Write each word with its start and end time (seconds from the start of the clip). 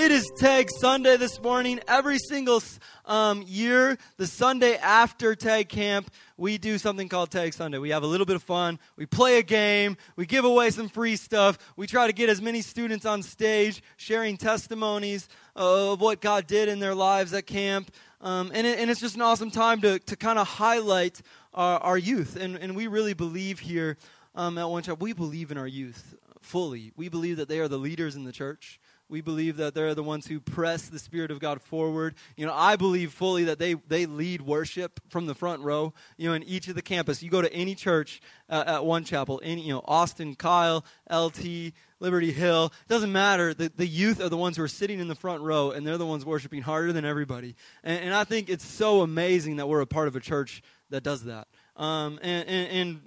it 0.00 0.10
is 0.10 0.32
Tag 0.38 0.70
Sunday 0.70 1.18
this 1.18 1.42
morning. 1.42 1.78
Every 1.86 2.16
single 2.16 2.62
um, 3.04 3.44
year, 3.46 3.98
the 4.16 4.26
Sunday 4.26 4.76
after 4.78 5.34
Tag 5.34 5.68
Camp, 5.68 6.10
we 6.38 6.56
do 6.56 6.78
something 6.78 7.06
called 7.06 7.30
Tag 7.30 7.52
Sunday. 7.52 7.76
We 7.76 7.90
have 7.90 8.02
a 8.02 8.06
little 8.06 8.24
bit 8.24 8.36
of 8.36 8.42
fun. 8.42 8.78
We 8.96 9.04
play 9.04 9.38
a 9.38 9.42
game. 9.42 9.98
We 10.16 10.24
give 10.24 10.46
away 10.46 10.70
some 10.70 10.88
free 10.88 11.16
stuff. 11.16 11.58
We 11.76 11.86
try 11.86 12.06
to 12.06 12.14
get 12.14 12.30
as 12.30 12.40
many 12.40 12.62
students 12.62 13.04
on 13.04 13.22
stage 13.22 13.82
sharing 13.98 14.38
testimonies 14.38 15.28
of 15.54 16.00
what 16.00 16.22
God 16.22 16.46
did 16.46 16.70
in 16.70 16.78
their 16.78 16.94
lives 16.94 17.34
at 17.34 17.46
camp. 17.46 17.90
Um, 18.22 18.50
and, 18.54 18.66
it, 18.66 18.78
and, 18.78 18.90
it's 18.90 19.00
just 19.00 19.16
an 19.16 19.22
awesome 19.22 19.50
time 19.50 19.82
to, 19.82 19.98
to 19.98 20.16
kind 20.16 20.38
of 20.38 20.48
highlight 20.48 21.20
our, 21.52 21.78
our, 21.78 21.98
youth. 21.98 22.36
And, 22.36 22.56
and 22.56 22.74
we 22.74 22.86
really 22.86 23.12
believe 23.12 23.58
here 23.58 23.98
um, 24.34 24.56
at 24.56 24.66
One 24.66 24.82
Chapel, 24.82 25.04
we 25.04 25.12
believe 25.12 25.50
in 25.50 25.58
our 25.58 25.66
youth 25.66 26.14
fully. 26.40 26.92
We 26.96 27.10
believe 27.10 27.36
that 27.36 27.48
they 27.48 27.60
are 27.60 27.68
the 27.68 27.78
leaders 27.78 28.16
in 28.16 28.24
the 28.24 28.32
church. 28.32 28.79
We 29.10 29.20
believe 29.20 29.56
that 29.56 29.74
they're 29.74 29.94
the 29.94 30.04
ones 30.04 30.26
who 30.26 30.38
press 30.38 30.88
the 30.88 31.00
Spirit 31.00 31.32
of 31.32 31.40
God 31.40 31.60
forward. 31.60 32.14
You 32.36 32.46
know, 32.46 32.54
I 32.54 32.76
believe 32.76 33.12
fully 33.12 33.44
that 33.44 33.58
they, 33.58 33.74
they 33.74 34.06
lead 34.06 34.40
worship 34.40 35.00
from 35.08 35.26
the 35.26 35.34
front 35.34 35.62
row, 35.62 35.92
you 36.16 36.28
know, 36.28 36.34
in 36.34 36.44
each 36.44 36.68
of 36.68 36.76
the 36.76 36.82
campus. 36.82 37.22
You 37.22 37.28
go 37.28 37.42
to 37.42 37.52
any 37.52 37.74
church 37.74 38.20
uh, 38.48 38.62
at 38.66 38.84
One 38.84 39.04
Chapel, 39.04 39.40
any, 39.42 39.62
you 39.62 39.72
know, 39.72 39.82
Austin, 39.84 40.36
Kyle, 40.36 40.84
LT, 41.10 41.72
Liberty 41.98 42.32
Hill, 42.32 42.66
it 42.66 42.88
doesn't 42.88 43.12
matter. 43.12 43.52
The, 43.52 43.70
the 43.74 43.86
youth 43.86 44.20
are 44.20 44.28
the 44.28 44.36
ones 44.36 44.56
who 44.56 44.62
are 44.62 44.68
sitting 44.68 45.00
in 45.00 45.08
the 45.08 45.14
front 45.14 45.42
row, 45.42 45.70
and 45.70 45.86
they're 45.86 45.98
the 45.98 46.06
ones 46.06 46.24
worshiping 46.24 46.62
harder 46.62 46.92
than 46.92 47.04
everybody. 47.04 47.56
And, 47.84 48.04
and 48.04 48.14
I 48.14 48.24
think 48.24 48.48
it's 48.48 48.64
so 48.64 49.02
amazing 49.02 49.56
that 49.56 49.68
we're 49.68 49.82
a 49.82 49.86
part 49.86 50.08
of 50.08 50.16
a 50.16 50.20
church 50.20 50.62
that 50.88 51.02
does 51.02 51.24
that. 51.24 51.48
Um, 51.76 52.18
and, 52.22 52.48
and, 52.48 52.68
and 52.68 53.00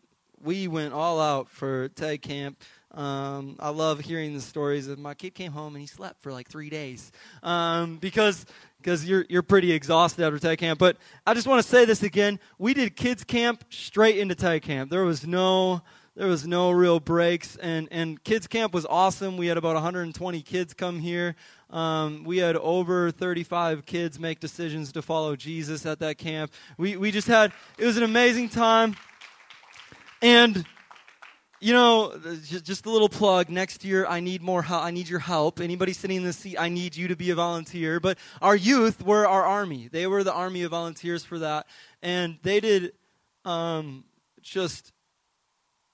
we 0.43 0.67
went 0.67 0.93
all 0.93 1.19
out 1.19 1.49
for 1.49 1.89
Tag 1.89 2.21
Camp. 2.21 2.61
Um, 2.93 3.55
I 3.59 3.69
love 3.69 3.99
hearing 4.01 4.35
the 4.35 4.41
stories 4.41 4.87
of 4.87 4.99
my 4.99 5.15
kid 5.15 5.33
came 5.33 5.51
home 5.51 5.73
and 5.73 5.81
he 5.81 5.87
slept 5.87 6.21
for 6.21 6.31
like 6.31 6.47
three 6.47 6.69
days 6.69 7.11
um, 7.41 7.97
because 7.97 8.45
because 8.77 9.05
you're 9.05 9.25
you're 9.29 9.41
pretty 9.41 9.71
exhausted 9.71 10.23
after 10.23 10.37
tag 10.37 10.59
camp. 10.59 10.77
But 10.77 10.97
I 11.25 11.33
just 11.33 11.47
want 11.47 11.63
to 11.63 11.67
say 11.67 11.85
this 11.85 12.03
again: 12.03 12.39
we 12.59 12.73
did 12.73 12.95
kids 12.95 13.23
camp 13.23 13.63
straight 13.69 14.17
into 14.17 14.35
tag 14.35 14.61
camp. 14.61 14.91
There 14.91 15.05
was 15.05 15.25
no 15.25 15.81
there 16.15 16.27
was 16.27 16.45
no 16.45 16.69
real 16.69 16.99
breaks, 16.99 17.55
and 17.55 17.87
and 17.89 18.23
kids 18.23 18.45
camp 18.45 18.73
was 18.73 18.85
awesome. 18.85 19.37
We 19.37 19.47
had 19.47 19.57
about 19.57 19.73
120 19.73 20.41
kids 20.43 20.75
come 20.75 20.99
here. 20.99 21.35
Um, 21.71 22.23
we 22.23 22.37
had 22.37 22.55
over 22.57 23.09
35 23.09 23.87
kids 23.87 24.19
make 24.19 24.39
decisions 24.39 24.91
to 24.91 25.01
follow 25.01 25.35
Jesus 25.35 25.87
at 25.87 25.97
that 25.99 26.19
camp. 26.19 26.51
We 26.77 26.97
we 26.97 27.09
just 27.09 27.27
had 27.27 27.51
it 27.79 27.85
was 27.85 27.97
an 27.97 28.03
amazing 28.03 28.49
time, 28.49 28.95
and 30.21 30.63
you 31.63 31.71
know, 31.71 32.13
just 32.43 32.85
a 32.85 32.89
little 32.89 33.07
plug. 33.07 33.49
Next 33.49 33.85
year, 33.85 34.05
I 34.05 34.19
need 34.19 34.41
more. 34.41 34.65
I 34.69 34.91
need 34.91 35.07
your 35.07 35.19
help. 35.19 35.61
Anybody 35.61 35.93
sitting 35.93 36.17
in 36.17 36.23
the 36.23 36.33
seat, 36.33 36.57
I 36.59 36.67
need 36.67 36.95
you 36.95 37.07
to 37.07 37.15
be 37.15 37.29
a 37.29 37.35
volunteer. 37.35 38.01
But 38.01 38.17
our 38.41 38.55
youth 38.55 39.01
were 39.01 39.25
our 39.25 39.43
army. 39.43 39.87
They 39.89 40.05
were 40.05 40.25
the 40.25 40.33
army 40.33 40.63
of 40.63 40.71
volunteers 40.71 41.23
for 41.23 41.39
that, 41.39 41.67
and 42.01 42.37
they 42.43 42.59
did 42.59 42.91
um, 43.45 44.03
just 44.41 44.91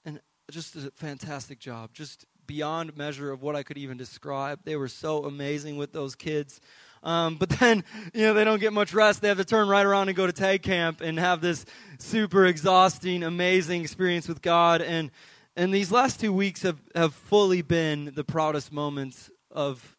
an 0.04 0.20
just 0.50 0.74
a 0.74 0.90
fantastic 0.96 1.60
job. 1.60 1.92
Just 1.92 2.26
beyond 2.48 2.96
measure 2.96 3.30
of 3.30 3.40
what 3.40 3.54
I 3.54 3.62
could 3.62 3.78
even 3.78 3.96
describe. 3.96 4.58
They 4.64 4.74
were 4.74 4.88
so 4.88 5.24
amazing 5.24 5.76
with 5.76 5.92
those 5.92 6.16
kids. 6.16 6.60
Um, 7.04 7.36
but 7.36 7.48
then, 7.60 7.84
you 8.12 8.22
know, 8.22 8.34
they 8.34 8.42
don't 8.42 8.58
get 8.58 8.72
much 8.72 8.92
rest. 8.92 9.22
They 9.22 9.28
have 9.28 9.38
to 9.38 9.44
turn 9.44 9.68
right 9.68 9.86
around 9.86 10.08
and 10.08 10.16
go 10.16 10.26
to 10.26 10.32
tag 10.32 10.62
camp 10.62 11.00
and 11.00 11.16
have 11.16 11.40
this 11.40 11.64
super 12.00 12.46
exhausting, 12.46 13.22
amazing 13.22 13.82
experience 13.82 14.26
with 14.26 14.42
God. 14.42 14.82
And 14.82 15.12
and 15.56 15.74
these 15.74 15.90
last 15.90 16.20
two 16.20 16.32
weeks 16.32 16.62
have, 16.62 16.80
have 16.94 17.14
fully 17.14 17.62
been 17.62 18.12
the 18.14 18.24
proudest 18.24 18.72
moments 18.72 19.30
of 19.50 19.96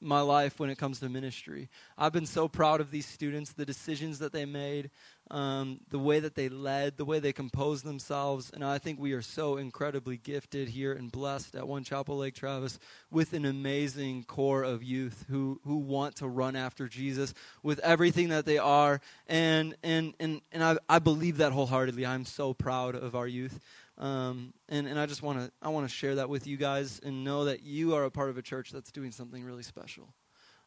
my 0.00 0.20
life 0.20 0.60
when 0.60 0.68
it 0.68 0.76
comes 0.76 1.00
to 1.00 1.08
ministry. 1.08 1.68
I've 1.96 2.12
been 2.12 2.26
so 2.26 2.48
proud 2.48 2.80
of 2.80 2.90
these 2.90 3.06
students, 3.06 3.52
the 3.52 3.64
decisions 3.64 4.18
that 4.18 4.32
they 4.32 4.44
made, 4.44 4.90
um, 5.30 5.80
the 5.90 5.98
way 5.98 6.20
that 6.20 6.34
they 6.34 6.48
led, 6.48 6.96
the 6.96 7.04
way 7.04 7.18
they 7.18 7.32
composed 7.32 7.84
themselves. 7.84 8.50
And 8.52 8.62
I 8.62 8.78
think 8.78 9.00
we 9.00 9.12
are 9.12 9.22
so 9.22 9.56
incredibly 9.56 10.18
gifted 10.18 10.68
here 10.68 10.92
and 10.92 11.10
blessed 11.10 11.56
at 11.56 11.66
One 11.66 11.82
Chapel 11.82 12.18
Lake 12.18 12.34
Travis 12.34 12.78
with 13.10 13.32
an 13.32 13.44
amazing 13.44 14.24
core 14.24 14.62
of 14.62 14.82
youth 14.82 15.24
who, 15.28 15.60
who 15.64 15.78
want 15.78 16.16
to 16.16 16.28
run 16.28 16.56
after 16.56 16.88
Jesus 16.88 17.32
with 17.62 17.78
everything 17.80 18.28
that 18.28 18.44
they 18.44 18.58
are. 18.58 19.00
And, 19.26 19.74
and, 19.82 20.14
and, 20.20 20.42
and 20.52 20.62
I, 20.62 20.76
I 20.88 20.98
believe 20.98 21.38
that 21.38 21.52
wholeheartedly. 21.52 22.04
I'm 22.04 22.26
so 22.26 22.52
proud 22.52 22.94
of 22.94 23.16
our 23.16 23.26
youth. 23.26 23.60
Um, 23.98 24.52
and, 24.68 24.86
and 24.86 24.98
I 24.98 25.06
just 25.06 25.22
want 25.22 25.38
to 25.38 25.50
I 25.62 25.70
want 25.70 25.88
to 25.88 25.94
share 25.94 26.16
that 26.16 26.28
with 26.28 26.46
you 26.46 26.56
guys 26.56 27.00
and 27.02 27.24
know 27.24 27.46
that 27.46 27.62
you 27.62 27.94
are 27.94 28.04
a 28.04 28.10
part 28.10 28.28
of 28.28 28.36
a 28.36 28.42
church 28.42 28.70
that's 28.70 28.92
doing 28.92 29.10
something 29.10 29.42
really 29.42 29.62
special 29.62 30.12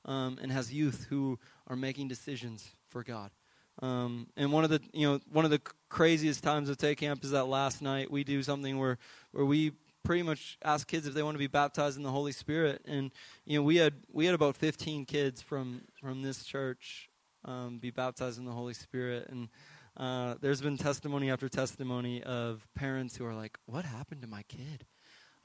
um, 0.05 0.39
and 0.41 0.51
has 0.51 0.73
youth 0.73 1.05
who 1.09 1.37
are 1.67 1.75
making 1.75 2.07
decisions 2.07 2.69
for 2.87 3.03
God. 3.03 3.31
Um, 3.81 4.27
and 4.35 4.51
one 4.51 4.63
of 4.63 4.69
the 4.69 4.81
you 4.93 5.07
know 5.07 5.19
one 5.31 5.45
of 5.45 5.51
the 5.51 5.61
craziest 5.89 6.43
times 6.43 6.69
of 6.69 6.77
Tag 6.77 6.97
Camp 6.97 7.23
is 7.23 7.31
that 7.31 7.45
last 7.45 7.81
night 7.81 8.11
we 8.11 8.23
do 8.23 8.43
something 8.43 8.77
where 8.77 8.97
where 9.31 9.45
we 9.45 9.73
pretty 10.03 10.23
much 10.23 10.57
ask 10.63 10.87
kids 10.87 11.05
if 11.05 11.13
they 11.13 11.23
want 11.23 11.35
to 11.35 11.39
be 11.39 11.47
baptized 11.47 11.97
in 11.97 12.03
the 12.03 12.11
Holy 12.11 12.31
Spirit. 12.31 12.81
And 12.85 13.11
you 13.45 13.57
know 13.57 13.63
we 13.63 13.77
had 13.77 13.93
we 14.11 14.25
had 14.25 14.35
about 14.35 14.57
15 14.57 15.05
kids 15.05 15.41
from 15.41 15.83
from 16.01 16.23
this 16.23 16.43
church 16.43 17.09
um, 17.45 17.77
be 17.77 17.91
baptized 17.91 18.37
in 18.37 18.45
the 18.45 18.51
Holy 18.51 18.73
Spirit 18.73 19.27
and 19.29 19.49
uh, 19.99 20.35
there's 20.39 20.61
been 20.61 20.77
testimony 20.77 21.29
after 21.29 21.49
testimony 21.49 22.23
of 22.23 22.65
parents 22.73 23.17
who 23.17 23.25
are 23.25 23.35
like, 23.35 23.57
What 23.65 23.83
happened 23.85 24.21
to 24.21 24.27
my 24.27 24.43
kid? 24.43 24.85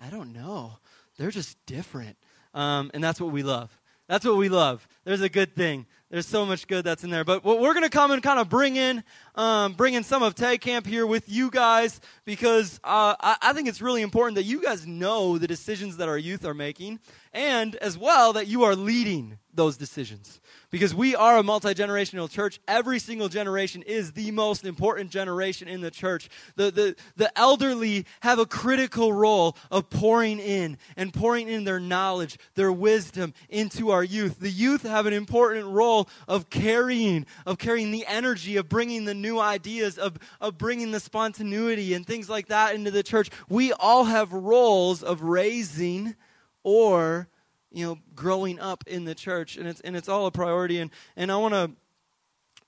I 0.00 0.10
don't 0.10 0.32
know. 0.32 0.78
They're 1.19 1.31
just 1.31 1.59
different. 1.66 2.16
Um, 2.54 2.91
and 2.94 3.03
that's 3.03 3.20
what 3.20 3.32
we 3.32 3.42
love. 3.42 3.76
That's 4.09 4.25
what 4.25 4.37
we 4.37 4.48
love. 4.48 4.87
There's 5.04 5.22
a 5.22 5.28
good 5.28 5.56
thing. 5.56 5.87
There's 6.15 6.29
so 6.29 6.47
much 6.47 6.69
good 6.69 6.85
that's 6.85 7.03
in 7.03 7.11
there. 7.11 7.25
But 7.25 7.43
we're 7.43 7.75
going 7.75 7.83
to 7.83 7.91
come 7.91 8.13
and 8.13 8.23
kind 8.23 8.39
of 8.39 8.49
bring 8.49 8.77
in, 8.77 9.03
um, 9.35 9.73
bring 9.73 9.95
in 9.95 10.05
some 10.05 10.23
of 10.23 10.37
Tag 10.37 10.61
Camp 10.61 10.87
here 10.87 11.09
with 11.09 11.29
you 11.29 11.51
guys 11.51 12.01
because 12.25 12.79
uh, 12.85 13.17
I, 13.19 13.37
I 13.43 13.53
think 13.53 13.67
it's 13.67 13.83
really 13.83 14.01
important 14.01 14.37
that 14.37 14.45
you 14.45 14.63
guys 14.63 14.87
know 14.87 15.39
the 15.39 15.49
decisions 15.49 15.97
that 15.97 16.09
our 16.09 16.17
youth 16.17 16.45
are 16.45 16.55
making 16.55 17.01
and 17.33 17.75
as 17.75 17.99
well 17.99 18.33
that 18.35 18.47
you 18.47 18.63
are 18.63 18.77
leading 18.77 19.39
those 19.53 19.77
decisions 19.77 20.41
because 20.71 20.95
we 20.95 21.15
are 21.15 21.39
a 21.39 21.43
multi 21.43 21.75
generational 21.75 22.29
church. 22.29 22.61
Every 22.67 22.99
single 22.99 23.29
generation 23.29 23.83
is 23.83 24.13
the 24.13 24.31
most 24.31 24.65
important 24.65 25.11
generation 25.11 25.69
in 25.69 25.81
the 25.81 25.91
church. 25.91 26.29
The, 26.57 26.71
the, 26.71 26.97
the 27.17 27.37
elderly 27.39 28.07
have 28.21 28.39
a 28.39 28.47
critical 28.47 29.13
role 29.13 29.57
of 29.71 29.91
pouring 29.91 30.41
in 30.41 30.79
and 30.97 31.13
pouring 31.13 31.49
in 31.49 31.65
their 31.65 31.79
knowledge, 31.79 32.39
their 32.55 32.73
wisdom 32.73 33.35
into 33.49 33.91
our 33.91 34.03
youth. 34.03 34.41
The 34.41 34.51
youth 34.51 34.83
have 34.83 35.07
an 35.07 35.13
important 35.13 35.67
role 35.67 36.03
of 36.28 36.50
carrying, 36.50 37.26
of 37.47 37.59
carrying 37.59 37.91
the 37.91 38.06
energy, 38.06 38.56
of 38.56 38.69
bringing 38.69 39.04
the 39.04 39.15
new 39.15 39.38
ideas, 39.38 39.98
of, 39.98 40.19
of 40.41 40.59
bringing 40.59 40.91
the 40.91 41.00
spontaneity 41.00 41.94
and 41.94 42.06
things 42.06 42.28
like 42.28 42.48
that 42.48 42.75
into 42.75 42.91
the 42.91 43.03
church. 43.03 43.31
We 43.48 43.72
all 43.72 44.04
have 44.04 44.32
roles 44.32 45.03
of 45.03 45.22
raising 45.22 46.16
or 46.62 47.28
you 47.75 47.84
know, 47.84 47.98
growing 48.15 48.60
up 48.60 48.84
in 48.87 49.04
the 49.04 49.15
church, 49.15 49.56
and 49.56 49.66
it's 49.66 49.81
and 49.81 49.97
it's 49.97 50.09
all 50.09 50.26
a 50.26 50.31
priority. 50.31 50.78
And 50.78 50.91
and 51.16 51.31
I 51.31 51.37
want 51.37 51.54
to, 51.54 51.72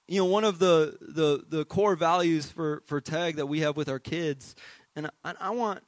you 0.09 0.19
know, 0.21 0.27
one 0.27 0.45
of 0.45 0.59
the 0.59 0.99
the 1.01 1.45
the 1.49 1.65
core 1.65 1.95
values 1.95 2.47
for 2.47 2.83
for 2.87 3.01
Tag 3.01 3.37
that 3.37 3.47
we 3.47 3.61
have 3.61 3.77
with 3.77 3.89
our 3.89 4.01
kids, 4.01 4.55
and 4.95 5.09
I, 5.25 5.35
I 5.41 5.51
want. 5.51 5.83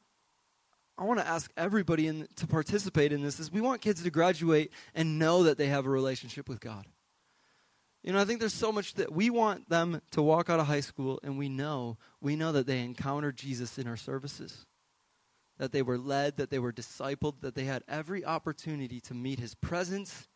I 1.00 1.04
want 1.04 1.20
to 1.20 1.26
ask 1.28 1.48
everybody 1.56 2.09
in, 2.09 2.26
to 2.34 2.48
participate 2.48 3.12
in 3.12 3.22
this 3.22 3.38
is 3.38 3.53
we 3.53 3.60
want 3.60 3.80
kids 3.80 4.03
to 4.03 4.10
graduate 4.10 4.72
and 4.97 5.16
know 5.16 5.44
that 5.44 5.56
they 5.56 5.66
have 5.66 5.86
a 5.86 5.88
relationship 5.88 6.48
with 6.48 6.59
God. 6.59 6.86
You 8.03 8.12
know, 8.12 8.20
I 8.20 8.25
think 8.25 8.41
there's 8.41 8.54
so 8.54 8.72
much 8.72 8.94
that 8.94 9.12
we 9.12 9.28
want 9.28 9.69
them 9.69 10.00
to 10.12 10.22
walk 10.22 10.48
out 10.48 10.60
of 10.60 10.66
high 10.66 10.81
school 10.81 11.19
and 11.22 11.36
we 11.36 11.48
know, 11.48 11.98
we 12.20 12.36
know 12.36 12.53
that 12.53 12.66
they 12.66 12.80
encountered 12.80 13.36
Jesus 13.36 13.77
in 13.78 13.86
our 13.86 13.97
services 13.97 14.66
that 15.59 15.72
they 15.72 15.83
were 15.83 15.98
led, 15.98 16.36
that 16.36 16.50
they 16.50 16.59
were 16.59 16.72
discipled, 16.72 17.41
that 17.41 17.54
they 17.54 17.65
had 17.65 17.83
every 17.89 18.24
opportunity 18.24 19.00
to 19.00 19.15
meet 19.15 19.39
his 19.39 19.54
presence 19.54 20.28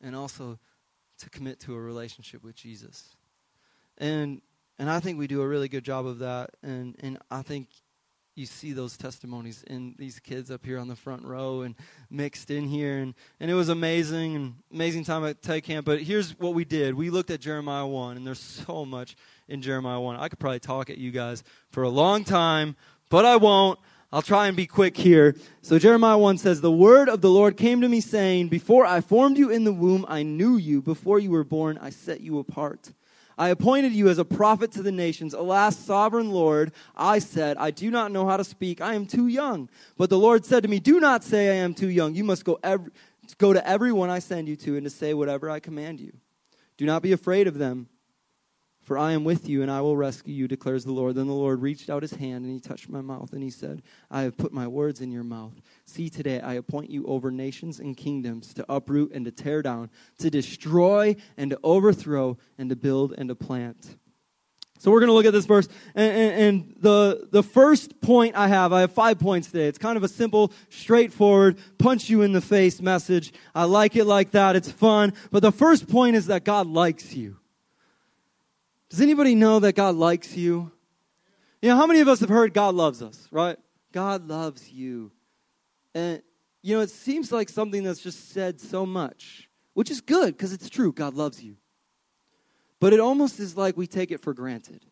and 0.00 0.14
also 0.14 0.58
to 1.18 1.30
commit 1.30 1.60
to 1.60 1.74
a 1.74 1.80
relationship 1.80 2.42
with 2.42 2.56
Jesus. 2.56 3.16
And 3.96 4.42
and 4.78 4.90
I 4.90 4.98
think 4.98 5.18
we 5.18 5.26
do 5.26 5.42
a 5.42 5.48
really 5.48 5.68
good 5.68 5.84
job 5.84 6.06
of 6.06 6.18
that 6.18 6.50
and 6.62 6.96
and 7.00 7.18
I 7.30 7.42
think 7.42 7.68
you 8.40 8.46
see 8.46 8.72
those 8.72 8.96
testimonies 8.96 9.62
in 9.66 9.94
these 9.98 10.18
kids 10.18 10.50
up 10.50 10.64
here 10.64 10.78
on 10.78 10.88
the 10.88 10.96
front 10.96 11.22
row 11.24 11.60
and 11.60 11.74
mixed 12.10 12.50
in 12.50 12.66
here 12.66 13.00
and, 13.00 13.14
and 13.38 13.50
it 13.50 13.54
was 13.54 13.68
amazing 13.68 14.34
and 14.34 14.54
amazing 14.72 15.04
time 15.04 15.26
at 15.26 15.42
Tag 15.42 15.62
Camp. 15.62 15.84
But 15.84 16.00
here's 16.00 16.38
what 16.38 16.54
we 16.54 16.64
did. 16.64 16.94
We 16.94 17.10
looked 17.10 17.30
at 17.30 17.40
Jeremiah 17.40 17.86
1 17.86 18.16
and 18.16 18.26
there's 18.26 18.40
so 18.40 18.86
much 18.86 19.14
in 19.46 19.60
Jeremiah 19.60 20.00
1. 20.00 20.16
I 20.16 20.28
could 20.30 20.38
probably 20.38 20.58
talk 20.58 20.88
at 20.88 20.96
you 20.96 21.10
guys 21.10 21.44
for 21.70 21.82
a 21.82 21.90
long 21.90 22.24
time, 22.24 22.76
but 23.10 23.26
I 23.26 23.36
won't. 23.36 23.78
I'll 24.10 24.22
try 24.22 24.48
and 24.48 24.56
be 24.56 24.66
quick 24.66 24.96
here. 24.96 25.36
So 25.60 25.78
Jeremiah 25.78 26.18
1 26.18 26.38
says, 26.38 26.62
The 26.62 26.72
word 26.72 27.08
of 27.10 27.20
the 27.20 27.30
Lord 27.30 27.58
came 27.58 27.82
to 27.82 27.88
me 27.88 28.00
saying, 28.00 28.48
Before 28.48 28.86
I 28.86 29.02
formed 29.02 29.36
you 29.36 29.50
in 29.50 29.64
the 29.64 29.72
womb, 29.72 30.04
I 30.08 30.22
knew 30.22 30.56
you. 30.56 30.80
Before 30.82 31.18
you 31.20 31.30
were 31.30 31.44
born, 31.44 31.78
I 31.78 31.90
set 31.90 32.20
you 32.20 32.38
apart. 32.38 32.92
I 33.38 33.48
appointed 33.48 33.92
you 33.92 34.08
as 34.08 34.18
a 34.18 34.24
prophet 34.24 34.72
to 34.72 34.82
the 34.82 34.92
nations. 34.92 35.34
Alas, 35.34 35.76
sovereign 35.76 36.30
Lord, 36.30 36.72
I 36.96 37.18
said, 37.18 37.56
I 37.56 37.70
do 37.70 37.90
not 37.90 38.12
know 38.12 38.26
how 38.26 38.36
to 38.36 38.44
speak. 38.44 38.80
I 38.80 38.94
am 38.94 39.06
too 39.06 39.26
young. 39.26 39.68
But 39.96 40.10
the 40.10 40.18
Lord 40.18 40.44
said 40.44 40.62
to 40.62 40.68
me, 40.68 40.78
Do 40.78 41.00
not 41.00 41.24
say 41.24 41.50
I 41.50 41.62
am 41.62 41.74
too 41.74 41.88
young. 41.88 42.14
You 42.14 42.24
must 42.24 42.44
go 42.44 42.58
Go 43.38 43.52
to 43.52 43.66
everyone 43.66 44.10
I 44.10 44.18
send 44.18 44.48
you 44.48 44.56
to 44.56 44.76
and 44.76 44.84
to 44.84 44.90
say 44.90 45.14
whatever 45.14 45.50
I 45.50 45.60
command 45.60 46.00
you. 46.00 46.12
Do 46.76 46.86
not 46.86 47.02
be 47.02 47.12
afraid 47.12 47.46
of 47.46 47.58
them, 47.58 47.88
for 48.90 48.98
I 48.98 49.12
am 49.12 49.22
with 49.22 49.48
you 49.48 49.62
and 49.62 49.70
I 49.70 49.82
will 49.82 49.96
rescue 49.96 50.34
you, 50.34 50.48
declares 50.48 50.84
the 50.84 50.90
Lord. 50.90 51.14
Then 51.14 51.28
the 51.28 51.32
Lord 51.32 51.62
reached 51.62 51.88
out 51.88 52.02
his 52.02 52.14
hand 52.14 52.44
and 52.44 52.52
he 52.52 52.58
touched 52.58 52.88
my 52.88 53.00
mouth 53.00 53.32
and 53.32 53.40
he 53.40 53.48
said, 53.48 53.82
I 54.10 54.22
have 54.22 54.36
put 54.36 54.52
my 54.52 54.66
words 54.66 55.00
in 55.00 55.12
your 55.12 55.22
mouth. 55.22 55.52
See, 55.84 56.10
today 56.10 56.40
I 56.40 56.54
appoint 56.54 56.90
you 56.90 57.06
over 57.06 57.30
nations 57.30 57.78
and 57.78 57.96
kingdoms 57.96 58.52
to 58.54 58.66
uproot 58.68 59.12
and 59.12 59.24
to 59.26 59.30
tear 59.30 59.62
down, 59.62 59.90
to 60.18 60.28
destroy 60.28 61.14
and 61.36 61.52
to 61.52 61.60
overthrow 61.62 62.36
and 62.58 62.68
to 62.68 62.74
build 62.74 63.14
and 63.16 63.28
to 63.28 63.36
plant. 63.36 63.94
So 64.80 64.90
we're 64.90 64.98
going 64.98 65.10
to 65.10 65.14
look 65.14 65.26
at 65.26 65.32
this 65.32 65.46
verse. 65.46 65.68
And, 65.94 66.12
and, 66.12 66.42
and, 66.42 66.76
the, 66.80 67.28
the 67.30 67.44
first 67.44 68.00
point 68.00 68.34
I 68.34 68.48
have, 68.48 68.72
I 68.72 68.80
have 68.80 68.92
five 68.92 69.20
points 69.20 69.52
today. 69.52 69.68
It's 69.68 69.78
kind 69.78 69.98
of 69.98 70.02
a 70.02 70.08
simple, 70.08 70.52
straightforward, 70.68 71.58
punch 71.78 72.10
you 72.10 72.22
in 72.22 72.32
the 72.32 72.40
face 72.40 72.82
message. 72.82 73.32
I 73.54 73.66
like 73.66 73.94
it 73.94 74.06
like 74.06 74.32
that. 74.32 74.56
It's 74.56 74.72
fun. 74.72 75.12
But 75.30 75.42
the 75.42 75.52
first 75.52 75.86
point 75.86 76.16
is 76.16 76.26
that 76.26 76.42
God 76.42 76.66
likes 76.66 77.14
you. 77.14 77.39
Does 78.90 79.00
anybody 79.00 79.36
know 79.36 79.60
that 79.60 79.74
God 79.74 79.94
likes 79.94 80.36
you? 80.36 80.70
You 81.62 81.70
know, 81.70 81.76
how 81.76 81.86
many 81.86 82.00
of 82.00 82.08
us 82.08 82.20
have 82.20 82.28
heard 82.28 82.52
God 82.52 82.74
loves 82.74 83.02
us, 83.02 83.28
right? 83.30 83.56
God 83.92 84.28
loves 84.28 84.70
you. 84.70 85.12
And, 85.94 86.22
you 86.62 86.76
know, 86.76 86.82
it 86.82 86.90
seems 86.90 87.30
like 87.30 87.48
something 87.48 87.84
that's 87.84 88.00
just 88.00 88.30
said 88.30 88.60
so 88.60 88.84
much, 88.84 89.48
which 89.74 89.90
is 89.90 90.00
good 90.00 90.36
because 90.36 90.52
it's 90.52 90.68
true. 90.68 90.92
God 90.92 91.14
loves 91.14 91.42
you. 91.42 91.56
But 92.80 92.92
it 92.92 93.00
almost 93.00 93.38
is 93.38 93.56
like 93.56 93.76
we 93.76 93.86
take 93.86 94.10
it 94.10 94.20
for 94.20 94.34
granted. 94.34 94.84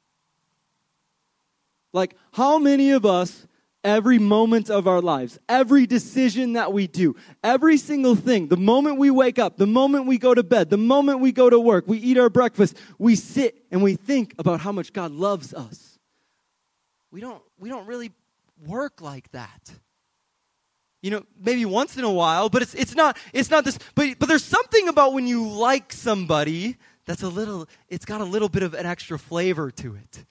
Like, 1.92 2.14
how 2.32 2.58
many 2.58 2.90
of 2.92 3.04
us, 3.04 3.46
every 3.88 4.18
moment 4.18 4.70
of 4.70 4.86
our 4.86 5.00
lives, 5.00 5.38
every 5.48 5.86
decision 5.86 6.52
that 6.52 6.72
we 6.72 6.86
do, 6.86 7.16
every 7.42 7.76
single 7.76 8.14
thing, 8.14 8.48
the 8.48 8.56
moment 8.56 8.98
we 8.98 9.10
wake 9.10 9.38
up, 9.38 9.56
the 9.56 9.66
moment 9.66 10.06
we 10.06 10.18
go 10.18 10.34
to 10.34 10.42
bed, 10.42 10.70
the 10.70 10.76
moment 10.76 11.20
we 11.20 11.32
go 11.32 11.48
to 11.48 11.58
work, 11.58 11.84
we 11.86 11.98
eat 11.98 12.18
our 12.18 12.30
breakfast, 12.30 12.76
we 12.98 13.16
sit 13.16 13.64
and 13.70 13.82
we 13.82 13.94
think 13.96 14.34
about 14.38 14.60
how 14.60 14.72
much 14.72 14.92
God 14.92 15.10
loves 15.10 15.54
us. 15.54 15.98
We 17.10 17.20
don't, 17.20 17.42
we 17.58 17.68
don't 17.68 17.86
really 17.86 18.12
work 18.66 19.00
like 19.00 19.30
that. 19.32 19.72
You 21.00 21.12
know, 21.12 21.24
maybe 21.40 21.64
once 21.64 21.96
in 21.96 22.04
a 22.04 22.12
while, 22.12 22.48
but 22.48 22.62
it's, 22.62 22.74
it's 22.74 22.94
not, 22.94 23.16
it's 23.32 23.50
not 23.50 23.64
this, 23.64 23.78
but, 23.94 24.18
but 24.18 24.28
there's 24.28 24.44
something 24.44 24.88
about 24.88 25.14
when 25.14 25.26
you 25.26 25.48
like 25.48 25.92
somebody 25.92 26.76
that's 27.06 27.22
a 27.22 27.28
little, 27.28 27.68
it's 27.88 28.04
got 28.04 28.20
a 28.20 28.24
little 28.24 28.48
bit 28.48 28.62
of 28.62 28.74
an 28.74 28.84
extra 28.84 29.18
flavor 29.18 29.70
to 29.70 29.94
it. 29.94 30.24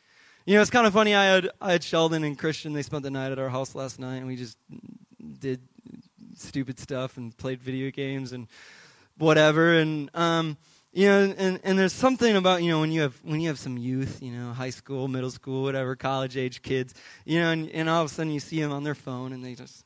You 0.47 0.53
know, 0.53 0.61
it's 0.61 0.71
kind 0.71 0.87
of 0.87 0.93
funny. 0.93 1.13
I 1.13 1.25
had, 1.25 1.49
I 1.59 1.73
had 1.73 1.83
Sheldon 1.83 2.23
and 2.23 2.39
Christian. 2.39 2.71
They 2.71 2.81
spent 2.81 3.03
the 3.03 3.11
night 3.11 3.33
at 3.33 3.37
our 3.37 3.49
house 3.49 3.75
last 3.75 3.99
night, 3.99 4.15
and 4.15 4.27
we 4.27 4.37
just 4.37 4.57
did 5.41 5.59
stupid 6.35 6.79
stuff 6.79 7.17
and 7.17 7.35
played 7.35 7.61
video 7.61 7.91
games 7.91 8.31
and 8.31 8.47
whatever. 9.17 9.73
And 9.73 10.09
um, 10.15 10.55
you 10.93 11.07
know, 11.09 11.35
and, 11.37 11.59
and 11.65 11.77
there's 11.77 11.91
something 11.91 12.37
about 12.37 12.63
you 12.63 12.71
know 12.71 12.79
when 12.79 12.93
you 12.93 13.01
have 13.01 13.19
when 13.23 13.41
you 13.41 13.49
have 13.49 13.59
some 13.59 13.77
youth, 13.77 14.23
you 14.23 14.31
know, 14.31 14.53
high 14.53 14.69
school, 14.69 15.09
middle 15.09 15.31
school, 15.31 15.63
whatever, 15.63 15.97
college 15.97 16.37
age 16.37 16.61
kids, 16.61 16.93
you 17.25 17.41
know, 17.41 17.51
and, 17.51 17.69
and 17.71 17.89
all 17.89 18.05
of 18.05 18.09
a 18.09 18.13
sudden 18.13 18.31
you 18.31 18.39
see 18.39 18.61
them 18.61 18.71
on 18.71 18.85
their 18.85 18.95
phone, 18.95 19.33
and 19.33 19.43
they 19.43 19.53
just 19.53 19.83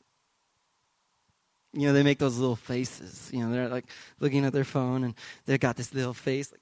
you 1.72 1.86
know, 1.86 1.92
they 1.92 2.02
make 2.02 2.18
those 2.18 2.38
little 2.38 2.56
faces. 2.56 3.30
You 3.32 3.40
know, 3.40 3.50
they're 3.50 3.68
like 3.68 3.86
looking 4.20 4.44
at 4.44 4.52
their 4.52 4.64
phone 4.64 5.04
and 5.04 5.14
they've 5.46 5.58
got 5.58 5.76
this 5.76 5.94
little 5.94 6.12
face 6.12 6.52
like, 6.52 6.60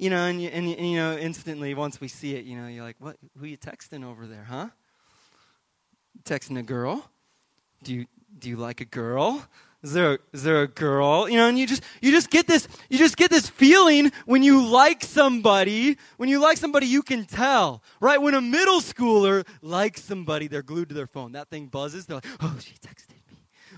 you 0.00 0.08
know, 0.08 0.24
and, 0.26 0.40
you, 0.40 0.48
and, 0.48 0.66
and, 0.66 0.90
you 0.90 0.96
know, 0.96 1.16
instantly 1.18 1.74
once 1.74 2.00
we 2.00 2.08
see 2.08 2.34
it, 2.34 2.46
you 2.46 2.56
know, 2.56 2.68
you're 2.68 2.84
like, 2.84 2.96
what? 3.00 3.16
Who 3.38 3.44
you 3.44 3.58
texting 3.58 4.02
over 4.02 4.26
there, 4.26 4.44
huh? 4.44 4.68
Texting 6.24 6.58
a 6.58 6.62
girl? 6.62 7.10
Do 7.82 7.94
you 7.94 8.06
do 8.38 8.48
you 8.48 8.56
like 8.56 8.80
a 8.80 8.84
girl? 8.86 9.46
Is 9.82 9.92
there 9.92 10.14
a, 10.14 10.18
is 10.32 10.42
there 10.42 10.62
a 10.62 10.68
girl? 10.68 11.28
You 11.28 11.36
know, 11.36 11.48
and 11.48 11.58
you 11.58 11.66
just 11.66 11.82
you 12.00 12.10
just 12.12 12.30
get 12.30 12.46
this 12.46 12.66
you 12.88 12.96
just 12.96 13.16
get 13.18 13.30
this 13.30 13.48
feeling 13.48 14.10
when 14.24 14.42
you 14.42 14.66
like 14.66 15.04
somebody. 15.04 15.98
When 16.16 16.30
you 16.30 16.40
like 16.40 16.56
somebody, 16.56 16.86
you 16.86 17.02
can 17.02 17.26
tell, 17.26 17.82
right? 18.00 18.20
When 18.20 18.34
a 18.34 18.40
middle 18.40 18.80
schooler 18.80 19.46
likes 19.60 20.02
somebody, 20.02 20.48
they're 20.48 20.62
glued 20.62 20.88
to 20.90 20.94
their 20.94 21.06
phone. 21.06 21.32
That 21.32 21.48
thing 21.48 21.66
buzzes. 21.66 22.06
They're 22.06 22.16
like, 22.16 22.26
oh, 22.40 22.56
she 22.58 22.74
texted 22.74 23.09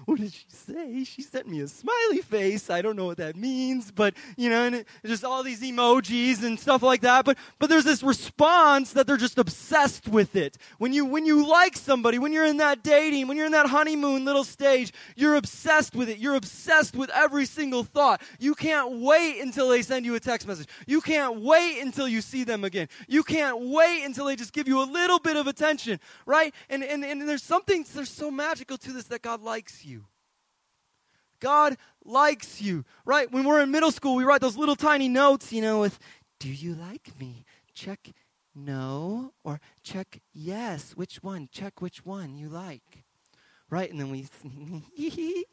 what 0.04 0.18
did 0.18 0.32
she 0.32 0.44
say? 0.48 1.04
She 1.04 1.22
sent 1.22 1.48
me 1.48 1.60
a 1.60 1.68
smiley 1.68 2.22
face. 2.22 2.70
I 2.70 2.82
don't 2.82 2.96
know 2.96 3.06
what 3.06 3.18
that 3.18 3.36
means, 3.36 3.90
but 3.90 4.14
you 4.36 4.50
know, 4.50 4.64
and 4.64 4.76
it, 4.76 4.88
just 5.04 5.24
all 5.24 5.42
these 5.42 5.62
emojis 5.62 6.42
and 6.42 6.58
stuff 6.58 6.82
like 6.82 7.02
that. 7.02 7.24
But 7.24 7.38
but 7.58 7.70
there's 7.70 7.84
this 7.84 8.02
response 8.02 8.92
that 8.92 9.06
they're 9.06 9.16
just 9.16 9.38
obsessed 9.38 10.08
with 10.08 10.34
it. 10.34 10.58
When 10.78 10.92
you 10.92 11.04
when 11.04 11.24
you 11.24 11.46
like 11.46 11.76
somebody, 11.76 12.18
when 12.18 12.32
you're 12.32 12.46
in 12.46 12.56
that 12.56 12.82
dating, 12.82 13.28
when 13.28 13.36
you're 13.36 13.46
in 13.46 13.52
that 13.52 13.66
honeymoon 13.66 14.24
little 14.24 14.44
stage, 14.44 14.92
you're 15.14 15.36
obsessed 15.36 15.94
with 15.94 16.08
it. 16.08 16.18
You're 16.18 16.34
obsessed 16.34 16.96
with 16.96 17.10
every 17.10 17.46
single 17.46 17.84
thought. 17.84 18.22
You 18.38 18.54
can't 18.54 19.00
wait 19.00 19.40
until 19.40 19.68
they 19.68 19.82
send 19.82 20.04
you 20.04 20.14
a 20.14 20.20
text 20.20 20.48
message. 20.48 20.68
You 20.86 21.00
can't 21.00 21.40
wait 21.40 21.80
until 21.80 22.08
you 22.08 22.20
see 22.20 22.44
them 22.44 22.64
again. 22.64 22.88
You 23.08 23.22
can't 23.22 23.60
wait 23.60 24.04
until 24.04 24.26
they 24.26 24.36
just 24.36 24.52
give 24.52 24.66
you 24.66 24.82
a 24.82 24.84
little 24.84 25.18
bit 25.18 25.36
of 25.36 25.46
attention, 25.46 26.00
right? 26.26 26.54
And 26.68 26.82
and, 26.82 27.04
and 27.04 27.28
there's 27.28 27.42
something 27.42 27.84
there's 27.94 28.10
so 28.10 28.30
magical 28.30 28.78
to 28.78 28.92
this 28.92 29.04
that 29.04 29.22
God 29.22 29.42
likes 29.42 29.84
you. 29.84 30.01
God 31.42 31.76
likes 32.04 32.62
you, 32.62 32.84
right? 33.04 33.30
When 33.30 33.44
we're 33.44 33.60
in 33.60 33.72
middle 33.72 33.90
school, 33.90 34.14
we 34.14 34.22
write 34.22 34.40
those 34.40 34.56
little 34.56 34.76
tiny 34.76 35.08
notes, 35.08 35.52
you 35.52 35.60
know, 35.60 35.80
with, 35.80 35.98
do 36.38 36.48
you 36.48 36.74
like 36.74 37.18
me? 37.18 37.44
Check 37.74 38.12
no 38.54 39.32
or 39.42 39.60
check 39.82 40.20
yes. 40.32 40.92
Which 40.92 41.16
one? 41.16 41.48
Check 41.50 41.82
which 41.82 42.06
one 42.06 42.36
you 42.36 42.48
like, 42.48 43.04
right? 43.68 43.90
And 43.90 43.98
then 43.98 44.10
we, 44.10 44.28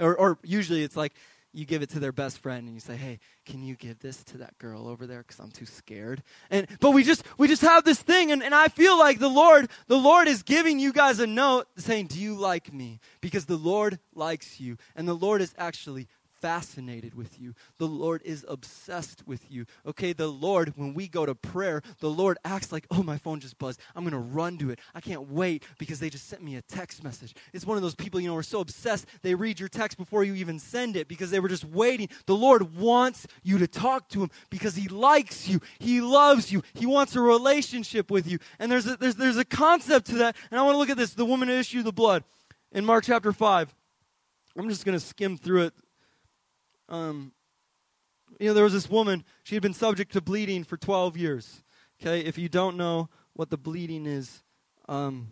or, 0.00 0.16
or 0.16 0.38
usually 0.42 0.82
it's 0.82 0.96
like, 0.96 1.14
you 1.56 1.64
give 1.64 1.80
it 1.80 1.88
to 1.90 1.98
their 1.98 2.12
best 2.12 2.38
friend 2.38 2.66
and 2.66 2.74
you 2.74 2.80
say, 2.80 2.96
"Hey, 2.96 3.18
can 3.46 3.62
you 3.62 3.76
give 3.76 3.98
this 4.00 4.22
to 4.24 4.38
that 4.38 4.58
girl 4.58 4.86
over 4.86 5.06
there 5.06 5.22
cuz 5.22 5.40
I'm 5.40 5.50
too 5.50 5.64
scared?" 5.64 6.22
And 6.50 6.66
but 6.80 6.90
we 6.90 7.02
just 7.02 7.24
we 7.38 7.48
just 7.48 7.62
have 7.62 7.84
this 7.84 8.00
thing 8.00 8.30
and, 8.30 8.42
and 8.42 8.54
I 8.54 8.68
feel 8.68 8.98
like 8.98 9.18
the 9.18 9.30
Lord 9.30 9.70
the 9.86 9.96
Lord 9.96 10.28
is 10.28 10.42
giving 10.42 10.78
you 10.78 10.92
guys 10.92 11.18
a 11.18 11.26
note 11.26 11.66
saying, 11.78 12.08
"Do 12.08 12.20
you 12.20 12.34
like 12.34 12.72
me?" 12.72 13.00
Because 13.22 13.46
the 13.46 13.56
Lord 13.56 13.98
likes 14.14 14.60
you 14.60 14.76
and 14.94 15.08
the 15.08 15.14
Lord 15.14 15.40
is 15.40 15.54
actually 15.56 16.08
fascinated 16.40 17.14
with 17.14 17.40
you. 17.40 17.54
The 17.78 17.86
Lord 17.86 18.22
is 18.24 18.44
obsessed 18.48 19.26
with 19.26 19.50
you. 19.50 19.66
Okay, 19.86 20.12
the 20.12 20.28
Lord, 20.28 20.72
when 20.76 20.94
we 20.94 21.08
go 21.08 21.26
to 21.26 21.34
prayer, 21.34 21.82
the 22.00 22.10
Lord 22.10 22.38
acts 22.44 22.72
like, 22.72 22.86
oh, 22.90 23.02
my 23.02 23.18
phone 23.18 23.40
just 23.40 23.58
buzzed. 23.58 23.80
I'm 23.94 24.04
going 24.04 24.12
to 24.12 24.18
run 24.18 24.58
to 24.58 24.70
it. 24.70 24.78
I 24.94 25.00
can't 25.00 25.28
wait 25.30 25.64
because 25.78 26.00
they 26.00 26.10
just 26.10 26.28
sent 26.28 26.42
me 26.42 26.56
a 26.56 26.62
text 26.62 27.02
message. 27.02 27.34
It's 27.52 27.66
one 27.66 27.76
of 27.76 27.82
those 27.82 27.94
people, 27.94 28.20
you 28.20 28.28
know, 28.28 28.36
are 28.36 28.42
so 28.42 28.60
obsessed, 28.60 29.06
they 29.22 29.34
read 29.34 29.58
your 29.58 29.68
text 29.68 29.98
before 29.98 30.24
you 30.24 30.34
even 30.34 30.58
send 30.58 30.96
it 30.96 31.08
because 31.08 31.30
they 31.30 31.40
were 31.40 31.48
just 31.48 31.64
waiting. 31.64 32.08
The 32.26 32.36
Lord 32.36 32.76
wants 32.76 33.26
you 33.42 33.58
to 33.58 33.66
talk 33.66 34.08
to 34.10 34.22
Him 34.22 34.30
because 34.50 34.76
He 34.76 34.88
likes 34.88 35.48
you. 35.48 35.60
He 35.78 36.00
loves 36.00 36.52
you. 36.52 36.62
He 36.74 36.86
wants 36.86 37.16
a 37.16 37.20
relationship 37.20 38.10
with 38.10 38.26
you. 38.26 38.38
And 38.58 38.70
there's 38.70 38.86
a, 38.86 38.96
there's, 38.96 39.16
there's 39.16 39.36
a 39.36 39.44
concept 39.44 40.06
to 40.08 40.14
that. 40.16 40.36
And 40.50 40.60
I 40.60 40.62
want 40.62 40.74
to 40.74 40.78
look 40.78 40.90
at 40.90 40.96
this 40.96 41.14
the 41.14 41.24
woman 41.24 41.48
who 41.48 41.54
issued 41.54 41.84
the 41.84 41.92
blood 41.92 42.24
in 42.72 42.84
Mark 42.84 43.04
chapter 43.04 43.32
5. 43.32 43.74
I'm 44.58 44.68
just 44.68 44.84
going 44.84 44.98
to 44.98 45.04
skim 45.04 45.36
through 45.36 45.64
it 45.64 45.74
um, 46.88 47.32
you 48.38 48.48
know, 48.48 48.54
there 48.54 48.64
was 48.64 48.72
this 48.72 48.90
woman, 48.90 49.24
she 49.44 49.54
had 49.54 49.62
been 49.62 49.74
subject 49.74 50.12
to 50.12 50.20
bleeding 50.20 50.64
for 50.64 50.76
12 50.76 51.16
years. 51.16 51.62
Okay, 52.00 52.20
if 52.20 52.36
you 52.36 52.48
don't 52.48 52.76
know 52.76 53.08
what 53.32 53.50
the 53.50 53.56
bleeding 53.56 54.06
is, 54.06 54.42
um, 54.88 55.28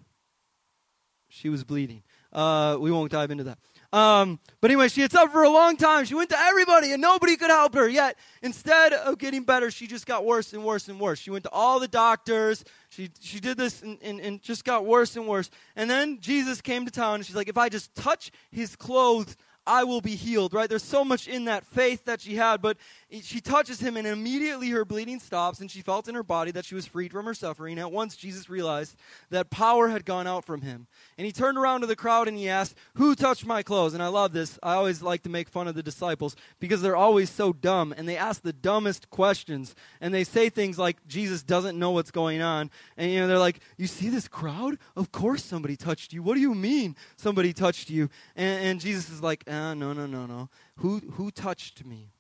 she 1.29 1.49
was 1.49 1.65
bleeding. 1.65 2.03
Uh, 2.33 2.77
we 2.81 2.91
won't 2.91 3.11
dive 3.11 3.31
into 3.31 3.45
that. 3.45 3.59
Um, 3.93 4.41
but 4.61 4.71
anyway, 4.71 4.89
she 4.89 5.03
had 5.03 5.13
suffered 5.13 5.31
for 5.31 5.45
a 5.45 5.49
long 5.49 5.77
time. 5.77 6.05
She 6.05 6.15
went 6.15 6.31
to 6.31 6.39
everybody 6.39 6.93
and 6.93 7.01
nobody 7.01 7.37
could 7.37 7.51
help 7.51 7.75
her. 7.75 7.89
Yet, 7.89 8.17
instead 8.43 8.93
of 8.93 9.19
getting 9.19 9.45
better, 9.45 9.71
she 9.71 9.87
just 9.87 10.07
got 10.07 10.25
worse 10.25 10.53
and 10.53 10.65
worse 10.65 10.89
and 10.89 10.99
worse. 10.99 11.19
She 11.19 11.31
went 11.31 11.45
to 11.45 11.51
all 11.51 11.79
the 11.79 11.89
doctors. 11.89 12.65
She, 12.89 13.11
she 13.21 13.39
did 13.39 13.57
this 13.57 13.83
and, 13.83 13.99
and, 14.03 14.21
and 14.21 14.43
just 14.43 14.65
got 14.65 14.85
worse 14.85 15.17
and 15.17 15.29
worse. 15.29 15.51
And 15.77 15.89
then 15.89 16.19
Jesus 16.21 16.61
came 16.61 16.87
to 16.87 16.91
town 16.91 17.17
and 17.17 17.27
she's 17.27 17.37
like, 17.37 17.49
if 17.49 17.59
I 17.59 17.69
just 17.69 17.95
touch 17.95 18.33
his 18.51 18.75
clothes, 18.75 19.37
I 19.67 19.85
will 19.85 20.01
be 20.01 20.15
healed, 20.15 20.53
right? 20.53 20.69
There's 20.69 20.85
so 20.85 21.05
much 21.05 21.27
in 21.27 21.47
that 21.47 21.65
faith 21.65 22.05
that 22.05 22.21
she 22.21 22.37
had, 22.37 22.61
but 22.61 22.77
she 23.23 23.41
touches 23.41 23.81
him 23.81 23.97
and 23.97 24.07
immediately 24.07 24.71
her 24.71 24.85
bleeding 24.85 25.21
stops 25.21 25.61
and 25.61 25.71
she 25.71 25.83
felt 25.83 26.09
in 26.09 26.15
her 26.15 26.23
body 26.23 26.51
that 26.53 26.65
she 26.65 26.75
was 26.75 26.87
freed 26.87 27.13
from 27.13 27.27
her 27.27 27.35
suffering. 27.35 27.79
At 27.79 27.93
once, 27.93 28.17
Jesus 28.17 28.49
realized 28.49 28.97
that 29.31 29.51
power 29.51 29.89
had 29.89 30.05
gone 30.05 30.27
out 30.27 30.45
from 30.45 30.63
him. 30.63 30.87
And 31.19 31.27
he 31.27 31.33
turned 31.33 31.59
around 31.59 31.83
to 31.83 31.87
the 31.87 31.97
crowd 31.97 32.29
and 32.29 32.37
he 32.37 32.49
asked, 32.49 32.77
Who 32.95 33.15
touched 33.15 33.45
my 33.45 33.63
clothes? 33.63 33.95
And 33.95 34.03
I 34.03 34.09
love 34.09 34.33
this. 34.33 34.59
I 34.63 34.75
always 34.75 35.03
like 35.03 35.23
to 35.25 35.29
make 35.29 35.49
fun 35.49 35.69
of 35.69 35.75
the 35.75 35.83
disciples 35.83 36.35
because 36.61 36.81
they're 36.81 36.97
always 36.97 37.29
so 37.29 37.53
dumb 37.53 37.95
and 37.97 38.09
they 38.09 38.17
ask 38.17 38.43
the 38.43 38.53
dumbest 38.53 39.11
questions 39.11 39.75
and 40.01 40.15
they 40.15 40.25
say 40.25 40.49
things 40.49 40.79
like, 40.79 41.07
Jesus 41.07 41.43
doesn't 41.43 41.79
know 41.79 41.91
what's 41.91 42.11
going 42.11 42.41
on. 42.41 42.71
And, 42.97 43.11
you 43.11 43.21
know, 43.21 43.27
they're 43.27 43.39
like, 43.39 43.61
You 43.77 43.87
see 43.87 44.09
this 44.09 44.29
crowd? 44.29 44.79
Of 44.97 45.13
course 45.13 45.45
somebody 45.45 45.77
touched 45.77 46.13
you. 46.13 46.23
What 46.23 46.35
do 46.35 46.41
you 46.41 46.55
mean 46.55 46.97
somebody 47.17 47.53
touched 47.53 47.91
you? 47.91 48.09
And, 48.35 48.65
and 48.65 48.81
Jesus 48.81 49.11
is 49.11 49.23
like, 49.23 49.45
ah, 49.47 49.75
No, 49.75 49.93
no, 49.93 50.07
no, 50.07 50.25
no. 50.25 50.49
Who, 50.79 51.01
who 51.13 51.31
touched 51.31 51.85
me? 51.85 52.14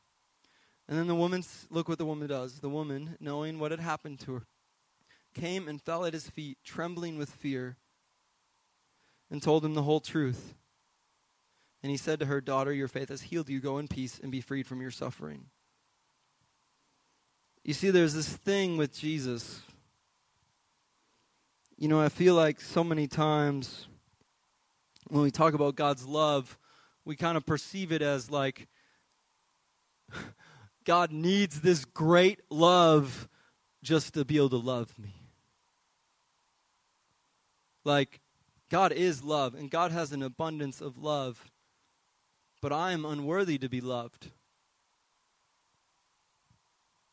And 0.88 0.98
then 0.98 1.06
the 1.06 1.14
woman, 1.14 1.42
look 1.70 1.88
what 1.88 1.98
the 1.98 2.04
woman 2.04 2.28
does. 2.28 2.60
The 2.60 2.68
woman, 2.68 3.16
knowing 3.20 3.58
what 3.58 3.70
had 3.70 3.80
happened 3.80 4.20
to 4.20 4.34
her, 4.34 4.42
came 5.34 5.66
and 5.66 5.80
fell 5.80 6.04
at 6.04 6.12
his 6.12 6.28
feet, 6.28 6.58
trembling 6.64 7.18
with 7.18 7.30
fear, 7.30 7.76
and 9.30 9.42
told 9.42 9.64
him 9.64 9.74
the 9.74 9.82
whole 9.82 10.00
truth. 10.00 10.54
And 11.82 11.90
he 11.90 11.96
said 11.96 12.20
to 12.20 12.26
her, 12.26 12.40
Daughter, 12.40 12.72
your 12.72 12.88
faith 12.88 13.08
has 13.08 13.22
healed 13.22 13.48
you. 13.48 13.60
Go 13.60 13.78
in 13.78 13.88
peace 13.88 14.20
and 14.22 14.30
be 14.30 14.40
freed 14.40 14.66
from 14.66 14.80
your 14.80 14.90
suffering. 14.90 15.46
You 17.62 17.74
see, 17.74 17.90
there's 17.90 18.14
this 18.14 18.28
thing 18.28 18.76
with 18.76 18.94
Jesus. 18.94 19.62
You 21.76 21.88
know, 21.88 22.00
I 22.00 22.10
feel 22.10 22.34
like 22.34 22.60
so 22.60 22.84
many 22.84 23.06
times 23.06 23.88
when 25.08 25.22
we 25.22 25.30
talk 25.30 25.54
about 25.54 25.74
God's 25.74 26.06
love, 26.06 26.58
we 27.04 27.16
kind 27.16 27.36
of 27.36 27.44
perceive 27.44 27.90
it 27.90 28.02
as 28.02 28.30
like 28.30 28.68
God 30.84 31.10
needs 31.12 31.60
this 31.60 31.84
great 31.84 32.40
love 32.50 33.28
just 33.82 34.14
to 34.14 34.24
be 34.24 34.36
able 34.36 34.50
to 34.50 34.56
love 34.56 34.98
me. 34.98 35.14
Like, 37.84 38.20
God 38.70 38.92
is 38.92 39.22
love, 39.22 39.54
and 39.54 39.70
God 39.70 39.92
has 39.92 40.12
an 40.12 40.22
abundance 40.22 40.80
of 40.80 40.98
love, 40.98 41.50
but 42.60 42.72
I 42.72 42.92
am 42.92 43.04
unworthy 43.04 43.58
to 43.58 43.68
be 43.68 43.80
loved. 43.80 44.30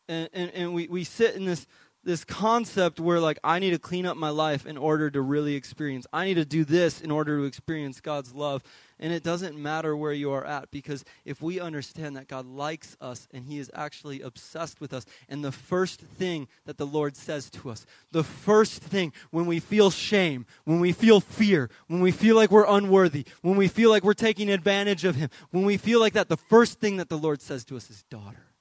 And, 0.07 0.29
and, 0.33 0.51
and 0.51 0.73
we, 0.73 0.87
we 0.87 1.03
sit 1.03 1.35
in 1.35 1.45
this, 1.45 1.67
this 2.03 2.23
concept 2.23 2.99
where 2.99 3.19
like 3.19 3.39
I 3.43 3.59
need 3.59 3.71
to 3.71 3.79
clean 3.79 4.05
up 4.05 4.17
my 4.17 4.29
life 4.29 4.65
in 4.65 4.77
order 4.77 5.09
to 5.09 5.21
really 5.21 5.55
experience. 5.55 6.07
I 6.11 6.25
need 6.25 6.33
to 6.33 6.45
do 6.45 6.65
this 6.65 6.99
in 6.99 7.11
order 7.11 7.37
to 7.37 7.43
experience 7.43 8.01
God's 8.01 8.33
love. 8.33 8.63
And 9.01 9.11
it 9.11 9.23
doesn't 9.23 9.57
matter 9.57 9.97
where 9.97 10.13
you 10.13 10.31
are 10.31 10.45
at 10.45 10.69
because 10.69 11.03
if 11.25 11.41
we 11.41 11.59
understand 11.59 12.15
that 12.15 12.27
God 12.27 12.45
likes 12.45 12.95
us 13.01 13.27
and 13.33 13.45
he 13.45 13.57
is 13.57 13.71
actually 13.73 14.21
obsessed 14.21 14.79
with 14.79 14.93
us 14.93 15.07
and 15.27 15.43
the 15.43 15.51
first 15.51 16.01
thing 16.01 16.47
that 16.65 16.77
the 16.77 16.85
Lord 16.85 17.17
says 17.17 17.49
to 17.49 17.71
us, 17.71 17.87
the 18.11 18.23
first 18.23 18.79
thing 18.79 19.11
when 19.31 19.47
we 19.47 19.59
feel 19.59 19.89
shame, 19.89 20.45
when 20.65 20.79
we 20.79 20.91
feel 20.91 21.19
fear, 21.19 21.71
when 21.87 22.01
we 22.01 22.11
feel 22.11 22.35
like 22.35 22.51
we're 22.51 22.67
unworthy, 22.67 23.25
when 23.41 23.57
we 23.57 23.67
feel 23.67 23.89
like 23.89 24.03
we're 24.03 24.13
taking 24.13 24.51
advantage 24.51 25.03
of 25.03 25.15
him, 25.15 25.31
when 25.49 25.65
we 25.65 25.77
feel 25.77 25.99
like 25.99 26.13
that, 26.13 26.29
the 26.29 26.37
first 26.37 26.79
thing 26.79 26.97
that 26.97 27.09
the 27.09 27.17
Lord 27.17 27.41
says 27.41 27.65
to 27.65 27.77
us 27.77 27.89
is 27.89 28.03
daughter. 28.03 28.51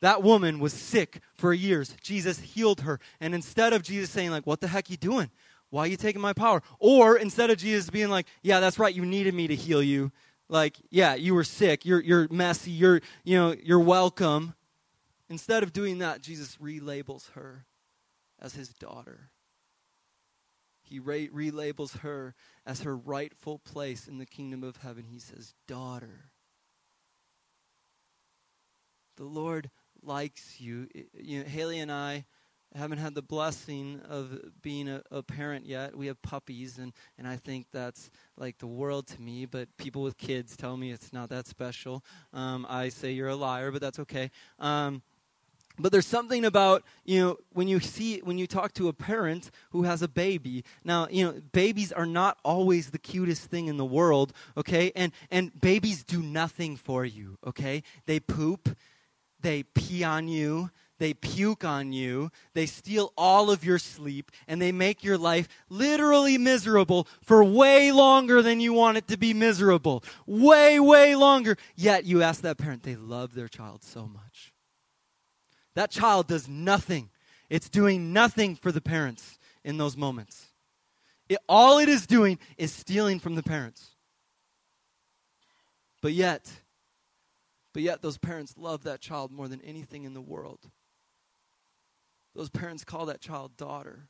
That 0.00 0.22
woman 0.22 0.60
was 0.60 0.72
sick 0.72 1.20
for 1.34 1.52
years. 1.52 1.94
Jesus 2.02 2.38
healed 2.38 2.82
her. 2.82 3.00
And 3.20 3.34
instead 3.34 3.72
of 3.72 3.82
Jesus 3.82 4.10
saying, 4.10 4.30
like, 4.30 4.46
what 4.46 4.60
the 4.60 4.68
heck 4.68 4.90
you 4.90 4.96
doing? 4.96 5.30
Why 5.74 5.82
are 5.82 5.88
you 5.88 5.96
taking 5.96 6.22
my 6.22 6.32
power? 6.32 6.62
Or 6.78 7.16
instead 7.16 7.50
of 7.50 7.58
Jesus 7.58 7.90
being 7.90 8.08
like, 8.08 8.28
yeah, 8.42 8.60
that's 8.60 8.78
right, 8.78 8.94
you 8.94 9.04
needed 9.04 9.34
me 9.34 9.48
to 9.48 9.56
heal 9.56 9.82
you. 9.82 10.12
Like, 10.48 10.76
yeah, 10.88 11.16
you 11.16 11.34
were 11.34 11.42
sick. 11.42 11.84
You're, 11.84 12.00
you're 12.00 12.28
messy. 12.30 12.70
You're, 12.70 13.00
you 13.24 13.36
know, 13.36 13.56
you're 13.60 13.80
welcome. 13.80 14.54
Instead 15.28 15.64
of 15.64 15.72
doing 15.72 15.98
that, 15.98 16.22
Jesus 16.22 16.58
relabels 16.62 17.32
her 17.32 17.66
as 18.40 18.54
his 18.54 18.68
daughter. 18.68 19.30
He 20.84 21.00
re- 21.00 21.28
relabels 21.28 21.98
her 22.02 22.36
as 22.64 22.82
her 22.82 22.96
rightful 22.96 23.58
place 23.58 24.06
in 24.06 24.18
the 24.18 24.26
kingdom 24.26 24.62
of 24.62 24.76
heaven. 24.76 25.06
He 25.10 25.18
says, 25.18 25.54
daughter. 25.66 26.30
The 29.16 29.24
Lord 29.24 29.70
likes 30.04 30.60
you. 30.60 30.86
You 31.18 31.40
know, 31.40 31.46
Haley 31.46 31.80
and 31.80 31.90
I 31.90 32.26
haven't 32.74 32.98
had 32.98 33.14
the 33.14 33.22
blessing 33.22 34.00
of 34.08 34.40
being 34.62 34.88
a, 34.88 35.02
a, 35.10 35.22
parent 35.22 35.66
yet. 35.66 35.96
We 35.96 36.06
have 36.08 36.20
puppies, 36.22 36.78
and, 36.78 36.92
and 37.18 37.26
I 37.26 37.36
think 37.36 37.66
that's 37.72 38.10
like 38.36 38.58
the 38.58 38.66
world 38.66 39.06
to 39.08 39.22
me. 39.22 39.46
But 39.46 39.68
people 39.76 40.02
with 40.02 40.18
kids 40.18 40.56
tell 40.56 40.76
me 40.76 40.90
it's 40.90 41.12
not 41.12 41.28
that 41.30 41.46
special. 41.46 42.04
Um, 42.32 42.66
I 42.68 42.88
say 42.88 43.12
you're 43.12 43.28
a 43.28 43.36
liar, 43.36 43.70
but 43.70 43.80
that's 43.80 43.98
okay. 44.00 44.30
Um, 44.58 45.02
but 45.78 45.90
there's 45.90 46.06
something 46.06 46.44
about 46.44 46.84
you 47.04 47.20
know 47.20 47.36
when 47.52 47.66
you 47.66 47.80
see 47.80 48.20
when 48.20 48.38
you 48.38 48.46
talk 48.46 48.74
to 48.74 48.88
a 48.88 48.92
parent 48.92 49.50
who 49.70 49.82
has 49.82 50.02
a 50.02 50.08
baby. 50.08 50.64
Now 50.84 51.08
you 51.10 51.24
know 51.24 51.40
babies 51.52 51.90
are 51.92 52.06
not 52.06 52.38
always 52.44 52.90
the 52.90 52.98
cutest 52.98 53.50
thing 53.50 53.66
in 53.66 53.76
the 53.76 53.84
world, 53.84 54.32
okay? 54.56 54.92
And 54.94 55.12
and 55.30 55.60
babies 55.60 56.04
do 56.04 56.22
nothing 56.22 56.76
for 56.76 57.04
you, 57.04 57.38
okay? 57.44 57.82
They 58.06 58.20
poop 58.20 58.76
they 59.44 59.62
pee 59.62 60.02
on 60.02 60.26
you, 60.26 60.70
they 60.98 61.12
puke 61.12 61.64
on 61.64 61.92
you, 61.92 62.30
they 62.54 62.66
steal 62.66 63.12
all 63.16 63.50
of 63.50 63.64
your 63.64 63.78
sleep, 63.78 64.30
and 64.46 64.62
they 64.62 64.72
make 64.72 65.02
your 65.02 65.18
life 65.18 65.48
literally 65.68 66.38
miserable 66.38 67.08
for 67.22 67.42
way 67.42 67.90
longer 67.90 68.42
than 68.42 68.60
you 68.60 68.72
want 68.72 68.96
it 68.96 69.08
to 69.08 69.16
be 69.16 69.34
miserable. 69.34 70.04
Way, 70.26 70.78
way 70.78 71.16
longer. 71.16 71.56
Yet 71.74 72.04
you 72.04 72.22
ask 72.22 72.42
that 72.42 72.58
parent, 72.58 72.84
they 72.84 72.96
love 72.96 73.34
their 73.34 73.48
child 73.48 73.82
so 73.82 74.06
much. 74.06 74.52
That 75.74 75.90
child 75.90 76.28
does 76.28 76.48
nothing, 76.48 77.10
it's 77.50 77.68
doing 77.68 78.12
nothing 78.12 78.54
for 78.54 78.70
the 78.70 78.80
parents 78.80 79.38
in 79.64 79.76
those 79.76 79.96
moments. 79.96 80.46
It, 81.28 81.38
all 81.48 81.78
it 81.78 81.88
is 81.88 82.06
doing 82.06 82.38
is 82.56 82.72
stealing 82.72 83.18
from 83.18 83.34
the 83.34 83.42
parents. 83.42 83.90
But 86.00 86.12
yet, 86.12 86.52
but 87.72 87.82
yet, 87.82 88.02
those 88.02 88.18
parents 88.18 88.54
love 88.56 88.84
that 88.84 89.00
child 89.00 89.32
more 89.32 89.48
than 89.48 89.60
anything 89.62 90.04
in 90.04 90.14
the 90.14 90.20
world. 90.20 90.70
Those 92.34 92.50
parents 92.50 92.84
call 92.84 93.06
that 93.06 93.20
child 93.20 93.56
daughter. 93.56 94.08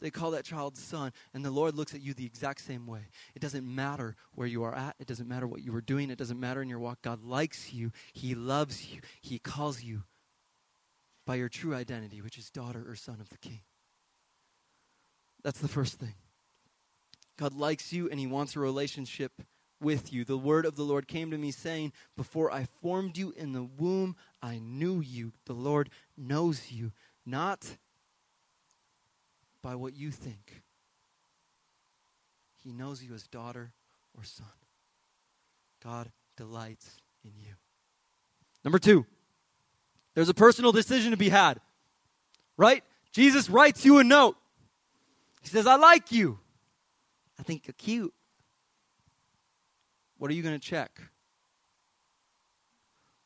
They 0.00 0.10
call 0.10 0.30
that 0.32 0.44
child 0.44 0.76
son. 0.76 1.12
And 1.34 1.44
the 1.44 1.50
Lord 1.50 1.74
looks 1.74 1.94
at 1.94 2.00
you 2.00 2.14
the 2.14 2.26
exact 2.26 2.60
same 2.60 2.86
way. 2.86 3.08
It 3.34 3.40
doesn't 3.40 3.64
matter 3.66 4.14
where 4.34 4.46
you 4.46 4.62
are 4.62 4.74
at, 4.74 4.94
it 4.98 5.06
doesn't 5.06 5.28
matter 5.28 5.46
what 5.46 5.62
you 5.62 5.74
are 5.74 5.80
doing, 5.80 6.10
it 6.10 6.18
doesn't 6.18 6.38
matter 6.38 6.62
in 6.62 6.68
your 6.68 6.78
walk. 6.78 7.02
God 7.02 7.22
likes 7.22 7.72
you, 7.72 7.90
He 8.12 8.34
loves 8.34 8.92
you, 8.92 9.00
He 9.20 9.38
calls 9.38 9.82
you 9.82 10.04
by 11.26 11.34
your 11.34 11.48
true 11.48 11.74
identity, 11.74 12.22
which 12.22 12.38
is 12.38 12.50
daughter 12.50 12.84
or 12.86 12.94
son 12.94 13.20
of 13.20 13.28
the 13.30 13.38
King. 13.38 13.60
That's 15.42 15.60
the 15.60 15.68
first 15.68 15.94
thing. 15.94 16.14
God 17.36 17.54
likes 17.54 17.92
you 17.92 18.08
and 18.08 18.20
He 18.20 18.26
wants 18.26 18.56
a 18.56 18.60
relationship 18.60 19.32
with 19.80 20.12
you. 20.12 20.24
The 20.24 20.38
word 20.38 20.66
of 20.66 20.76
the 20.76 20.82
Lord 20.82 21.08
came 21.08 21.30
to 21.30 21.38
me, 21.38 21.50
saying, 21.50 21.92
Before 22.16 22.52
I 22.52 22.66
formed 22.80 23.16
you 23.16 23.32
in 23.36 23.52
the 23.52 23.62
womb, 23.62 24.16
I 24.42 24.58
knew 24.58 25.00
you. 25.00 25.32
The 25.46 25.54
Lord 25.54 25.90
knows 26.16 26.70
you, 26.70 26.92
not 27.24 27.76
by 29.62 29.74
what 29.74 29.94
you 29.94 30.10
think. 30.10 30.62
He 32.62 32.72
knows 32.72 33.02
you 33.02 33.14
as 33.14 33.26
daughter 33.26 33.72
or 34.16 34.24
son. 34.24 34.46
God 35.82 36.10
delights 36.36 36.96
in 37.24 37.32
you. 37.38 37.54
Number 38.64 38.78
two, 38.78 39.06
there's 40.14 40.28
a 40.28 40.34
personal 40.34 40.72
decision 40.72 41.12
to 41.12 41.16
be 41.16 41.28
had, 41.28 41.60
right? 42.56 42.82
Jesus 43.12 43.48
writes 43.48 43.84
you 43.84 43.98
a 43.98 44.04
note. 44.04 44.36
He 45.42 45.48
says, 45.48 45.66
I 45.66 45.76
like 45.76 46.10
you. 46.10 46.38
I 47.38 47.42
think 47.44 47.66
you're 47.66 47.74
cute. 47.78 48.12
What 50.18 50.30
are 50.30 50.34
you 50.34 50.42
going 50.42 50.58
to 50.58 50.66
check? 50.66 51.00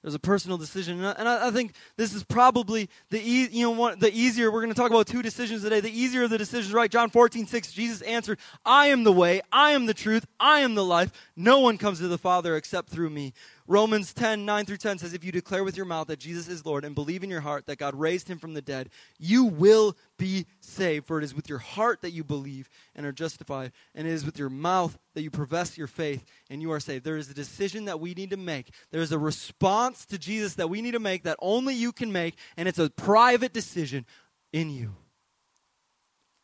There's 0.03 0.15
a 0.15 0.19
personal 0.19 0.59
decision, 0.59 1.03
and 1.05 1.29
I, 1.29 1.47
I, 1.47 1.51
think 1.53 1.75
this 1.97 2.13
is 2.13 2.25
probably 2.25 2.91
the 3.11 3.21
e- 3.21 3.49
you 3.53 3.63
know 3.63 3.71
one, 3.71 4.01
the 4.01 4.13
easier. 4.13 4.51
We're 4.51 4.61
going 4.61 4.75
to 4.75 4.79
talk 4.79 4.91
about 4.91 5.07
two 5.07 5.23
decisions 5.23 5.63
today. 5.63 5.79
The 5.79 5.97
easier 5.97 6.25
of 6.25 6.31
the 6.31 6.39
decisions, 6.39 6.75
right? 6.75 6.91
John 6.91 7.09
14, 7.09 7.47
6, 7.47 7.73
Jesus 7.73 8.03
answered, 8.03 8.41
"I 8.65 8.89
am 8.89 9.05
the 9.05 9.13
way, 9.13 9.43
I 9.53 9.71
am 9.71 9.87
the 9.87 9.95
truth, 9.95 10.27
I 10.41 10.61
am 10.61 10.75
the 10.75 10.85
life. 10.85 11.13
No 11.37 11.61
one 11.61 11.79
comes 11.79 12.01
to 12.01 12.09
the 12.09 12.19
Father 12.19 12.57
except 12.57 12.89
through 12.89 13.11
me." 13.11 13.33
Romans 13.67 14.13
10, 14.13 14.45
9 14.45 14.67
through 14.67 14.77
10 14.77 14.99
says, 14.99 15.15
If 15.15 15.25
you 15.25 15.31
declare 15.31 15.63
with 15.63 15.77
your 15.77 15.87
mouth 15.87 16.09
that 16.09 16.19
Jesus 16.19 16.49
is 16.49 16.67
Lord 16.67 16.85
and 16.85 16.95
believe 16.95 17.23
in 17.23 17.31
your 17.31 17.41
heart 17.41 17.67
that 17.67 17.79
God 17.79 17.95
raised 17.95 18.29
him 18.29 18.39
from 18.39 18.55
the 18.55 18.63
dead, 18.63 18.91
you 19.19 19.45
will 19.45 19.97
be 20.19 20.47
saved. 20.61 21.07
For 21.07 21.19
it 21.19 21.25
is 21.25 21.35
with 21.35 21.49
your 21.49 21.59
heart 21.59 22.03
that 22.03 22.11
you 22.11 22.25
believe 22.25 22.69
and 22.95 23.07
are 23.07 23.13
justified, 23.13 23.73
and 23.95 24.07
it 24.07 24.13
is 24.13 24.25
with 24.25 24.39
your 24.39 24.51
mouth 24.51 24.99
that 25.15 25.23
you 25.23 25.31
profess 25.31 25.79
your 25.79 25.87
faith 25.87 26.25
and 26.51 26.61
you 26.61 26.73
are 26.73 26.81
saved. 26.81 27.05
There 27.05 27.17
is 27.17 27.31
a 27.31 27.35
decision 27.35 27.85
that 27.85 28.01
we 28.01 28.15
need 28.15 28.31
to 28.31 28.37
make. 28.37 28.75
There 28.91 29.03
is 29.03 29.13
a 29.13 29.19
response 29.19 30.07
to 30.07 30.19
Jesus 30.19 30.55
that 30.55 30.69
we 30.71 30.83
need 30.83 30.93
to 30.93 31.01
make 31.01 31.23
that 31.23 31.39
only 31.41 31.75
you 31.75 31.93
can 31.93 32.11
make, 32.11 32.37
and 32.57 32.67
it's 32.67 32.79
a 32.79 32.91
private 32.91 33.53
decision 33.53 34.07
in 34.53 34.71
you. 34.71 34.97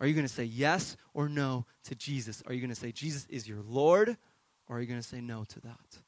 Are 0.01 0.07
you 0.07 0.15
going 0.15 0.27
to 0.27 0.33
say 0.33 0.45
yes 0.45 0.97
or 1.15 1.29
no 1.29 1.67
to 1.85 1.95
Jesus? 1.95 2.43
Are 2.47 2.55
you 2.55 2.61
going 2.61 2.71
to 2.71 2.77
say 2.77 2.93
Jesus 2.93 3.27
is 3.29 3.49
your 3.49 3.63
Lord, 3.63 4.17
or 4.69 4.77
are 4.77 4.81
you 4.81 4.87
going 4.87 5.01
to 5.01 5.07
say 5.07 5.21
no 5.21 5.45
to 5.45 5.61
that? 5.63 5.99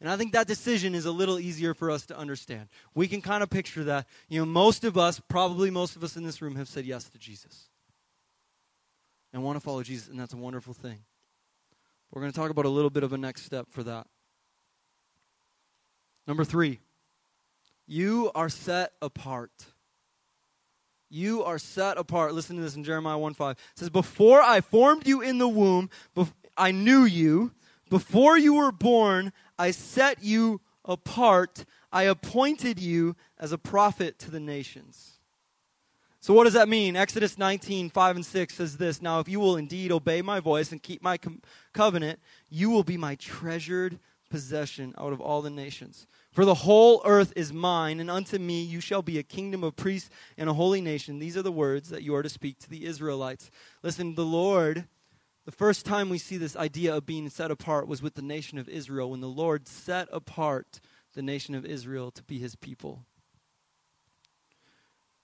And 0.00 0.08
I 0.08 0.16
think 0.16 0.32
that 0.32 0.46
decision 0.46 0.94
is 0.94 1.04
a 1.04 1.12
little 1.12 1.38
easier 1.38 1.74
for 1.74 1.90
us 1.90 2.06
to 2.06 2.16
understand. 2.16 2.68
We 2.94 3.06
can 3.06 3.20
kind 3.20 3.42
of 3.42 3.50
picture 3.50 3.84
that. 3.84 4.06
You 4.28 4.40
know, 4.40 4.46
most 4.46 4.84
of 4.84 4.96
us, 4.96 5.20
probably 5.28 5.70
most 5.70 5.94
of 5.94 6.02
us 6.02 6.16
in 6.16 6.24
this 6.24 6.40
room, 6.40 6.56
have 6.56 6.68
said 6.68 6.86
yes 6.86 7.04
to 7.10 7.18
Jesus 7.18 7.68
and 9.32 9.44
want 9.44 9.56
to 9.56 9.60
follow 9.60 9.82
Jesus, 9.82 10.08
and 10.08 10.18
that's 10.18 10.32
a 10.32 10.38
wonderful 10.38 10.74
thing. 10.74 10.98
We're 12.10 12.22
going 12.22 12.32
to 12.32 12.38
talk 12.38 12.50
about 12.50 12.64
a 12.64 12.70
little 12.70 12.90
bit 12.90 13.02
of 13.02 13.12
a 13.12 13.18
next 13.18 13.44
step 13.44 13.66
for 13.70 13.82
that. 13.84 14.06
Number 16.26 16.44
three, 16.44 16.80
you 17.86 18.30
are 18.34 18.48
set 18.48 18.92
apart. 19.02 19.52
You 21.08 21.42
are 21.44 21.58
set 21.58 21.98
apart. 21.98 22.34
Listen 22.34 22.56
to 22.56 22.62
this 22.62 22.76
in 22.76 22.84
Jeremiah 22.84 23.18
1 23.18 23.34
5. 23.34 23.52
It 23.52 23.58
says, 23.78 23.90
Before 23.90 24.40
I 24.40 24.60
formed 24.60 25.06
you 25.06 25.20
in 25.20 25.38
the 25.38 25.48
womb, 25.48 25.90
I 26.56 26.70
knew 26.70 27.04
you. 27.04 27.52
Before 27.90 28.38
you 28.38 28.54
were 28.54 28.72
born, 28.72 29.32
I 29.58 29.72
set 29.72 30.22
you 30.22 30.62
apart. 30.84 31.66
I 31.92 32.04
appointed 32.04 32.78
you 32.78 33.16
as 33.38 33.52
a 33.52 33.58
prophet 33.58 34.18
to 34.20 34.30
the 34.30 34.40
nations. 34.40 35.18
So, 36.20 36.32
what 36.32 36.44
does 36.44 36.52
that 36.52 36.68
mean? 36.68 36.96
Exodus 36.96 37.36
19, 37.36 37.90
5 37.90 38.16
and 38.16 38.24
6 38.24 38.54
says 38.54 38.76
this 38.76 39.02
Now, 39.02 39.20
if 39.20 39.28
you 39.28 39.40
will 39.40 39.56
indeed 39.56 39.90
obey 39.90 40.22
my 40.22 40.38
voice 40.38 40.70
and 40.70 40.82
keep 40.82 41.02
my 41.02 41.18
com- 41.18 41.42
covenant, 41.72 42.20
you 42.48 42.70
will 42.70 42.84
be 42.84 42.96
my 42.96 43.16
treasured 43.16 43.98
possession 44.30 44.94
out 44.96 45.12
of 45.12 45.20
all 45.20 45.42
the 45.42 45.50
nations. 45.50 46.06
For 46.30 46.44
the 46.44 46.54
whole 46.54 47.02
earth 47.04 47.32
is 47.34 47.52
mine, 47.52 47.98
and 47.98 48.10
unto 48.10 48.38
me 48.38 48.62
you 48.62 48.80
shall 48.80 49.02
be 49.02 49.18
a 49.18 49.24
kingdom 49.24 49.64
of 49.64 49.74
priests 49.74 50.10
and 50.38 50.48
a 50.48 50.54
holy 50.54 50.80
nation. 50.80 51.18
These 51.18 51.36
are 51.36 51.42
the 51.42 51.50
words 51.50 51.88
that 51.88 52.02
you 52.02 52.14
are 52.14 52.22
to 52.22 52.28
speak 52.28 52.58
to 52.60 52.70
the 52.70 52.84
Israelites. 52.84 53.50
Listen, 53.82 54.14
the 54.14 54.24
Lord, 54.24 54.86
the 55.44 55.52
first 55.52 55.86
time 55.86 56.08
we 56.08 56.18
see 56.18 56.36
this 56.36 56.56
idea 56.56 56.94
of 56.94 57.06
being 57.06 57.28
set 57.30 57.50
apart 57.50 57.88
was 57.88 58.02
with 58.02 58.14
the 58.14 58.22
nation 58.22 58.58
of 58.58 58.68
Israel, 58.68 59.10
when 59.10 59.20
the 59.20 59.28
Lord 59.28 59.66
set 59.66 60.08
apart 60.12 60.80
the 61.14 61.22
nation 61.22 61.54
of 61.54 61.64
Israel 61.64 62.10
to 62.12 62.22
be 62.22 62.38
his 62.38 62.54
people. 62.54 63.04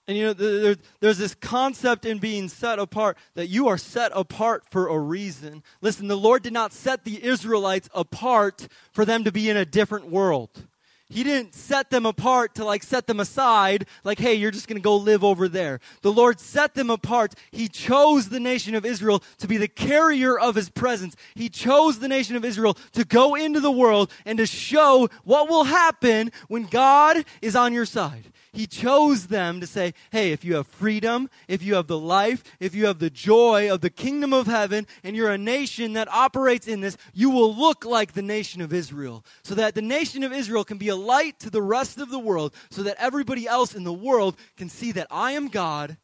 And 0.07 0.17
you 0.17 0.25
know, 0.25 0.33
there, 0.33 0.75
there's 1.01 1.17
this 1.17 1.35
concept 1.35 2.05
in 2.05 2.19
being 2.19 2.47
set 2.47 2.79
apart 2.79 3.17
that 3.35 3.47
you 3.47 3.67
are 3.67 3.77
set 3.77 4.11
apart 4.15 4.63
for 4.71 4.87
a 4.87 4.97
reason. 4.97 5.63
Listen, 5.81 6.07
the 6.07 6.17
Lord 6.17 6.43
did 6.43 6.53
not 6.53 6.71
set 6.71 7.03
the 7.03 7.23
Israelites 7.23 7.89
apart 7.93 8.69
for 8.93 9.03
them 9.03 9.25
to 9.25 9.33
be 9.33 9.49
in 9.49 9.57
a 9.57 9.65
different 9.65 10.09
world. 10.09 10.67
He 11.09 11.23
didn't 11.23 11.55
set 11.55 11.89
them 11.89 12.05
apart 12.05 12.55
to 12.55 12.65
like 12.65 12.83
set 12.83 13.07
them 13.07 13.19
aside, 13.19 13.87
like, 14.03 14.19
hey, 14.19 14.33
you're 14.33 14.51
just 14.51 14.67
going 14.67 14.77
to 14.77 14.83
go 14.83 14.97
live 14.97 15.23
over 15.23 15.47
there. 15.47 15.79
The 16.01 16.11
Lord 16.11 16.39
set 16.39 16.75
them 16.75 16.89
apart. 16.89 17.33
He 17.51 17.69
chose 17.69 18.27
the 18.27 18.41
nation 18.41 18.75
of 18.75 18.85
Israel 18.85 19.23
to 19.37 19.47
be 19.47 19.55
the 19.55 19.69
carrier 19.69 20.37
of 20.37 20.55
his 20.55 20.69
presence. 20.69 21.15
He 21.33 21.47
chose 21.47 21.99
the 21.99 22.09
nation 22.09 22.35
of 22.35 22.43
Israel 22.43 22.77
to 22.91 23.05
go 23.05 23.35
into 23.35 23.61
the 23.61 23.71
world 23.71 24.11
and 24.25 24.37
to 24.37 24.45
show 24.45 25.07
what 25.23 25.47
will 25.47 25.63
happen 25.63 26.31
when 26.49 26.65
God 26.65 27.23
is 27.41 27.55
on 27.55 27.73
your 27.73 27.85
side. 27.85 28.31
He 28.53 28.65
chose 28.67 29.27
them 29.27 29.59
to 29.59 29.67
say, 29.67 29.93
hey, 30.11 30.31
if 30.31 30.43
you 30.43 30.55
have 30.55 30.67
freedom, 30.67 31.29
if 31.47 31.61
you 31.61 31.75
have 31.75 31.87
the 31.87 31.99
life, 31.99 32.43
if 32.59 32.73
you 32.73 32.85
have 32.87 32.99
the 32.99 33.09
joy 33.09 33.71
of 33.71 33.81
the 33.81 33.89
kingdom 33.89 34.33
of 34.33 34.47
heaven, 34.47 34.87
and 35.03 35.15
you're 35.15 35.31
a 35.31 35.37
nation 35.37 35.93
that 35.93 36.07
operates 36.11 36.67
in 36.67 36.81
this, 36.81 36.97
you 37.13 37.29
will 37.29 37.53
look 37.53 37.85
like 37.85 38.13
the 38.13 38.21
nation 38.21 38.61
of 38.61 38.73
Israel. 38.73 39.23
So 39.43 39.55
that 39.55 39.75
the 39.75 39.81
nation 39.81 40.23
of 40.23 40.33
Israel 40.33 40.63
can 40.63 40.77
be 40.77 40.89
a 40.89 40.95
light 40.95 41.39
to 41.39 41.49
the 41.49 41.61
rest 41.61 41.99
of 41.99 42.09
the 42.09 42.19
world, 42.19 42.53
so 42.69 42.83
that 42.83 42.97
everybody 42.99 43.47
else 43.47 43.75
in 43.75 43.83
the 43.83 43.93
world 43.93 44.37
can 44.55 44.69
see 44.69 44.91
that 44.93 45.07
I 45.11 45.33
am 45.33 45.47
God 45.47 45.97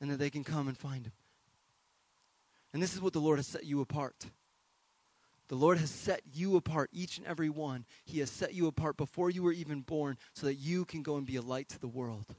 and 0.00 0.10
that 0.10 0.18
they 0.18 0.30
can 0.30 0.44
come 0.44 0.68
and 0.68 0.76
find 0.76 1.06
him. 1.06 1.12
And 2.72 2.82
this 2.82 2.94
is 2.94 3.00
what 3.00 3.12
the 3.12 3.20
Lord 3.20 3.38
has 3.38 3.46
set 3.46 3.64
you 3.64 3.80
apart. 3.80 4.26
The 5.50 5.56
Lord 5.56 5.78
has 5.78 5.90
set 5.90 6.22
you 6.32 6.54
apart, 6.54 6.90
each 6.92 7.18
and 7.18 7.26
every 7.26 7.50
one. 7.50 7.84
He 8.04 8.20
has 8.20 8.30
set 8.30 8.54
you 8.54 8.68
apart 8.68 8.96
before 8.96 9.30
you 9.30 9.42
were 9.42 9.50
even 9.50 9.80
born 9.80 10.16
so 10.32 10.46
that 10.46 10.54
you 10.54 10.84
can 10.84 11.02
go 11.02 11.16
and 11.16 11.26
be 11.26 11.34
a 11.34 11.42
light 11.42 11.68
to 11.70 11.80
the 11.80 11.88
world. 11.88 12.36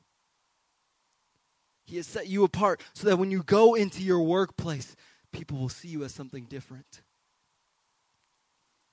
He 1.84 1.98
has 1.98 2.08
set 2.08 2.28
you 2.28 2.46
apart 2.46 2.82
so 2.94 3.10
that 3.10 3.18
when 3.18 3.30
you 3.30 3.44
go 3.44 3.76
into 3.76 4.02
your 4.02 4.22
workplace, 4.22 4.96
people 5.34 5.58
will 5.58 5.68
see 5.68 5.90
you 5.90 6.06
as 6.06 6.14
something 6.14 6.46
different. 6.46 7.02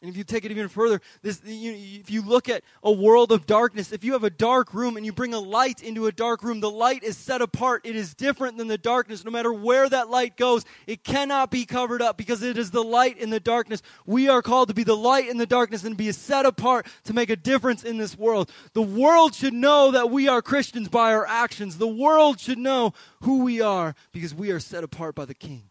And 0.00 0.08
if 0.08 0.16
you 0.16 0.22
take 0.22 0.44
it 0.44 0.52
even 0.52 0.68
further, 0.68 1.00
this, 1.22 1.42
you, 1.44 1.72
if 1.72 2.08
you 2.08 2.22
look 2.22 2.48
at 2.48 2.62
a 2.84 2.92
world 2.92 3.32
of 3.32 3.46
darkness, 3.46 3.90
if 3.90 4.04
you 4.04 4.12
have 4.12 4.22
a 4.22 4.30
dark 4.30 4.72
room 4.72 4.96
and 4.96 5.04
you 5.04 5.12
bring 5.12 5.34
a 5.34 5.40
light 5.40 5.82
into 5.82 6.06
a 6.06 6.12
dark 6.12 6.44
room, 6.44 6.60
the 6.60 6.70
light 6.70 7.02
is 7.02 7.16
set 7.16 7.42
apart. 7.42 7.80
It 7.84 7.96
is 7.96 8.14
different 8.14 8.58
than 8.58 8.68
the 8.68 8.78
darkness. 8.78 9.24
No 9.24 9.32
matter 9.32 9.52
where 9.52 9.88
that 9.88 10.08
light 10.08 10.36
goes, 10.36 10.64
it 10.86 11.02
cannot 11.02 11.50
be 11.50 11.64
covered 11.64 12.00
up 12.00 12.16
because 12.16 12.44
it 12.44 12.56
is 12.56 12.70
the 12.70 12.84
light 12.84 13.18
in 13.18 13.30
the 13.30 13.40
darkness. 13.40 13.82
We 14.06 14.28
are 14.28 14.40
called 14.40 14.68
to 14.68 14.74
be 14.74 14.84
the 14.84 14.96
light 14.96 15.28
in 15.28 15.36
the 15.36 15.46
darkness 15.46 15.82
and 15.82 15.96
be 15.96 16.12
set 16.12 16.46
apart 16.46 16.86
to 17.04 17.12
make 17.12 17.28
a 17.28 17.36
difference 17.36 17.82
in 17.82 17.98
this 17.98 18.16
world. 18.16 18.52
The 18.74 18.82
world 18.82 19.34
should 19.34 19.54
know 19.54 19.90
that 19.90 20.10
we 20.10 20.28
are 20.28 20.42
Christians 20.42 20.88
by 20.88 21.12
our 21.12 21.26
actions. 21.26 21.76
The 21.76 21.88
world 21.88 22.38
should 22.38 22.58
know 22.58 22.92
who 23.22 23.42
we 23.42 23.60
are 23.60 23.96
because 24.12 24.32
we 24.32 24.52
are 24.52 24.60
set 24.60 24.84
apart 24.84 25.16
by 25.16 25.24
the 25.24 25.34
King. 25.34 25.67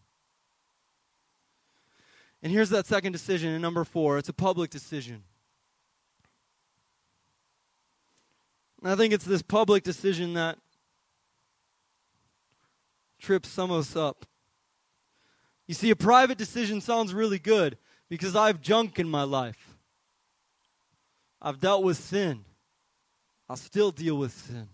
And 2.42 2.52
here's 2.52 2.70
that 2.70 2.86
second 2.86 3.12
decision 3.12 3.52
in 3.52 3.60
number 3.60 3.84
four 3.84 4.18
it's 4.18 4.28
a 4.28 4.34
public 4.34 4.70
decision. 4.70 5.22
And 8.82 8.92
I 8.92 8.96
think 8.96 9.12
it's 9.12 9.24
this 9.24 9.42
public 9.42 9.82
decision 9.82 10.34
that 10.34 10.58
trips 13.18 13.48
some 13.48 13.70
of 13.70 13.80
us 13.80 13.96
up. 13.96 14.24
You 15.66 15.74
see, 15.74 15.90
a 15.90 15.96
private 15.96 16.38
decision 16.38 16.80
sounds 16.80 17.12
really 17.12 17.40
good 17.40 17.76
because 18.08 18.36
I 18.36 18.46
have 18.46 18.60
junk 18.60 18.98
in 18.98 19.08
my 19.08 19.24
life. 19.24 19.76
I've 21.42 21.60
dealt 21.60 21.82
with 21.82 21.96
sin. 21.96 22.44
I 23.48 23.56
still 23.56 23.90
deal 23.90 24.16
with 24.16 24.32
sin. 24.32 24.68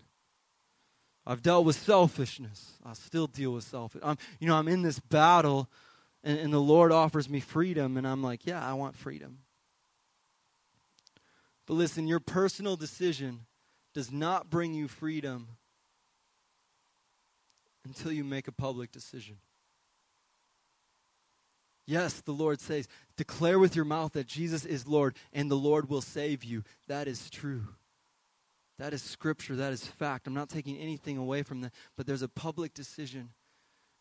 I've 1.25 1.41
dealt 1.41 1.65
with 1.65 1.75
selfishness. 1.75 2.73
I 2.85 2.93
still 2.93 3.27
deal 3.27 3.53
with 3.53 3.63
selfishness. 3.63 4.07
I'm, 4.07 4.17
you 4.39 4.47
know, 4.47 4.55
I'm 4.55 4.67
in 4.67 4.83
this 4.83 4.99
battle 4.99 5.69
and, 6.25 6.39
and 6.39 6.53
the 6.53 6.59
Lord 6.59 6.91
offers 6.91 7.29
me 7.29 7.39
freedom, 7.39 7.95
and 7.95 8.05
I'm 8.05 8.23
like, 8.23 8.45
yeah, 8.45 8.67
I 8.67 8.73
want 8.73 8.97
freedom. 8.97 9.37
But 11.67 11.75
listen, 11.75 12.07
your 12.07 12.19
personal 12.19 12.75
decision 12.75 13.45
does 13.93 14.11
not 14.11 14.49
bring 14.49 14.73
you 14.73 14.87
freedom 14.87 15.47
until 17.85 18.11
you 18.11 18.23
make 18.23 18.47
a 18.47 18.51
public 18.51 18.91
decision. 18.91 19.37
Yes, 21.87 22.19
the 22.21 22.31
Lord 22.31 22.59
says, 22.59 22.87
declare 23.15 23.59
with 23.59 23.75
your 23.75 23.85
mouth 23.85 24.13
that 24.13 24.25
Jesus 24.25 24.65
is 24.65 24.87
Lord 24.87 25.15
and 25.31 25.51
the 25.51 25.55
Lord 25.55 25.87
will 25.87 26.01
save 26.01 26.43
you. 26.43 26.63
That 26.87 27.07
is 27.07 27.29
true. 27.29 27.67
That 28.79 28.91
is 28.91 29.03
scripture. 29.03 29.55
That 29.55 29.71
is 29.71 29.85
fact. 29.85 30.25
I'm 30.25 30.33
not 30.33 30.49
taking 30.49 30.77
anything 30.77 31.17
away 31.17 31.43
from 31.43 31.61
that, 31.61 31.71
but 31.95 32.07
there's 32.07 32.23
a 32.23 32.27
public 32.27 32.73
decision. 32.73 33.29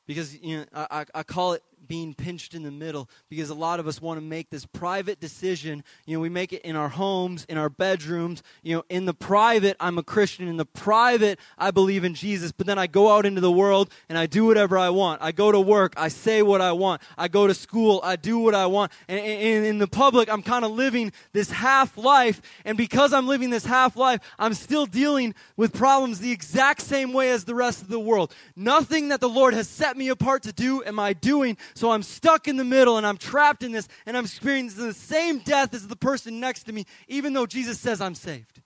Because 0.06 0.38
you 0.40 0.58
know, 0.58 0.64
I, 0.72 1.04
I 1.14 1.22
call 1.22 1.54
it 1.54 1.62
being 1.86 2.14
pinched 2.14 2.54
in 2.54 2.62
the 2.62 2.70
middle 2.70 3.08
because 3.28 3.50
a 3.50 3.54
lot 3.54 3.80
of 3.80 3.86
us 3.86 4.00
want 4.00 4.18
to 4.18 4.24
make 4.24 4.50
this 4.50 4.66
private 4.66 5.20
decision. 5.20 5.84
You 6.06 6.16
know, 6.16 6.20
we 6.20 6.28
make 6.28 6.52
it 6.52 6.62
in 6.62 6.76
our 6.76 6.88
homes, 6.88 7.44
in 7.48 7.58
our 7.58 7.68
bedrooms. 7.68 8.42
You 8.62 8.76
know, 8.76 8.84
in 8.88 9.04
the 9.04 9.14
private, 9.14 9.76
I'm 9.80 9.98
a 9.98 10.02
Christian. 10.02 10.48
In 10.48 10.56
the 10.56 10.64
private, 10.64 11.38
I 11.58 11.70
believe 11.70 12.04
in 12.04 12.14
Jesus. 12.14 12.52
But 12.52 12.66
then 12.66 12.78
I 12.78 12.86
go 12.86 13.14
out 13.14 13.26
into 13.26 13.40
the 13.40 13.52
world 13.52 13.90
and 14.08 14.18
I 14.18 14.26
do 14.26 14.46
whatever 14.46 14.78
I 14.78 14.90
want. 14.90 15.22
I 15.22 15.32
go 15.32 15.52
to 15.52 15.60
work, 15.60 15.94
I 15.96 16.08
say 16.08 16.42
what 16.42 16.60
I 16.60 16.72
want. 16.72 17.02
I 17.16 17.28
go 17.28 17.46
to 17.46 17.54
school, 17.54 18.00
I 18.02 18.16
do 18.16 18.38
what 18.38 18.54
I 18.54 18.66
want. 18.66 18.92
And, 19.08 19.20
and 19.20 19.66
in 19.66 19.78
the 19.78 19.88
public, 19.88 20.32
I'm 20.32 20.42
kind 20.42 20.64
of 20.64 20.70
living 20.72 21.12
this 21.32 21.50
half 21.50 21.96
life. 21.96 22.40
And 22.64 22.76
because 22.76 23.12
I'm 23.12 23.26
living 23.26 23.50
this 23.50 23.64
half 23.64 23.96
life, 23.96 24.20
I'm 24.38 24.54
still 24.54 24.86
dealing 24.86 25.34
with 25.56 25.72
problems 25.72 26.20
the 26.20 26.32
exact 26.32 26.80
same 26.80 27.12
way 27.12 27.30
as 27.30 27.44
the 27.44 27.54
rest 27.54 27.82
of 27.82 27.88
the 27.88 28.00
world. 28.00 28.34
Nothing 28.56 29.08
that 29.08 29.20
the 29.20 29.28
Lord 29.28 29.54
has 29.54 29.68
set 29.68 29.93
me 29.96 30.08
apart 30.08 30.42
to 30.44 30.52
do 30.52 30.82
am 30.84 30.98
I 30.98 31.12
doing 31.12 31.56
so 31.74 31.90
I'm 31.90 32.02
stuck 32.02 32.48
in 32.48 32.56
the 32.56 32.64
middle 32.64 32.96
and 32.96 33.06
I'm 33.06 33.16
trapped 33.16 33.62
in 33.62 33.72
this 33.72 33.88
and 34.06 34.16
I'm 34.16 34.24
experiencing 34.24 34.86
the 34.86 34.94
same 34.94 35.38
death 35.38 35.74
as 35.74 35.86
the 35.86 35.96
person 35.96 36.40
next 36.40 36.64
to 36.64 36.72
me, 36.72 36.84
even 37.08 37.32
though 37.32 37.46
Jesus 37.46 37.80
says 37.80 38.00
I'm 38.00 38.14
saved. 38.14 38.60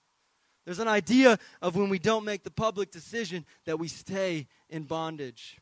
There's 0.64 0.80
an 0.80 0.88
idea 0.88 1.38
of 1.62 1.76
when 1.76 1.88
we 1.88 1.98
don't 1.98 2.26
make 2.26 2.42
the 2.42 2.50
public 2.50 2.90
decision 2.90 3.46
that 3.64 3.78
we 3.78 3.88
stay 3.88 4.48
in 4.68 4.82
bondage. 4.82 5.56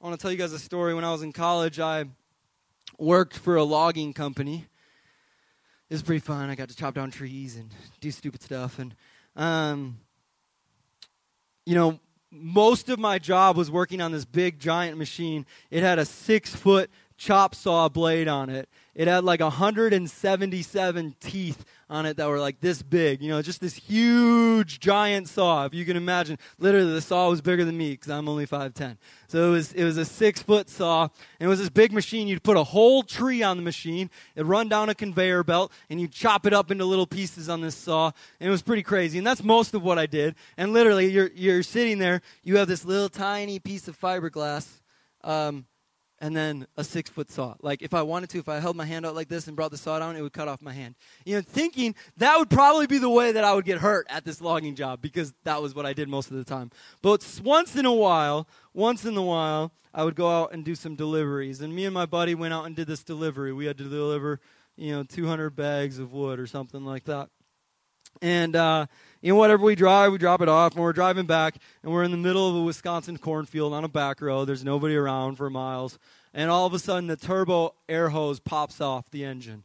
I 0.00 0.06
want 0.06 0.18
to 0.18 0.22
tell 0.22 0.32
you 0.32 0.36
guys 0.36 0.52
a 0.52 0.58
story. 0.58 0.94
When 0.94 1.04
I 1.04 1.12
was 1.12 1.22
in 1.22 1.32
college, 1.32 1.78
I 1.78 2.06
worked 2.98 3.36
for 3.36 3.54
a 3.54 3.62
logging 3.62 4.12
company. 4.12 4.66
It 5.88 5.94
was 5.94 6.02
pretty 6.02 6.20
fun. 6.20 6.50
I 6.50 6.54
got 6.54 6.68
to 6.70 6.76
chop 6.76 6.94
down 6.94 7.10
trees 7.10 7.56
and 7.56 7.72
do 8.00 8.10
stupid 8.10 8.42
stuff. 8.42 8.78
And, 8.78 8.94
um, 9.36 9.98
you 11.64 11.74
know, 11.74 12.00
most 12.30 12.88
of 12.88 12.98
my 12.98 13.18
job 13.18 13.56
was 13.56 13.70
working 13.70 14.00
on 14.00 14.12
this 14.12 14.24
big 14.24 14.58
giant 14.58 14.98
machine. 14.98 15.46
It 15.70 15.82
had 15.82 15.98
a 15.98 16.04
six 16.04 16.54
foot 16.54 16.90
chop 17.16 17.54
saw 17.54 17.88
blade 17.88 18.28
on 18.28 18.50
it. 18.50 18.68
It 18.94 19.06
had 19.06 19.24
like 19.24 19.40
177 19.40 21.16
teeth 21.20 21.64
on 21.90 22.04
it 22.04 22.16
that 22.16 22.28
were 22.28 22.40
like 22.40 22.60
this 22.60 22.82
big, 22.82 23.22
you 23.22 23.28
know, 23.28 23.40
just 23.40 23.60
this 23.60 23.74
huge 23.74 24.80
giant 24.80 25.28
saw. 25.28 25.64
If 25.64 25.72
you 25.72 25.84
can 25.84 25.96
imagine, 25.96 26.38
literally 26.58 26.92
the 26.92 27.00
saw 27.00 27.30
was 27.30 27.40
bigger 27.40 27.64
than 27.64 27.78
me 27.78 27.92
because 27.92 28.10
I'm 28.10 28.28
only 28.28 28.46
5'10. 28.46 28.98
So 29.28 29.48
it 29.48 29.50
was, 29.52 29.72
it 29.72 29.84
was 29.84 29.96
a 29.96 30.04
six 30.04 30.42
foot 30.42 30.68
saw. 30.68 31.02
And 31.04 31.46
it 31.46 31.48
was 31.48 31.60
this 31.60 31.70
big 31.70 31.92
machine. 31.92 32.28
You'd 32.28 32.42
put 32.42 32.56
a 32.56 32.64
whole 32.64 33.02
tree 33.02 33.42
on 33.42 33.56
the 33.56 33.62
machine. 33.62 34.10
It'd 34.34 34.46
run 34.46 34.68
down 34.68 34.88
a 34.88 34.94
conveyor 34.94 35.44
belt 35.44 35.72
and 35.88 36.00
you'd 36.00 36.12
chop 36.12 36.44
it 36.44 36.52
up 36.52 36.70
into 36.70 36.84
little 36.84 37.06
pieces 37.06 37.48
on 37.48 37.60
this 37.60 37.76
saw. 37.76 38.10
And 38.40 38.48
it 38.48 38.50
was 38.50 38.62
pretty 38.62 38.82
crazy. 38.82 39.18
And 39.18 39.26
that's 39.26 39.42
most 39.42 39.74
of 39.74 39.82
what 39.82 39.98
I 39.98 40.06
did. 40.06 40.34
And 40.56 40.72
literally, 40.72 41.10
you're, 41.10 41.30
you're 41.34 41.62
sitting 41.62 41.98
there, 41.98 42.20
you 42.42 42.56
have 42.56 42.68
this 42.68 42.84
little 42.84 43.08
tiny 43.08 43.58
piece 43.60 43.88
of 43.88 43.98
fiberglass. 43.98 44.68
Um, 45.24 45.66
and 46.20 46.36
then 46.36 46.66
a 46.76 46.84
six 46.84 47.08
foot 47.10 47.30
saw. 47.30 47.54
Like 47.62 47.82
if 47.82 47.94
I 47.94 48.02
wanted 48.02 48.30
to, 48.30 48.38
if 48.38 48.48
I 48.48 48.58
held 48.58 48.76
my 48.76 48.84
hand 48.84 49.06
out 49.06 49.14
like 49.14 49.28
this 49.28 49.46
and 49.46 49.56
brought 49.56 49.70
the 49.70 49.78
saw 49.78 49.98
down, 49.98 50.16
it 50.16 50.22
would 50.22 50.32
cut 50.32 50.48
off 50.48 50.62
my 50.62 50.72
hand. 50.72 50.94
You 51.24 51.36
know, 51.36 51.42
thinking 51.42 51.94
that 52.16 52.38
would 52.38 52.50
probably 52.50 52.86
be 52.86 52.98
the 52.98 53.10
way 53.10 53.32
that 53.32 53.44
I 53.44 53.54
would 53.54 53.64
get 53.64 53.78
hurt 53.78 54.06
at 54.10 54.24
this 54.24 54.40
logging 54.40 54.74
job 54.74 55.00
because 55.00 55.32
that 55.44 55.62
was 55.62 55.74
what 55.74 55.86
I 55.86 55.92
did 55.92 56.08
most 56.08 56.30
of 56.30 56.36
the 56.36 56.44
time. 56.44 56.70
But 57.02 57.40
once 57.42 57.76
in 57.76 57.86
a 57.86 57.92
while, 57.92 58.48
once 58.74 59.04
in 59.04 59.16
a 59.16 59.22
while, 59.22 59.72
I 59.94 60.04
would 60.04 60.14
go 60.14 60.30
out 60.30 60.52
and 60.52 60.64
do 60.64 60.74
some 60.74 60.96
deliveries. 60.96 61.60
And 61.60 61.74
me 61.74 61.84
and 61.84 61.94
my 61.94 62.06
buddy 62.06 62.34
went 62.34 62.54
out 62.54 62.66
and 62.66 62.76
did 62.76 62.86
this 62.86 63.02
delivery. 63.02 63.52
We 63.52 63.66
had 63.66 63.78
to 63.78 63.84
deliver, 63.84 64.40
you 64.76 64.92
know, 64.92 65.02
200 65.02 65.50
bags 65.50 65.98
of 65.98 66.12
wood 66.12 66.38
or 66.38 66.46
something 66.46 66.84
like 66.84 67.04
that. 67.04 67.30
And, 68.20 68.56
uh, 68.56 68.86
you 69.20 69.32
know, 69.32 69.38
whatever 69.38 69.64
we 69.64 69.74
drive, 69.74 70.12
we 70.12 70.18
drop 70.18 70.40
it 70.42 70.48
off, 70.48 70.74
and 70.74 70.82
we're 70.82 70.92
driving 70.92 71.26
back, 71.26 71.56
and 71.82 71.92
we're 71.92 72.04
in 72.04 72.10
the 72.10 72.16
middle 72.16 72.48
of 72.48 72.56
a 72.56 72.62
Wisconsin 72.62 73.18
cornfield 73.18 73.72
on 73.72 73.84
a 73.84 73.88
back 73.88 74.20
road. 74.20 74.46
There's 74.46 74.64
nobody 74.64 74.96
around 74.96 75.36
for 75.36 75.50
miles. 75.50 75.98
And 76.34 76.50
all 76.50 76.66
of 76.66 76.74
a 76.74 76.78
sudden, 76.78 77.08
the 77.08 77.16
turbo 77.16 77.74
air 77.88 78.10
hose 78.10 78.38
pops 78.38 78.80
off 78.80 79.10
the 79.10 79.24
engine. 79.24 79.64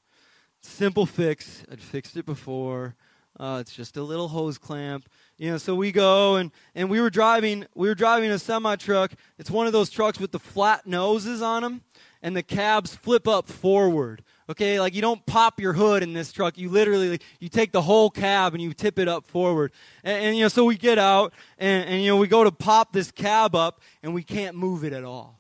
Simple 0.62 1.06
fix. 1.06 1.63
I'd 1.72 1.82
fixed 1.82 2.18
it 2.18 2.26
before. 2.26 2.96
Uh, 3.39 3.58
it's 3.60 3.74
just 3.74 3.98
a 3.98 4.04
little 4.04 4.28
hose 4.28 4.58
clamp. 4.58 5.10
You 5.38 5.52
know, 5.52 5.58
so 5.58 5.76
we 5.76 5.92
go 5.92 6.36
and, 6.36 6.52
and 6.76 6.89
we 6.89 7.02
were 7.02 7.10
driving 7.10 7.66
we 7.74 7.88
were 7.88 7.96
driving 7.96 8.30
a 8.30 8.39
semi 8.39 8.76
truck. 8.76 9.12
It's 9.38 9.50
one 9.52 9.68
of 9.68 9.74
those 9.74 9.89
trucks 9.89 10.20
with 10.20 10.32
the 10.32 10.39
flat 10.39 10.86
noses 10.86 11.42
on 11.42 11.63
them, 11.63 11.82
and 12.22 12.38
the 12.38 12.44
cabs 12.44 12.96
flip 12.96 13.28
up 13.28 13.48
forward. 13.48 14.24
Okay, 14.50 14.80
like 14.80 14.94
you 14.94 15.02
don't 15.02 15.26
pop 15.26 15.60
your 15.60 15.74
hood 15.74 16.04
in 16.04 16.14
this 16.14 16.32
truck. 16.32 16.58
You 16.58 16.70
literally 16.70 17.20
you 17.40 17.48
take 17.48 17.72
the 17.72 17.82
whole 17.82 18.10
cab 18.10 18.54
and 18.54 18.62
you 18.62 18.74
tip 18.74 19.00
it 19.00 19.08
up 19.08 19.26
forward. 19.26 19.72
And, 20.04 20.26
and 20.26 20.38
you 20.38 20.44
know, 20.44 20.50
so 20.50 20.66
we 20.66 20.78
get 20.78 20.98
out 20.98 21.34
and, 21.58 21.86
and 21.88 22.02
you 22.02 22.10
know 22.10 22.18
we 22.18 22.28
go 22.28 22.44
to 22.44 22.52
pop 22.52 22.92
this 22.92 23.12
cab 23.12 23.56
up 23.56 23.82
and 24.02 24.14
we 24.14 24.24
can't 24.24 24.56
move 24.56 24.84
it 24.84 24.92
at 24.92 25.04
all. 25.04 25.40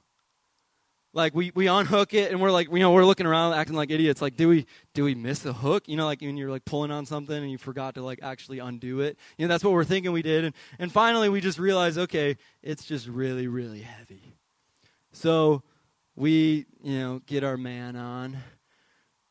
Like 1.15 1.35
we, 1.35 1.51
we 1.53 1.67
unhook 1.67 2.15
it 2.15 2.31
and 2.31 2.41
we're 2.41 2.51
like 2.51 2.71
you 2.71 2.79
know 2.79 2.91
we're 2.91 3.05
looking 3.05 3.25
around 3.27 3.53
acting 3.53 3.75
like 3.75 3.91
idiots. 3.91 4.21
Like 4.21 4.37
do 4.37 4.47
we 4.47 4.65
do 4.93 5.03
we 5.03 5.15
miss 5.15 5.45
a 5.45 5.53
hook? 5.53 5.87
You 5.87 5.97
know 5.97 6.05
like 6.05 6.21
when 6.21 6.37
you're 6.37 6.49
like 6.49 6.65
pulling 6.65 6.89
on 6.89 7.05
something 7.05 7.35
and 7.35 7.51
you 7.51 7.57
forgot 7.57 7.95
to 7.95 8.01
like 8.01 8.19
actually 8.23 8.59
undo 8.59 9.01
it. 9.01 9.17
You 9.37 9.45
know 9.45 9.53
that's 9.53 9.65
what 9.65 9.73
we're 9.73 9.83
thinking 9.83 10.13
we 10.13 10.21
did. 10.21 10.45
And, 10.45 10.55
and 10.79 10.91
finally 10.91 11.29
we 11.29 11.41
just 11.41 11.59
realized 11.59 11.97
okay 11.97 12.37
it's 12.63 12.85
just 12.85 13.07
really 13.07 13.47
really 13.47 13.81
heavy. 13.81 14.37
So 15.11 15.61
we 16.15 16.65
you 16.81 16.99
know 16.99 17.21
get 17.27 17.43
our 17.43 17.57
man 17.57 17.95
on 17.95 18.37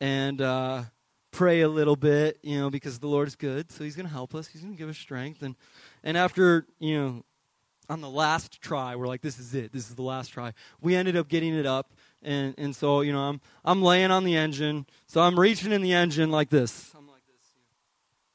and 0.03 0.43
uh, 0.43 0.83
pray 1.31 1.61
a 1.61 1.69
little 1.69 1.97
bit 1.97 2.39
you 2.43 2.59
know 2.59 2.69
because 2.69 2.99
the 2.99 3.07
lord 3.07 3.29
is 3.29 3.37
good 3.37 3.71
so 3.71 3.85
he's 3.85 3.97
going 3.97 4.07
to 4.07 4.13
help 4.13 4.35
us 4.35 4.49
he's 4.49 4.61
going 4.61 4.75
to 4.75 4.79
give 4.79 4.89
us 4.89 4.99
strength 4.99 5.43
and 5.43 5.55
and 6.03 6.19
after 6.19 6.67
you 6.79 6.99
know 6.99 7.25
on 7.89 8.01
the 8.01 8.09
last 8.09 8.61
try, 8.63 8.97
we're 8.97 9.07
like, 9.07 9.21
this 9.21 9.39
is 9.39 9.55
it. 9.55 9.73
This 9.73 9.89
is 9.91 9.97
the 9.97 10.03
last 10.03 10.29
try. 10.29 10.53
We 10.81 10.95
ended 10.95 11.17
up 11.17 11.29
getting 11.29 11.55
it 11.55 11.67
up. 11.67 11.93
And, 12.23 12.55
and 12.57 12.75
so, 12.75 13.01
you 13.01 13.13
know, 13.13 13.21
I'm, 13.21 13.41
I'm 13.65 13.83
laying 13.83 14.11
on 14.11 14.25
the 14.25 14.37
engine. 14.37 14.87
So 15.07 15.21
I'm 15.21 15.39
reaching 15.39 15.73
in 15.73 15.83
the 15.83 15.93
engine 15.93 16.31
like 16.31 16.49
this. 16.49 16.93
I'm 16.97 17.07
like 17.09 17.23
this. 17.27 17.53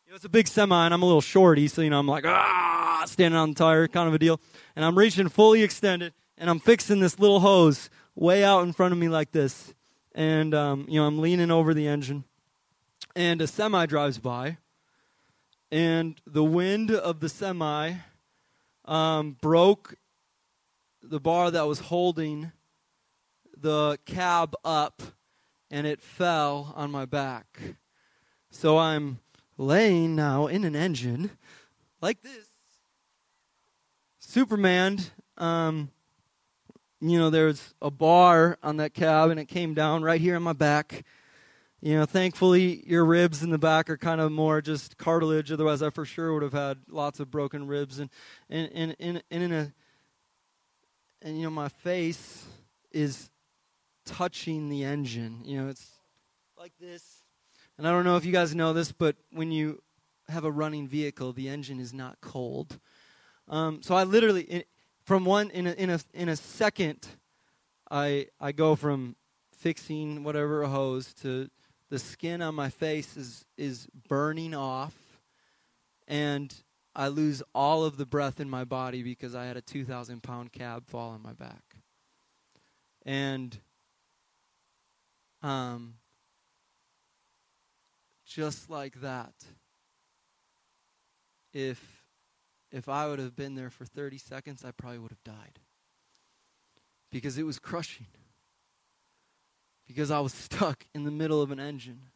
You 0.05 0.11
know, 0.11 0.15
it's 0.15 0.25
a 0.25 0.29
big 0.29 0.47
semi, 0.47 0.85
and 0.85 0.93
I'm 0.93 1.01
a 1.01 1.05
little 1.05 1.21
shorty. 1.21 1.67
So, 1.67 1.81
you 1.81 1.89
know, 1.89 1.99
I'm 1.99 2.07
like, 2.07 2.25
ah, 2.25 3.03
standing 3.07 3.37
on 3.37 3.49
the 3.49 3.55
tire, 3.55 3.87
kind 3.87 4.07
of 4.07 4.13
a 4.13 4.19
deal. 4.19 4.39
And 4.75 4.83
I'm 4.83 4.97
reaching 4.97 5.29
fully 5.29 5.63
extended, 5.63 6.13
and 6.37 6.49
I'm 6.49 6.59
fixing 6.59 6.99
this 6.99 7.17
little 7.17 7.39
hose 7.39 7.89
way 8.15 8.43
out 8.43 8.63
in 8.63 8.73
front 8.73 8.91
of 8.91 8.99
me 8.99 9.09
like 9.09 9.31
this. 9.31 9.73
And, 10.17 10.55
um, 10.55 10.87
you 10.89 10.99
know, 10.99 11.05
I'm 11.05 11.19
leaning 11.19 11.51
over 11.51 11.75
the 11.75 11.87
engine. 11.87 12.23
And 13.15 13.39
a 13.39 13.45
semi 13.45 13.85
drives 13.85 14.17
by. 14.17 14.57
And 15.71 16.19
the 16.25 16.43
wind 16.43 16.89
of 16.89 17.19
the 17.19 17.29
semi 17.29 17.93
um, 18.85 19.37
broke 19.39 19.93
the 21.03 21.19
bar 21.19 21.51
that 21.51 21.67
was 21.67 21.79
holding 21.79 22.51
the 23.55 23.99
cab 24.05 24.55
up 24.65 25.03
and 25.69 25.85
it 25.85 26.01
fell 26.01 26.73
on 26.75 26.89
my 26.89 27.05
back. 27.05 27.59
So 28.49 28.79
I'm 28.79 29.19
laying 29.55 30.15
now 30.15 30.47
in 30.47 30.63
an 30.63 30.75
engine 30.75 31.29
like 32.01 32.23
this. 32.23 32.47
Superman, 34.19 34.99
um, 35.37 35.91
you 36.99 37.19
know, 37.19 37.29
there's 37.29 37.73
a 37.81 37.91
bar 37.91 38.57
on 38.63 38.77
that 38.77 38.93
cab 38.93 39.29
and 39.29 39.39
it 39.39 39.45
came 39.45 39.73
down 39.73 40.03
right 40.03 40.19
here 40.19 40.35
on 40.35 40.43
my 40.43 40.53
back. 40.53 41.03
You 41.79 41.97
know, 41.97 42.05
thankfully, 42.05 42.83
your 42.87 43.05
ribs 43.05 43.43
in 43.43 43.51
the 43.51 43.59
back 43.59 43.89
are 43.89 43.97
kind 43.97 44.19
of 44.19 44.31
more 44.31 44.61
just 44.61 44.97
cartilage. 44.97 45.51
Otherwise, 45.51 45.83
I 45.83 45.91
for 45.91 46.05
sure 46.05 46.33
would 46.33 46.41
have 46.41 46.53
had 46.53 46.79
lots 46.89 47.19
of 47.19 47.29
broken 47.29 47.67
ribs. 47.67 47.99
And, 47.99 48.09
and, 48.49 48.71
and, 48.73 48.95
and, 48.99 49.23
and 49.29 49.43
in 49.43 49.53
a, 49.53 49.73
and 51.21 51.37
you 51.37 51.43
know, 51.43 51.51
my 51.51 51.69
face 51.69 52.45
is 52.91 53.29
touching 54.05 54.69
the 54.69 54.83
engine. 54.83 55.41
You 55.45 55.61
know, 55.61 55.69
it's 55.69 55.87
like 56.57 56.73
this. 56.79 57.21
And 57.77 57.87
I 57.87 57.91
don't 57.91 58.05
know 58.05 58.17
if 58.17 58.25
you 58.25 58.31
guys 58.31 58.55
know 58.55 58.73
this, 58.73 58.91
but 58.91 59.15
when 59.31 59.51
you 59.51 59.83
have 60.29 60.45
a 60.45 60.51
running 60.51 60.87
vehicle, 60.87 61.31
the 61.31 61.47
engine 61.47 61.79
is 61.79 61.93
not 61.93 62.17
cold. 62.21 62.79
Um, 63.47 63.81
so 63.83 63.95
I 63.95 64.03
literally, 64.03 64.65
from 65.07 65.23
one 65.23 65.49
in 65.51 65.67
a, 65.67 65.71
in 65.71 65.89
a 65.89 65.99
in 66.13 66.27
a 66.27 66.35
second, 66.35 67.07
I 67.89 68.27
I 68.41 68.51
go 68.51 68.75
from 68.75 69.15
fixing 69.53 70.25
whatever 70.25 70.63
a 70.63 70.67
hose 70.67 71.13
to 71.21 71.49
the 71.89 71.97
skin 71.97 72.41
on 72.41 72.53
my 72.53 72.69
face 72.69 73.15
is 73.15 73.45
is 73.57 73.87
burning 74.09 74.53
off 74.53 74.93
and 76.09 76.53
I 76.93 77.07
lose 77.07 77.41
all 77.55 77.85
of 77.85 77.95
the 77.95 78.05
breath 78.05 78.41
in 78.41 78.49
my 78.49 78.65
body 78.65 79.01
because 79.01 79.33
I 79.33 79.45
had 79.45 79.55
a 79.55 79.61
2,000 79.61 80.21
pound 80.23 80.51
cab 80.51 80.87
fall 80.87 81.11
on 81.11 81.21
my 81.21 81.33
back. 81.33 81.75
And 83.05 83.57
um, 85.41 85.93
just 88.25 88.69
like 88.69 88.99
that, 89.01 89.33
if 91.53 91.96
if 92.71 92.89
I 92.89 93.07
would 93.07 93.19
have 93.19 93.35
been 93.35 93.55
there 93.55 93.69
for 93.69 93.85
30 93.85 94.17
seconds, 94.17 94.65
I 94.65 94.71
probably 94.71 94.99
would 94.99 95.11
have 95.11 95.23
died 95.23 95.59
because 97.11 97.37
it 97.37 97.43
was 97.43 97.59
crushing 97.59 98.07
because 99.87 100.11
I 100.11 100.19
was 100.19 100.33
stuck 100.33 100.85
in 100.93 101.03
the 101.03 101.11
middle 101.11 101.41
of 101.41 101.51
an 101.51 101.59
engine. 101.59 102.09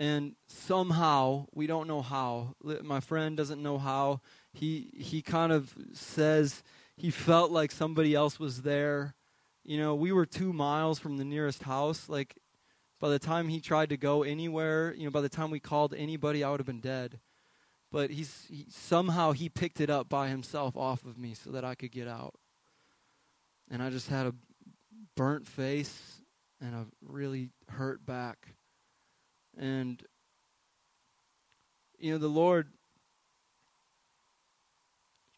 And 0.00 0.36
somehow, 0.46 1.46
we 1.52 1.66
don't 1.66 1.88
know 1.88 2.02
how. 2.02 2.54
My 2.82 3.00
friend 3.00 3.36
doesn't 3.36 3.60
know 3.60 3.78
how. 3.78 4.20
He 4.52 4.90
he 4.96 5.22
kind 5.22 5.52
of 5.52 5.74
says 5.92 6.62
he 6.96 7.10
felt 7.10 7.50
like 7.50 7.72
somebody 7.72 8.14
else 8.14 8.38
was 8.38 8.62
there. 8.62 9.14
You 9.64 9.78
know, 9.78 9.96
we 9.96 10.12
were 10.12 10.24
2 10.24 10.52
miles 10.52 11.00
from 11.00 11.16
the 11.16 11.24
nearest 11.24 11.64
house. 11.64 12.08
Like 12.08 12.38
by 13.00 13.08
the 13.08 13.18
time 13.18 13.48
he 13.48 13.60
tried 13.60 13.88
to 13.88 13.96
go 13.96 14.22
anywhere, 14.22 14.94
you 14.94 15.04
know, 15.04 15.10
by 15.10 15.20
the 15.20 15.28
time 15.28 15.50
we 15.50 15.58
called 15.58 15.94
anybody, 15.94 16.44
I 16.44 16.50
would 16.50 16.60
have 16.60 16.66
been 16.66 16.80
dead. 16.80 17.18
But 17.90 18.10
he's 18.10 18.46
he, 18.48 18.66
somehow 18.70 19.32
he 19.32 19.48
picked 19.48 19.80
it 19.80 19.90
up 19.90 20.08
by 20.08 20.28
himself 20.28 20.76
off 20.76 21.04
of 21.04 21.18
me 21.18 21.34
so 21.34 21.50
that 21.50 21.64
I 21.64 21.74
could 21.74 21.90
get 21.90 22.06
out. 22.06 22.34
And 23.70 23.82
I 23.82 23.90
just 23.90 24.08
had 24.08 24.26
a 24.26 24.34
burnt 25.16 25.46
face 25.46 26.20
and 26.60 26.74
a 26.74 26.86
really 27.02 27.50
hurt 27.68 28.04
back. 28.04 28.54
And, 29.56 30.02
you 31.98 32.12
know, 32.12 32.18
the 32.18 32.28
Lord 32.28 32.68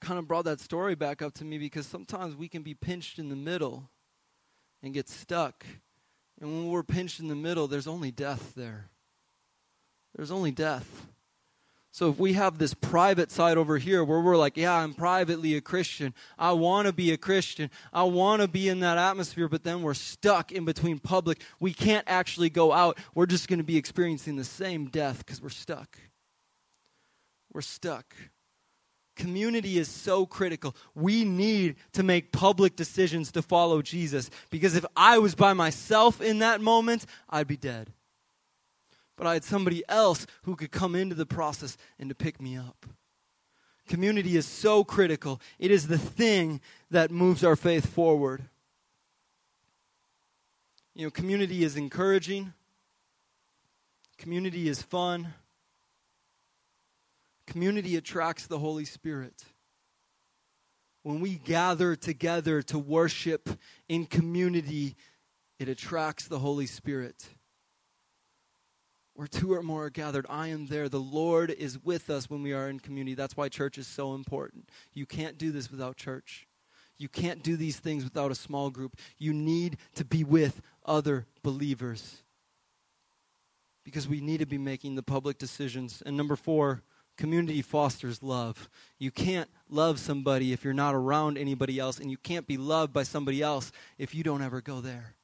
kind 0.00 0.18
of 0.18 0.26
brought 0.26 0.44
that 0.46 0.60
story 0.60 0.94
back 0.94 1.22
up 1.22 1.34
to 1.34 1.44
me 1.44 1.58
because 1.58 1.86
sometimes 1.86 2.34
we 2.34 2.48
can 2.48 2.62
be 2.62 2.74
pinched 2.74 3.18
in 3.18 3.28
the 3.28 3.36
middle 3.36 3.90
and 4.82 4.94
get 4.94 5.08
stuck. 5.08 5.64
And 6.40 6.50
when 6.50 6.68
we're 6.68 6.82
pinched 6.82 7.20
in 7.20 7.28
the 7.28 7.34
middle, 7.36 7.68
there's 7.68 7.86
only 7.86 8.10
death 8.10 8.54
there. 8.54 8.88
There's 10.14 10.30
only 10.30 10.50
death. 10.50 11.06
So 11.92 12.08
if 12.08 12.18
we 12.18 12.34
have 12.34 12.58
this 12.58 12.72
private 12.72 13.32
side 13.32 13.56
over 13.56 13.76
here 13.76 14.04
where 14.04 14.20
we're 14.20 14.36
like, 14.36 14.56
yeah, 14.56 14.74
I'm 14.74 14.94
privately 14.94 15.56
a 15.56 15.60
Christian. 15.60 16.14
I 16.38 16.52
want 16.52 16.86
to 16.86 16.92
be 16.92 17.10
a 17.10 17.16
Christian. 17.16 17.68
I 17.92 18.04
want 18.04 18.42
to 18.42 18.48
be 18.48 18.68
in 18.68 18.80
that 18.80 18.96
atmosphere, 18.96 19.48
but 19.48 19.64
then 19.64 19.82
we're 19.82 19.94
stuck 19.94 20.52
in 20.52 20.64
between 20.64 21.00
public. 21.00 21.42
We 21.58 21.74
can't 21.74 22.04
actually 22.06 22.48
go 22.48 22.72
out. 22.72 22.96
We're 23.14 23.26
just 23.26 23.48
going 23.48 23.58
to 23.58 23.64
be 23.64 23.76
experiencing 23.76 24.36
the 24.36 24.44
same 24.44 24.86
death 24.86 25.18
because 25.18 25.42
we're 25.42 25.48
stuck. 25.48 25.98
We're 27.52 27.60
stuck. 27.60 28.14
Community 29.16 29.76
is 29.76 29.88
so 29.88 30.26
critical. 30.26 30.76
We 30.94 31.24
need 31.24 31.74
to 31.92 32.04
make 32.04 32.30
public 32.30 32.76
decisions 32.76 33.32
to 33.32 33.42
follow 33.42 33.82
Jesus 33.82 34.30
because 34.48 34.76
if 34.76 34.86
I 34.96 35.18
was 35.18 35.34
by 35.34 35.54
myself 35.54 36.20
in 36.20 36.38
that 36.38 36.60
moment, 36.60 37.04
I'd 37.28 37.48
be 37.48 37.56
dead 37.56 37.92
but 39.20 39.26
I 39.26 39.34
had 39.34 39.44
somebody 39.44 39.84
else 39.86 40.26
who 40.44 40.56
could 40.56 40.70
come 40.70 40.94
into 40.94 41.14
the 41.14 41.26
process 41.26 41.76
and 41.98 42.08
to 42.08 42.14
pick 42.14 42.40
me 42.40 42.56
up. 42.56 42.86
Community 43.86 44.34
is 44.34 44.46
so 44.46 44.82
critical. 44.82 45.42
It 45.58 45.70
is 45.70 45.88
the 45.88 45.98
thing 45.98 46.62
that 46.90 47.10
moves 47.10 47.44
our 47.44 47.54
faith 47.54 47.84
forward. 47.84 48.44
You 50.94 51.04
know, 51.04 51.10
community 51.10 51.64
is 51.64 51.76
encouraging, 51.76 52.54
community 54.16 54.70
is 54.70 54.80
fun, 54.80 55.34
community 57.46 57.96
attracts 57.96 58.46
the 58.46 58.58
Holy 58.58 58.86
Spirit. 58.86 59.44
When 61.02 61.20
we 61.20 61.34
gather 61.34 61.94
together 61.94 62.62
to 62.62 62.78
worship 62.78 63.50
in 63.86 64.06
community, 64.06 64.96
it 65.58 65.68
attracts 65.68 66.26
the 66.26 66.38
Holy 66.38 66.66
Spirit. 66.66 67.28
Where 69.20 69.26
two 69.26 69.52
or 69.52 69.62
more 69.62 69.84
are 69.84 69.90
gathered, 69.90 70.24
I 70.30 70.48
am 70.48 70.68
there. 70.68 70.88
The 70.88 70.98
Lord 70.98 71.50
is 71.50 71.78
with 71.84 72.08
us 72.08 72.30
when 72.30 72.42
we 72.42 72.54
are 72.54 72.70
in 72.70 72.80
community. 72.80 73.14
That's 73.14 73.36
why 73.36 73.50
church 73.50 73.76
is 73.76 73.86
so 73.86 74.14
important. 74.14 74.70
You 74.94 75.04
can't 75.04 75.36
do 75.36 75.52
this 75.52 75.70
without 75.70 75.98
church. 75.98 76.48
You 76.96 77.10
can't 77.10 77.42
do 77.42 77.54
these 77.54 77.78
things 77.78 78.02
without 78.02 78.30
a 78.30 78.34
small 78.34 78.70
group. 78.70 78.96
You 79.18 79.34
need 79.34 79.76
to 79.96 80.06
be 80.06 80.24
with 80.24 80.62
other 80.86 81.26
believers. 81.42 82.22
because 83.84 84.08
we 84.08 84.22
need 84.22 84.38
to 84.38 84.46
be 84.46 84.56
making 84.56 84.94
the 84.94 85.02
public 85.02 85.36
decisions. 85.36 86.02
And 86.06 86.16
number 86.16 86.34
four, 86.34 86.82
community 87.18 87.60
fosters 87.60 88.22
love. 88.22 88.70
You 88.98 89.10
can't 89.10 89.50
love 89.68 89.98
somebody 89.98 90.54
if 90.54 90.64
you're 90.64 90.72
not 90.72 90.94
around 90.94 91.36
anybody 91.36 91.78
else, 91.78 91.98
and 91.98 92.10
you 92.10 92.16
can't 92.16 92.46
be 92.46 92.56
loved 92.56 92.94
by 92.94 93.02
somebody 93.02 93.42
else 93.42 93.70
if 93.98 94.14
you 94.14 94.22
don't 94.22 94.40
ever 94.40 94.62
go 94.62 94.80
there. 94.80 95.14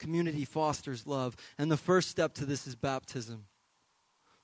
Community 0.00 0.44
fosters 0.44 1.06
love. 1.06 1.36
And 1.58 1.70
the 1.70 1.76
first 1.76 2.08
step 2.08 2.34
to 2.34 2.44
this 2.44 2.66
is 2.66 2.74
baptism. 2.74 3.44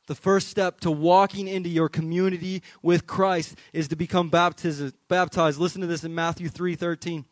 The 0.07 0.15
first 0.15 0.49
step 0.49 0.79
to 0.81 0.91
walking 0.91 1.49
into 1.49 1.69
your 1.69 1.89
community 1.89 2.63
with 2.83 3.09
Christ 3.09 3.59
is 3.73 3.89
to 3.89 3.97
become 3.97 4.29
baptized. 4.29 4.95
baptized. 5.09 5.59
Listen 5.59 5.81
to 5.81 5.89
this 5.89 6.05
in 6.05 6.15
Matthew 6.15 6.49
3:13. 6.49 7.25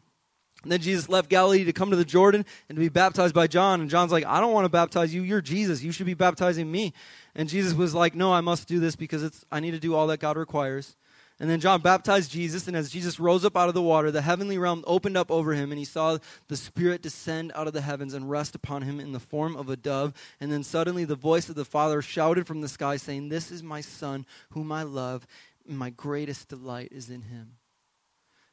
And 0.65 0.73
then 0.73 0.81
Jesus 0.81 1.11
left 1.11 1.29
Galilee 1.29 1.65
to 1.65 1.75
come 1.75 1.91
to 1.91 1.97
the 1.97 2.07
Jordan 2.07 2.47
and 2.69 2.77
to 2.77 2.81
be 2.81 2.89
baptized 2.89 3.35
by 3.35 3.47
John. 3.47 3.83
And 3.83 3.91
John's 3.91 4.11
like, 4.11 4.25
I 4.25 4.41
don't 4.41 4.55
want 4.55 4.65
to 4.65 4.71
baptize 4.71 5.15
you. 5.15 5.23
You're 5.23 5.43
Jesus. 5.43 5.83
You 5.83 5.93
should 5.93 6.07
be 6.07 6.15
baptizing 6.15 6.73
me. 6.73 6.95
And 7.35 7.51
Jesus 7.51 7.75
was 7.75 7.95
like, 7.95 8.15
No, 8.15 8.33
I 8.33 8.41
must 8.41 8.67
do 8.67 8.81
this 8.81 8.97
because 8.97 9.23
it's, 9.23 9.45
I 9.53 9.61
need 9.61 9.73
to 9.73 9.79
do 9.79 9.95
all 9.95 10.07
that 10.09 10.21
God 10.21 10.37
requires. 10.37 10.97
And 11.41 11.51
then 11.51 11.59
John 11.59 11.81
baptized 11.81 12.31
Jesus, 12.31 12.69
and 12.69 12.77
as 12.77 12.91
Jesus 12.91 13.19
rose 13.19 13.45
up 13.45 13.57
out 13.57 13.69
of 13.69 13.75
the 13.75 13.83
water, 13.83 14.13
the 14.13 14.23
heavenly 14.23 14.57
realm 14.57 14.85
opened 14.87 15.17
up 15.17 15.33
over 15.33 15.53
him, 15.53 15.73
and 15.73 15.79
he 15.81 15.85
saw 15.85 16.19
the 16.47 16.57
Spirit 16.57 17.03
descend 17.03 17.51
out 17.57 17.67
of 17.67 17.73
the 17.73 17.81
heavens 17.81 18.15
and 18.15 18.31
rest 18.31 18.55
upon 18.55 18.83
him 18.83 19.01
in 19.01 19.11
the 19.11 19.19
form 19.19 19.57
of 19.57 19.69
a 19.69 19.77
dove. 19.77 20.15
And 20.41 20.53
then 20.53 20.63
suddenly 20.63 21.05
the 21.05 21.17
voice 21.17 21.49
of 21.49 21.57
the 21.57 21.65
Father 21.65 22.01
shouted 22.03 22.47
from 22.47 22.61
the 22.61 22.69
sky, 22.69 22.97
saying, 22.97 23.29
This 23.31 23.51
is 23.51 23.65
my 23.65 23.81
Son, 23.81 24.27
whom 24.51 24.71
I 24.71 24.85
love, 24.85 25.27
and 25.69 25.77
my 25.77 25.91
greatest 25.91 26.49
delight 26.49 26.91
is 26.93 27.11
in 27.11 27.23
him. 27.23 27.57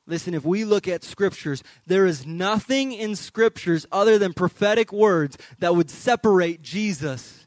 Listen, 0.08 0.34
if 0.34 0.44
we 0.44 0.65
look 0.65 0.88
at 0.88 1.04
scriptures, 1.04 1.62
there 1.86 2.08
is 2.08 2.26
nothing 2.26 2.94
in 2.94 3.15
scriptures 3.15 3.86
other 3.91 4.17
than 4.17 4.34
prophetic 4.34 4.91
words 4.91 5.38
that 5.60 5.76
would 5.76 5.91
separate 5.91 6.63
Jesus. 6.63 7.46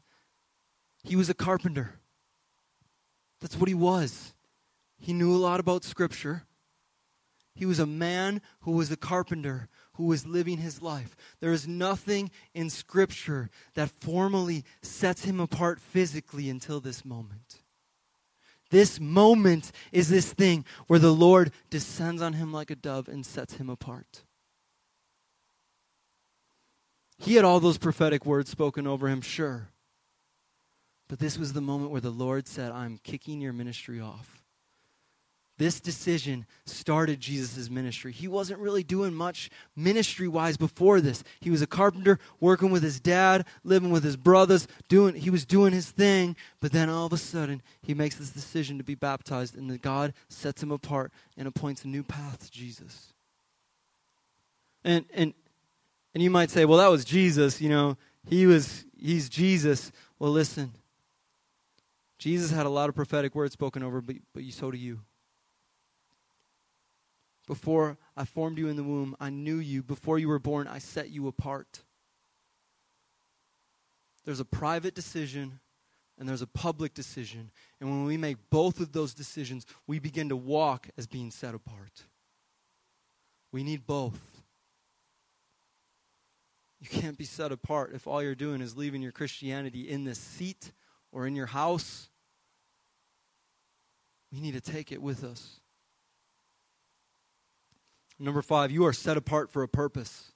He 1.03 1.17
was 1.17 1.29
a 1.29 1.33
carpenter. 1.33 1.99
That's 3.41 3.57
what 3.57 3.67
he 3.67 3.75
was. 3.75 4.33
He 5.05 5.13
knew 5.13 5.35
a 5.35 5.37
lot 5.37 5.59
about 5.59 5.83
scripture. 5.83 6.45
He 7.53 7.63
was 7.63 7.77
a 7.77 7.85
man 7.85 8.41
who 8.61 8.71
was 8.71 8.89
a 8.89 8.97
carpenter 8.97 9.67
who 9.93 10.05
was 10.05 10.25
living 10.25 10.57
his 10.57 10.81
life. 10.81 11.15
There 11.41 11.51
is 11.51 11.67
nothing 11.67 12.31
in 12.55 12.71
scripture 12.71 13.51
that 13.75 13.91
formally 13.91 14.65
sets 14.81 15.23
him 15.23 15.39
apart 15.39 15.79
physically 15.79 16.49
until 16.49 16.79
this 16.79 17.05
moment. 17.05 17.61
This 18.71 18.99
moment 18.99 19.71
is 19.91 20.09
this 20.09 20.33
thing 20.33 20.65
where 20.87 20.97
the 20.97 21.13
Lord 21.13 21.51
descends 21.69 22.19
on 22.19 22.33
him 22.33 22.51
like 22.51 22.71
a 22.71 22.75
dove 22.75 23.07
and 23.07 23.23
sets 23.23 23.57
him 23.57 23.69
apart. 23.69 24.23
He 27.19 27.35
had 27.35 27.45
all 27.45 27.59
those 27.59 27.77
prophetic 27.77 28.25
words 28.25 28.49
spoken 28.49 28.87
over 28.87 29.07
him, 29.07 29.21
sure. 29.21 29.69
But 31.07 31.19
this 31.19 31.37
was 31.37 31.53
the 31.53 31.61
moment 31.61 31.91
where 31.91 32.01
the 32.01 32.09
Lord 32.09 32.47
said, 32.47 32.71
I'm 32.71 32.97
kicking 33.03 33.39
your 33.39 33.53
ministry 33.53 34.01
off. 34.01 34.41
This 35.57 35.79
decision 35.79 36.45
started 36.65 37.21
Jesus' 37.21 37.69
ministry. 37.69 38.11
He 38.11 38.27
wasn't 38.27 38.59
really 38.59 38.83
doing 38.83 39.13
much 39.13 39.49
ministry 39.73 40.27
wise 40.27 40.57
before 40.57 40.99
this. 40.99 41.23
He 41.39 41.49
was 41.49 41.61
a 41.61 41.67
carpenter, 41.67 42.19
working 42.41 42.71
with 42.71 42.83
his 42.83 42.99
dad, 42.99 43.45
living 43.63 43.89
with 43.89 44.03
his 44.03 44.17
brothers, 44.17 44.67
doing 44.89 45.15
he 45.15 45.29
was 45.29 45.45
doing 45.45 45.71
his 45.71 45.89
thing, 45.89 46.35
but 46.59 46.73
then 46.73 46.89
all 46.89 47.05
of 47.05 47.13
a 47.13 47.17
sudden 47.17 47.61
he 47.81 47.93
makes 47.93 48.15
this 48.15 48.31
decision 48.31 48.77
to 48.79 48.83
be 48.83 48.95
baptized, 48.95 49.55
and 49.55 49.81
God 49.81 50.13
sets 50.27 50.61
him 50.61 50.71
apart 50.71 51.13
and 51.37 51.47
appoints 51.47 51.85
a 51.85 51.87
new 51.87 52.03
path 52.03 52.39
to 52.43 52.51
Jesus. 52.51 53.13
And 54.83 55.05
and 55.13 55.33
and 56.13 56.21
you 56.21 56.29
might 56.29 56.49
say, 56.49 56.65
well, 56.65 56.79
that 56.79 56.91
was 56.91 57.05
Jesus, 57.05 57.61
you 57.61 57.69
know, 57.69 57.95
he 58.27 58.45
was 58.45 58.83
he's 58.99 59.29
Jesus. 59.29 59.93
Well, 60.19 60.31
listen. 60.31 60.73
Jesus 62.17 62.49
had 62.49 62.65
a 62.65 62.69
lot 62.69 62.89
of 62.89 62.95
prophetic 62.95 63.35
words 63.35 63.53
spoken 63.53 63.83
over, 63.83 64.01
but, 64.01 64.15
but 64.33 64.43
so 64.51 64.71
do 64.71 64.77
you. 64.77 65.01
Before 67.47 67.97
I 68.17 68.25
formed 68.25 68.57
you 68.57 68.67
in 68.67 68.75
the 68.75 68.83
womb, 68.83 69.15
I 69.19 69.29
knew 69.29 69.57
you. 69.57 69.83
Before 69.83 70.17
you 70.17 70.27
were 70.27 70.39
born, 70.39 70.67
I 70.67 70.79
set 70.79 71.09
you 71.09 71.27
apart. 71.27 71.83
There's 74.25 74.39
a 74.39 74.45
private 74.45 74.95
decision 74.95 75.59
and 76.17 76.27
there's 76.27 76.41
a 76.41 76.47
public 76.47 76.93
decision. 76.93 77.51
And 77.79 77.89
when 77.89 78.05
we 78.05 78.17
make 78.17 78.49
both 78.49 78.79
of 78.79 78.93
those 78.93 79.13
decisions, 79.13 79.65
we 79.85 79.99
begin 79.99 80.29
to 80.29 80.35
walk 80.35 80.89
as 80.97 81.07
being 81.07 81.29
set 81.29 81.53
apart. 81.53 82.03
We 83.51 83.63
need 83.63 83.85
both. 83.85 84.19
You 86.79 86.87
can't 86.87 87.17
be 87.17 87.25
set 87.25 87.51
apart 87.51 87.91
if 87.93 88.07
all 88.07 88.21
you're 88.21 88.35
doing 88.35 88.61
is 88.61 88.77
leaving 88.77 89.01
your 89.01 89.11
Christianity 89.11 89.89
in 89.89 90.03
this 90.03 90.19
seat 90.19 90.71
or 91.11 91.27
in 91.27 91.35
your 91.35 91.47
house. 91.47 92.09
We 94.31 94.39
need 94.39 94.53
to 94.53 94.61
take 94.61 94.91
it 94.91 95.01
with 95.01 95.23
us. 95.23 95.61
Number 98.17 98.41
five, 98.41 98.71
you 98.71 98.85
are 98.85 98.93
set 98.93 99.17
apart 99.17 99.51
for 99.51 99.63
a 99.63 99.67
purpose. 99.67 100.31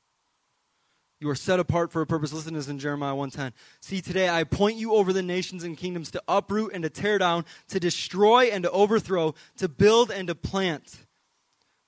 You 1.22 1.30
are 1.30 1.36
set 1.36 1.60
apart 1.60 1.92
for 1.92 2.02
a 2.02 2.08
purpose. 2.08 2.32
Listen 2.32 2.54
to 2.54 2.60
this 2.60 2.70
in 2.70 2.80
Jeremiah 2.80 3.15
110. 3.15 3.54
See, 3.82 4.02
today 4.02 4.30
I 4.30 4.39
appoint 4.39 4.78
you 4.78 4.94
over 4.94 5.12
the 5.12 5.22
nations 5.22 5.63
and 5.63 5.78
kingdoms 5.78 6.12
to 6.12 6.24
uproot 6.30 6.72
and 6.74 6.84
to 6.84 6.89
tear 6.89 7.18
down, 7.18 7.46
to 7.68 7.80
destroy 7.80 8.46
and 8.46 8.63
to 8.63 8.72
overthrow, 8.72 9.36
to 9.58 9.68
build 9.68 10.12
and 10.12 10.30
to 10.30 10.36
plant. 10.36 11.06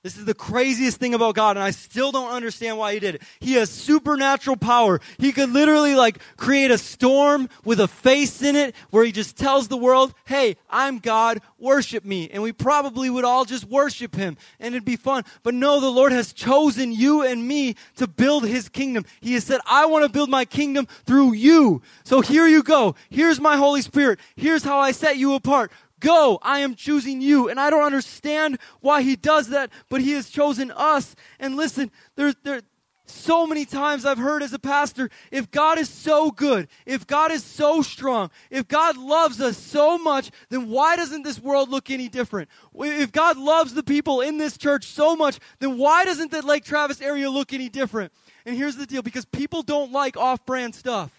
This 0.02 0.16
is 0.16 0.24
the 0.24 0.34
craziest 0.34 0.96
thing 0.96 1.14
about 1.14 1.36
God, 1.36 1.56
and 1.56 1.62
I 1.62 1.70
still 1.70 2.10
don't 2.10 2.32
understand 2.32 2.76
why 2.76 2.94
he 2.94 2.98
did 2.98 3.14
it. 3.14 3.22
He 3.38 3.52
has 3.52 3.70
supernatural 3.70 4.56
power. 4.56 5.00
He 5.18 5.30
could 5.30 5.50
literally 5.50 5.94
like 5.94 6.18
create 6.36 6.72
a 6.72 6.78
storm 6.78 7.48
with 7.64 7.78
a 7.78 7.86
face 7.86 8.42
in 8.42 8.56
it 8.56 8.74
where 8.90 9.04
he 9.04 9.12
just 9.12 9.36
tells 9.36 9.68
the 9.68 9.76
world, 9.76 10.12
hey, 10.24 10.56
I'm 10.68 10.98
God, 10.98 11.40
worship 11.56 12.04
me. 12.04 12.28
And 12.30 12.42
we 12.42 12.50
probably 12.50 13.10
would 13.10 13.24
all 13.24 13.44
just 13.44 13.64
worship 13.66 14.16
him 14.16 14.36
and 14.58 14.74
it'd 14.74 14.84
be 14.84 14.96
fun. 14.96 15.24
But 15.44 15.54
no, 15.54 15.78
the 15.78 15.88
Lord 15.88 16.10
has 16.10 16.32
chosen 16.32 16.90
you 16.90 17.22
and 17.22 17.46
me 17.46 17.76
to 17.94 18.08
build 18.08 18.44
his 18.44 18.68
kingdom. 18.68 19.04
He 19.20 19.34
has 19.34 19.44
said, 19.44 19.60
I 19.66 19.86
want 19.86 20.04
to 20.04 20.10
build 20.10 20.30
my 20.30 20.44
kingdom 20.44 20.88
through 21.06 21.34
you. 21.34 21.80
So 22.02 22.22
here 22.22 22.48
you 22.48 22.64
go. 22.64 22.96
Here's 23.08 23.40
my 23.40 23.56
Holy 23.56 23.82
Spirit. 23.82 24.18
Here's 24.34 24.64
how 24.64 24.80
I 24.80 24.90
set 24.90 25.16
you 25.16 25.34
apart. 25.34 25.70
Go, 26.02 26.38
I 26.42 26.58
am 26.58 26.74
choosing 26.74 27.20
you. 27.20 27.48
And 27.48 27.58
I 27.58 27.70
don't 27.70 27.84
understand 27.84 28.58
why 28.80 29.02
he 29.02 29.16
does 29.16 29.48
that, 29.48 29.70
but 29.88 30.00
he 30.00 30.12
has 30.12 30.28
chosen 30.28 30.72
us. 30.72 31.14
And 31.38 31.56
listen, 31.56 31.90
there's 32.16 32.34
there 32.42 32.60
so 33.06 33.46
many 33.46 33.64
times 33.64 34.04
I've 34.04 34.18
heard 34.18 34.42
as 34.42 34.52
a 34.52 34.58
pastor, 34.58 35.10
if 35.30 35.50
God 35.50 35.78
is 35.78 35.88
so 35.88 36.30
good, 36.30 36.68
if 36.86 37.06
God 37.06 37.30
is 37.30 37.44
so 37.44 37.82
strong, 37.82 38.30
if 38.50 38.66
God 38.66 38.96
loves 38.96 39.40
us 39.40 39.56
so 39.56 39.98
much, 39.98 40.30
then 40.48 40.68
why 40.68 40.96
doesn't 40.96 41.22
this 41.22 41.38
world 41.38 41.68
look 41.68 41.90
any 41.90 42.08
different? 42.08 42.48
If 42.74 43.12
God 43.12 43.36
loves 43.36 43.74
the 43.74 43.82
people 43.82 44.20
in 44.20 44.38
this 44.38 44.56
church 44.56 44.86
so 44.86 45.14
much, 45.14 45.38
then 45.58 45.78
why 45.78 46.04
doesn't 46.04 46.30
the 46.30 46.42
Lake 46.42 46.64
Travis 46.64 47.00
area 47.00 47.30
look 47.30 47.52
any 47.52 47.68
different? 47.68 48.12
And 48.46 48.56
here's 48.56 48.76
the 48.76 48.86
deal 48.86 49.02
because 49.02 49.24
people 49.24 49.62
don't 49.62 49.92
like 49.92 50.16
off 50.16 50.44
brand 50.46 50.74
stuff. 50.74 51.10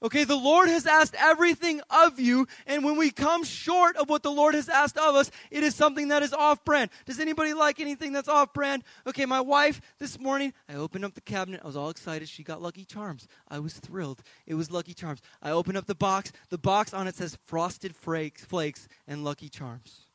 Okay, 0.00 0.22
the 0.22 0.36
Lord 0.36 0.68
has 0.68 0.86
asked 0.86 1.16
everything 1.18 1.80
of 1.90 2.20
you, 2.20 2.46
and 2.68 2.84
when 2.84 2.96
we 2.96 3.10
come 3.10 3.42
short 3.42 3.96
of 3.96 4.08
what 4.08 4.22
the 4.22 4.30
Lord 4.30 4.54
has 4.54 4.68
asked 4.68 4.96
of 4.96 5.16
us, 5.16 5.28
it 5.50 5.64
is 5.64 5.74
something 5.74 6.08
that 6.08 6.22
is 6.22 6.32
off 6.32 6.64
brand. 6.64 6.90
Does 7.04 7.18
anybody 7.18 7.52
like 7.52 7.80
anything 7.80 8.12
that's 8.12 8.28
off 8.28 8.52
brand? 8.52 8.84
Okay, 9.08 9.26
my 9.26 9.40
wife 9.40 9.80
this 9.98 10.16
morning, 10.20 10.52
I 10.68 10.74
opened 10.74 11.04
up 11.04 11.14
the 11.14 11.20
cabinet. 11.20 11.62
I 11.64 11.66
was 11.66 11.76
all 11.76 11.90
excited. 11.90 12.28
She 12.28 12.44
got 12.44 12.62
Lucky 12.62 12.84
Charms. 12.84 13.26
I 13.48 13.58
was 13.58 13.74
thrilled. 13.74 14.22
It 14.46 14.54
was 14.54 14.70
Lucky 14.70 14.94
Charms. 14.94 15.20
I 15.42 15.50
opened 15.50 15.76
up 15.76 15.86
the 15.86 15.96
box. 15.96 16.30
The 16.48 16.58
box 16.58 16.94
on 16.94 17.08
it 17.08 17.16
says 17.16 17.36
Frosted 17.44 17.96
Flakes, 17.96 18.44
flakes 18.44 18.86
and 19.08 19.24
Lucky 19.24 19.48
Charms. 19.48 20.06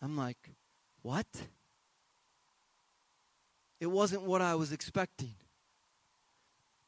I'm 0.00 0.16
like, 0.16 0.50
what? 1.02 1.26
It 3.80 3.86
wasn't 3.86 4.22
what 4.22 4.42
I 4.42 4.54
was 4.54 4.70
expecting. 4.70 5.34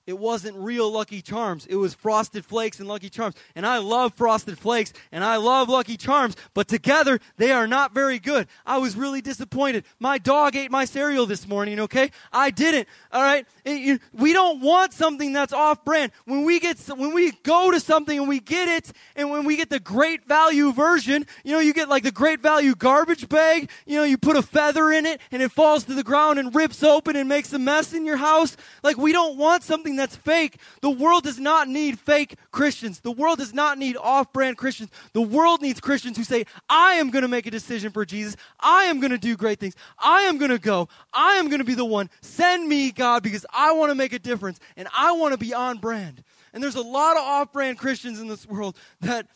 It 0.07 0.19
wasn't 0.19 0.57
real 0.57 0.91
Lucky 0.91 1.21
Charms. 1.21 1.67
It 1.67 1.75
was 1.75 1.93
Frosted 1.93 2.47
Flakes 2.47 2.79
and 2.79 2.89
Lucky 2.89 3.09
Charms. 3.09 3.35
And 3.57 3.67
I 3.67 3.79
love 3.79 4.15
Frosted 4.15 4.57
Flakes 4.57 4.93
and 5.11 5.25
I 5.25 5.37
love 5.37 5.69
Lucky 5.69 5.97
Charms, 5.97 6.37
but 6.55 6.69
together 6.69 7.19
they 7.39 7.51
are 7.51 7.67
not 7.67 7.93
very 7.93 8.21
good. 8.21 8.47
I 8.65 8.79
was 8.79 8.97
really 8.97 9.21
disappointed. 9.21 9.85
My 9.99 10.19
dog 10.19 10.55
ate 10.55 10.71
my 10.71 10.85
cereal 10.85 11.27
this 11.27 11.49
morning, 11.49 11.81
okay? 11.81 12.13
I 12.33 12.51
didn't. 12.51 12.87
All 13.13 13.23
right? 13.23 13.47
We 13.65 14.33
don't 14.33 14.61
want 14.61 14.93
something 14.93 15.33
that's 15.33 15.53
off 15.53 15.85
brand. 15.85 16.13
When 16.25 16.45
we 16.45 16.61
get 16.61 16.79
when 16.89 17.13
we 17.13 17.33
go 17.43 17.73
to 17.73 17.81
something 17.81 18.17
and 18.17 18.29
we 18.29 18.39
get 18.39 18.69
it 18.69 18.93
and 19.17 19.29
when 19.31 19.45
we 19.45 19.57
get 19.57 19.71
the 19.71 19.81
great 19.81 20.25
value 20.29 20.73
version, 20.73 21.27
you 21.43 21.53
know, 21.53 21.59
you 21.59 21.73
get 21.73 21.89
like 21.89 22.05
the 22.05 22.13
great 22.13 22.41
value 22.41 22.77
garbage 22.77 23.29
bag, 23.29 23.71
you 23.87 23.97
know, 23.97 24.05
you 24.05 24.19
put 24.19 24.37
a 24.37 24.43
feather 24.43 24.93
in 24.93 25.05
it 25.05 25.21
and 25.33 25.43
it 25.43 25.51
falls 25.51 25.83
to 25.85 25.95
the 25.95 26.05
ground 26.05 26.39
and 26.39 26.55
rips 26.55 26.85
open 26.85 27.17
and 27.17 27.29
makes 27.29 27.53
a 27.53 27.59
mess 27.59 27.93
in 27.93 28.07
your 28.07 28.19
house. 28.19 28.57
Like 28.85 28.97
we 28.97 29.11
don't 29.11 29.37
want 29.37 29.65
something 29.65 29.96
something 29.97 30.17
that's 30.17 30.17
fake. 30.17 30.59
The 30.83 30.91
world 30.91 31.25
does 31.25 31.39
not 31.39 31.69
need 31.69 31.99
fake 31.99 32.37
Christians. 32.51 33.01
The 33.01 33.13
world 33.13 33.39
does 33.39 33.55
not 33.55 33.79
need 33.79 33.97
off 33.97 34.33
brand 34.33 34.57
Christians. 34.57 34.91
The 35.13 35.23
world 35.23 35.63
needs 35.63 35.81
Christians 35.81 36.17
who 36.17 36.25
say, 36.25 36.45
I 36.69 36.95
am 36.95 37.11
going 37.11 37.23
to 37.23 37.29
make 37.29 37.47
a 37.47 37.51
decision 37.51 37.91
for 37.91 38.05
Jesus. 38.05 38.37
I 38.61 38.85
am 38.85 39.01
going 39.01 39.11
to 39.11 39.19
do 39.19 39.37
great 39.37 39.59
things. 39.59 39.75
I 39.99 40.23
am 40.23 40.39
going 40.39 40.51
to 40.51 40.59
go. 40.59 40.89
I 41.13 41.35
am 41.35 41.47
going 41.49 41.59
to 41.59 41.65
be 41.65 41.75
the 41.75 41.85
one. 41.85 42.11
Send 42.21 42.69
me, 42.69 42.93
God, 42.93 43.23
because 43.23 43.47
I 43.53 43.73
want 43.73 43.91
to 43.91 43.95
make 43.95 44.13
a 44.13 44.19
difference 44.19 44.61
and 44.77 44.89
I 44.97 45.13
want 45.13 45.33
to 45.33 45.39
be 45.39 45.55
on 45.55 45.79
brand. 45.79 46.23
And 46.53 46.63
there's 46.63 46.77
a 46.77 46.83
lot 46.83 47.17
of 47.17 47.23
off 47.23 47.53
brand 47.53 47.79
Christians 47.79 48.21
in 48.21 48.29
this 48.29 48.47
world 48.47 48.77
that 49.01 49.27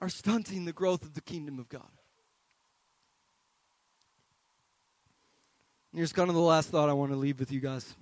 are 0.00 0.08
stunting 0.08 0.64
the 0.64 0.72
growth 0.72 1.02
of 1.02 1.14
the 1.14 1.20
kingdom 1.20 1.58
of 1.58 1.68
God. 1.68 1.82
Here's 5.94 6.12
kind 6.12 6.28
of 6.28 6.36
the 6.36 6.42
last 6.42 6.68
thought 6.68 6.88
I 6.88 6.92
want 6.92 7.10
to 7.12 7.16
leave 7.16 7.40
with 7.40 7.50
you 7.50 7.60
guys. 7.60 7.94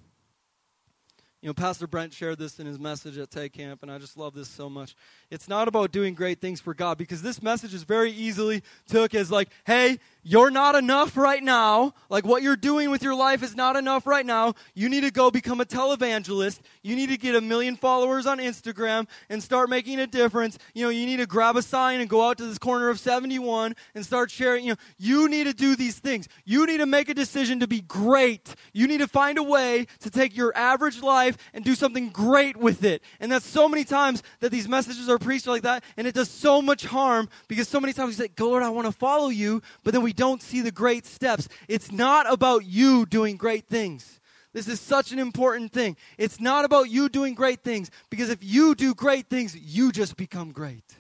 You 1.46 1.50
know, 1.50 1.54
Pastor 1.54 1.86
Brent 1.86 2.12
shared 2.12 2.38
this 2.38 2.58
in 2.58 2.66
his 2.66 2.76
message 2.76 3.16
at 3.18 3.30
Tay 3.30 3.48
Camp, 3.48 3.84
and 3.84 3.92
I 3.92 3.98
just 3.98 4.16
love 4.16 4.34
this 4.34 4.48
so 4.48 4.68
much. 4.68 4.96
It's 5.30 5.48
not 5.48 5.66
about 5.66 5.90
doing 5.90 6.14
great 6.14 6.40
things 6.40 6.60
for 6.60 6.72
God 6.72 6.98
because 6.98 7.20
this 7.20 7.42
message 7.42 7.74
is 7.74 7.82
very 7.82 8.12
easily 8.12 8.62
took 8.86 9.14
as 9.14 9.30
like, 9.30 9.48
hey, 9.64 9.98
you're 10.28 10.50
not 10.50 10.74
enough 10.74 11.16
right 11.16 11.42
now. 11.42 11.94
Like 12.08 12.24
what 12.24 12.42
you're 12.42 12.56
doing 12.56 12.90
with 12.90 13.00
your 13.00 13.14
life 13.14 13.44
is 13.44 13.54
not 13.54 13.76
enough 13.76 14.08
right 14.08 14.26
now. 14.26 14.54
You 14.74 14.88
need 14.88 15.02
to 15.02 15.12
go 15.12 15.30
become 15.30 15.60
a 15.60 15.64
televangelist. 15.64 16.60
You 16.82 16.96
need 16.96 17.10
to 17.10 17.16
get 17.16 17.36
a 17.36 17.40
million 17.40 17.76
followers 17.76 18.26
on 18.26 18.38
Instagram 18.38 19.06
and 19.28 19.40
start 19.40 19.70
making 19.70 20.00
a 20.00 20.06
difference. 20.06 20.58
You 20.74 20.84
know, 20.84 20.90
you 20.90 21.06
need 21.06 21.18
to 21.18 21.26
grab 21.26 21.56
a 21.56 21.62
sign 21.62 22.00
and 22.00 22.10
go 22.10 22.28
out 22.28 22.38
to 22.38 22.46
this 22.46 22.58
corner 22.58 22.88
of 22.88 22.98
71 22.98 23.76
and 23.94 24.04
start 24.04 24.32
sharing. 24.32 24.64
You 24.64 24.72
know, 24.72 24.78
you 24.98 25.28
need 25.28 25.44
to 25.44 25.54
do 25.54 25.76
these 25.76 25.98
things. 25.98 26.28
You 26.44 26.66
need 26.66 26.78
to 26.78 26.86
make 26.86 27.08
a 27.08 27.14
decision 27.14 27.60
to 27.60 27.68
be 27.68 27.80
great. 27.82 28.54
You 28.72 28.88
need 28.88 28.98
to 28.98 29.08
find 29.08 29.38
a 29.38 29.44
way 29.44 29.86
to 30.00 30.10
take 30.10 30.36
your 30.36 30.56
average 30.56 31.02
life 31.02 31.36
and 31.54 31.64
do 31.64 31.76
something 31.76 32.08
great 32.08 32.56
with 32.56 32.84
it. 32.84 33.00
And 33.20 33.30
that's 33.30 33.46
so 33.46 33.68
many 33.68 33.84
times 33.84 34.24
that 34.40 34.50
these 34.50 34.68
messages 34.68 35.08
are 35.08 35.15
preached 35.18 35.46
like 35.46 35.62
that, 35.62 35.84
and 35.96 36.06
it 36.06 36.14
does 36.14 36.30
so 36.30 36.60
much 36.60 36.84
harm 36.84 37.28
because 37.48 37.68
so 37.68 37.80
many 37.80 37.92
times 37.92 38.16
we 38.16 38.24
say, 38.24 38.30
Lord, 38.38 38.62
I 38.62 38.70
want 38.70 38.86
to 38.86 38.92
follow 38.92 39.28
you, 39.28 39.62
but 39.84 39.92
then 39.92 40.02
we 40.02 40.12
don't 40.12 40.42
see 40.42 40.60
the 40.60 40.70
great 40.70 41.06
steps. 41.06 41.48
It's 41.68 41.92
not 41.92 42.30
about 42.30 42.64
you 42.64 43.06
doing 43.06 43.36
great 43.36 43.66
things. 43.66 44.20
This 44.52 44.68
is 44.68 44.80
such 44.80 45.12
an 45.12 45.18
important 45.18 45.72
thing. 45.72 45.96
It's 46.16 46.40
not 46.40 46.64
about 46.64 46.88
you 46.88 47.10
doing 47.10 47.34
great 47.34 47.62
things 47.62 47.90
because 48.08 48.30
if 48.30 48.42
you 48.42 48.74
do 48.74 48.94
great 48.94 49.28
things, 49.28 49.54
you 49.54 49.92
just 49.92 50.16
become 50.16 50.50
great. 50.50 50.96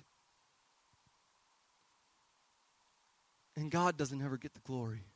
And 3.56 3.70
God 3.70 3.96
doesn't 3.96 4.22
ever 4.22 4.36
get 4.36 4.52
the 4.52 4.60
glory. 4.60 5.06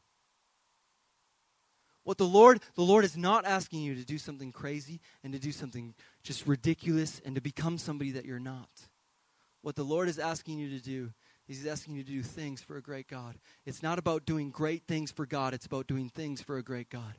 What 2.05 2.17
the 2.19 2.27
Lord, 2.27 2.61
the 2.75 2.83
Lord 2.83 3.05
is 3.05 3.17
not 3.17 3.45
asking 3.45 3.83
you 3.83 3.95
to 3.95 4.05
do 4.05 4.17
something 4.17 4.53
crazy 4.53 5.01
and 5.23 5.33
to 5.33 5.39
do 5.39 5.53
something 5.53 5.95
just 6.23 6.47
ridiculous 6.47 7.21
and 7.25 7.35
to 7.35 7.41
become 7.41 7.77
somebody 7.77 8.13
that 8.13 8.25
you're 8.25 8.41
not. 8.41 8.71
What 9.63 9.77
the 9.77 9.85
Lord 9.85 10.09
is 10.09 10.19
asking 10.19 10.59
you 10.59 10.71
to 10.71 10.83
do 10.83 11.13
is 11.49 11.59
He's 11.59 11.67
asking 11.67 11.95
you 11.95 12.03
to 12.03 12.11
do 12.11 12.23
things 12.23 12.63
for 12.63 12.77
a 12.77 12.83
great 12.83 13.09
God. 13.09 13.37
It's 13.67 13.83
not 13.83 13.99
about 13.99 14.25
doing 14.25 14.51
great 14.51 14.85
things 14.87 15.11
for 15.11 15.27
God, 15.27 15.55
it's 15.55 15.67
about 15.67 15.87
doing 15.87 16.09
things 16.09 16.41
for 16.41 16.57
a 16.57 16.63
great 16.63 16.89
God. 16.89 17.15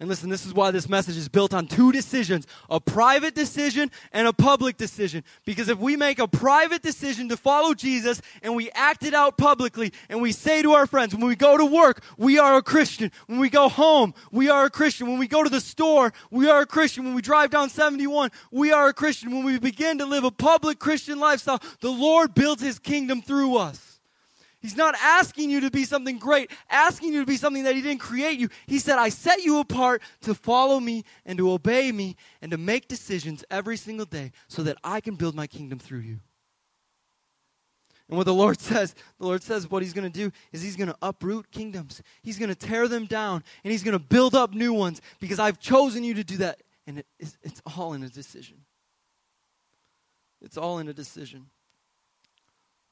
And 0.00 0.08
listen, 0.08 0.28
this 0.28 0.44
is 0.44 0.52
why 0.52 0.72
this 0.72 0.88
message 0.88 1.16
is 1.16 1.28
built 1.28 1.54
on 1.54 1.68
two 1.68 1.92
decisions 1.92 2.48
a 2.68 2.80
private 2.80 3.32
decision 3.34 3.92
and 4.12 4.26
a 4.26 4.32
public 4.32 4.76
decision. 4.76 5.22
Because 5.46 5.68
if 5.68 5.78
we 5.78 5.96
make 5.96 6.18
a 6.18 6.26
private 6.26 6.82
decision 6.82 7.28
to 7.28 7.36
follow 7.36 7.74
Jesus 7.74 8.20
and 8.42 8.56
we 8.56 8.70
act 8.72 9.04
it 9.04 9.14
out 9.14 9.38
publicly 9.38 9.92
and 10.08 10.20
we 10.20 10.32
say 10.32 10.62
to 10.62 10.72
our 10.72 10.88
friends, 10.88 11.14
when 11.14 11.26
we 11.26 11.36
go 11.36 11.56
to 11.56 11.64
work, 11.64 12.02
we 12.18 12.38
are 12.40 12.56
a 12.56 12.62
Christian. 12.62 13.12
When 13.28 13.38
we 13.38 13.48
go 13.48 13.68
home, 13.68 14.14
we 14.32 14.48
are 14.48 14.64
a 14.64 14.70
Christian. 14.70 15.06
When 15.06 15.18
we 15.18 15.28
go 15.28 15.44
to 15.44 15.50
the 15.50 15.60
store, 15.60 16.12
we 16.28 16.48
are 16.48 16.62
a 16.62 16.66
Christian. 16.66 17.04
When 17.04 17.14
we 17.14 17.22
drive 17.22 17.50
down 17.50 17.70
71, 17.70 18.30
we 18.50 18.72
are 18.72 18.88
a 18.88 18.92
Christian. 18.92 19.30
When 19.30 19.44
we 19.44 19.60
begin 19.60 19.98
to 19.98 20.06
live 20.06 20.24
a 20.24 20.32
public 20.32 20.80
Christian 20.80 21.20
lifestyle, 21.20 21.62
the 21.80 21.92
Lord 21.92 22.34
builds 22.34 22.62
his 22.62 22.80
kingdom 22.80 23.22
through 23.22 23.56
us. 23.58 23.93
He's 24.64 24.78
not 24.78 24.94
asking 24.98 25.50
you 25.50 25.60
to 25.60 25.70
be 25.70 25.84
something 25.84 26.16
great, 26.16 26.50
asking 26.70 27.12
you 27.12 27.20
to 27.20 27.26
be 27.26 27.36
something 27.36 27.64
that 27.64 27.74
He 27.74 27.82
didn't 27.82 28.00
create 28.00 28.38
you. 28.38 28.48
He 28.66 28.78
said, 28.78 28.98
I 28.98 29.10
set 29.10 29.42
you 29.42 29.58
apart 29.58 30.00
to 30.22 30.34
follow 30.34 30.80
me 30.80 31.04
and 31.26 31.36
to 31.36 31.52
obey 31.52 31.92
me 31.92 32.16
and 32.40 32.50
to 32.50 32.56
make 32.56 32.88
decisions 32.88 33.44
every 33.50 33.76
single 33.76 34.06
day 34.06 34.32
so 34.48 34.62
that 34.62 34.78
I 34.82 35.02
can 35.02 35.16
build 35.16 35.34
my 35.34 35.46
kingdom 35.46 35.78
through 35.78 35.98
you. 35.98 36.20
And 38.08 38.16
what 38.16 38.24
the 38.24 38.32
Lord 38.32 38.58
says, 38.62 38.94
the 39.18 39.26
Lord 39.26 39.42
says 39.42 39.70
what 39.70 39.82
He's 39.82 39.92
going 39.92 40.10
to 40.10 40.18
do 40.18 40.32
is 40.50 40.62
He's 40.62 40.76
going 40.76 40.88
to 40.88 40.96
uproot 41.02 41.50
kingdoms. 41.50 42.00
He's 42.22 42.38
going 42.38 42.48
to 42.48 42.54
tear 42.54 42.88
them 42.88 43.04
down 43.04 43.44
and 43.64 43.70
He's 43.70 43.82
going 43.82 43.98
to 43.98 44.02
build 44.02 44.34
up 44.34 44.54
new 44.54 44.72
ones 44.72 45.02
because 45.20 45.38
I've 45.38 45.60
chosen 45.60 46.04
you 46.04 46.14
to 46.14 46.24
do 46.24 46.38
that. 46.38 46.62
And 46.86 47.00
it, 47.00 47.06
it's, 47.20 47.36
it's 47.42 47.60
all 47.76 47.92
in 47.92 48.02
a 48.02 48.08
decision. 48.08 48.62
It's 50.40 50.56
all 50.56 50.78
in 50.78 50.88
a 50.88 50.94
decision. 50.94 51.50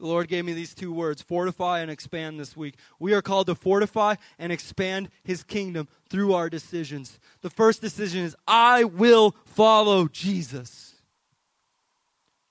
The 0.03 0.09
Lord 0.09 0.27
gave 0.27 0.45
me 0.45 0.53
these 0.53 0.75
two 0.75 0.93
words 0.93 1.23
fortify 1.23 1.79
and 1.79 1.89
expand 1.89 2.41
this 2.41 2.57
week. 2.57 2.75
We 2.99 3.15
are 3.15 3.23
called 3.23 3.47
to 3.47 3.55
fortify 3.55 4.17
and 4.37 4.51
expand 4.51 5.11
His 5.23 5.45
kingdom 5.45 5.87
through 6.11 6.35
our 6.35 6.51
decisions. 6.51 7.21
The 7.41 7.51
first 7.51 7.81
decision 7.81 8.25
is 8.25 8.35
I 8.45 8.83
will 8.83 9.37
follow 9.45 10.09
Jesus. 10.09 10.97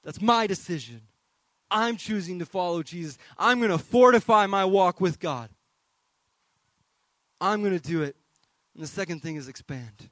That's 0.01 0.21
my 0.21 0.47
decision. 0.47 1.01
I'm 1.69 1.97
choosing 1.97 2.39
to 2.39 2.45
follow 2.45 2.83
Jesus. 2.83 3.17
I'm 3.37 3.59
going 3.59 3.71
to 3.71 3.77
fortify 3.77 4.45
my 4.45 4.63
walk 4.63 5.01
with 5.01 5.19
God. 5.19 5.49
I'm 7.41 7.59
going 7.59 7.77
to 7.77 7.85
do 7.85 8.01
it. 8.01 8.15
And 8.75 8.81
the 8.81 8.87
second 8.87 9.23
thing 9.23 9.35
is 9.35 9.49
expand. 9.49 10.09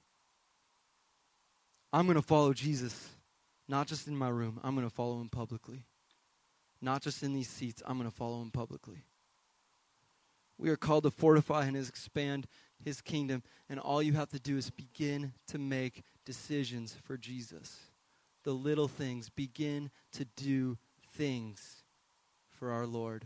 I'm 1.93 2.06
going 2.06 2.17
to 2.17 2.21
follow 2.21 2.52
Jesus, 2.52 3.08
not 3.69 3.88
just 3.88 4.10
in 4.10 4.15
my 4.17 4.28
room, 4.28 4.60
I'm 4.62 4.75
going 4.75 4.86
to 4.86 4.93
follow 4.93 5.21
him 5.21 5.30
publicly 5.30 5.86
not 6.82 7.02
just 7.02 7.24
in 7.24 7.34
these 7.34 7.50
seats. 7.50 7.84
I'm 7.86 7.98
going 7.98 8.10
to 8.10 8.15
follow 8.15 8.42
him 8.42 8.52
publicly. 8.52 9.04
We 10.58 10.70
are 10.70 10.76
called 10.76 11.04
to 11.04 11.12
fortify 11.12 11.65
and 11.65 11.78
expand 11.78 12.48
his 12.84 13.02
kingdom, 13.02 13.44
and 13.70 13.80
all 13.80 14.02
you 14.02 14.13
have 14.13 14.30
to 14.30 14.39
do 14.39 14.58
is 14.58 14.70
begin 14.70 15.34
to 15.48 15.58
make 15.58 16.04
decisions 16.26 16.96
for 17.04 17.18
Jesus. 17.18 17.78
The 18.44 18.52
little 18.52 18.88
things, 18.88 19.30
begin 19.30 19.89
to 20.13 20.26
do 20.36 20.78
things 21.13 21.84
for 22.50 22.72
our 22.72 22.86
Lord, 22.86 23.26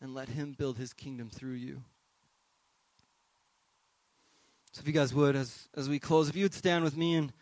and 0.00 0.14
let 0.14 0.30
him 0.30 0.54
build 0.56 0.78
his 0.78 0.92
kingdom 0.92 1.30
through 1.30 1.54
you. 1.54 1.82
So, 4.72 4.80
if 4.80 4.86
you 4.86 4.94
guys 4.94 5.12
would, 5.12 5.36
as, 5.36 5.68
as 5.74 5.88
we 5.88 5.98
close, 5.98 6.30
if 6.30 6.36
you 6.36 6.44
would 6.44 6.54
stand 6.54 6.82
with 6.82 6.96
me 6.96 7.14
and 7.14 7.32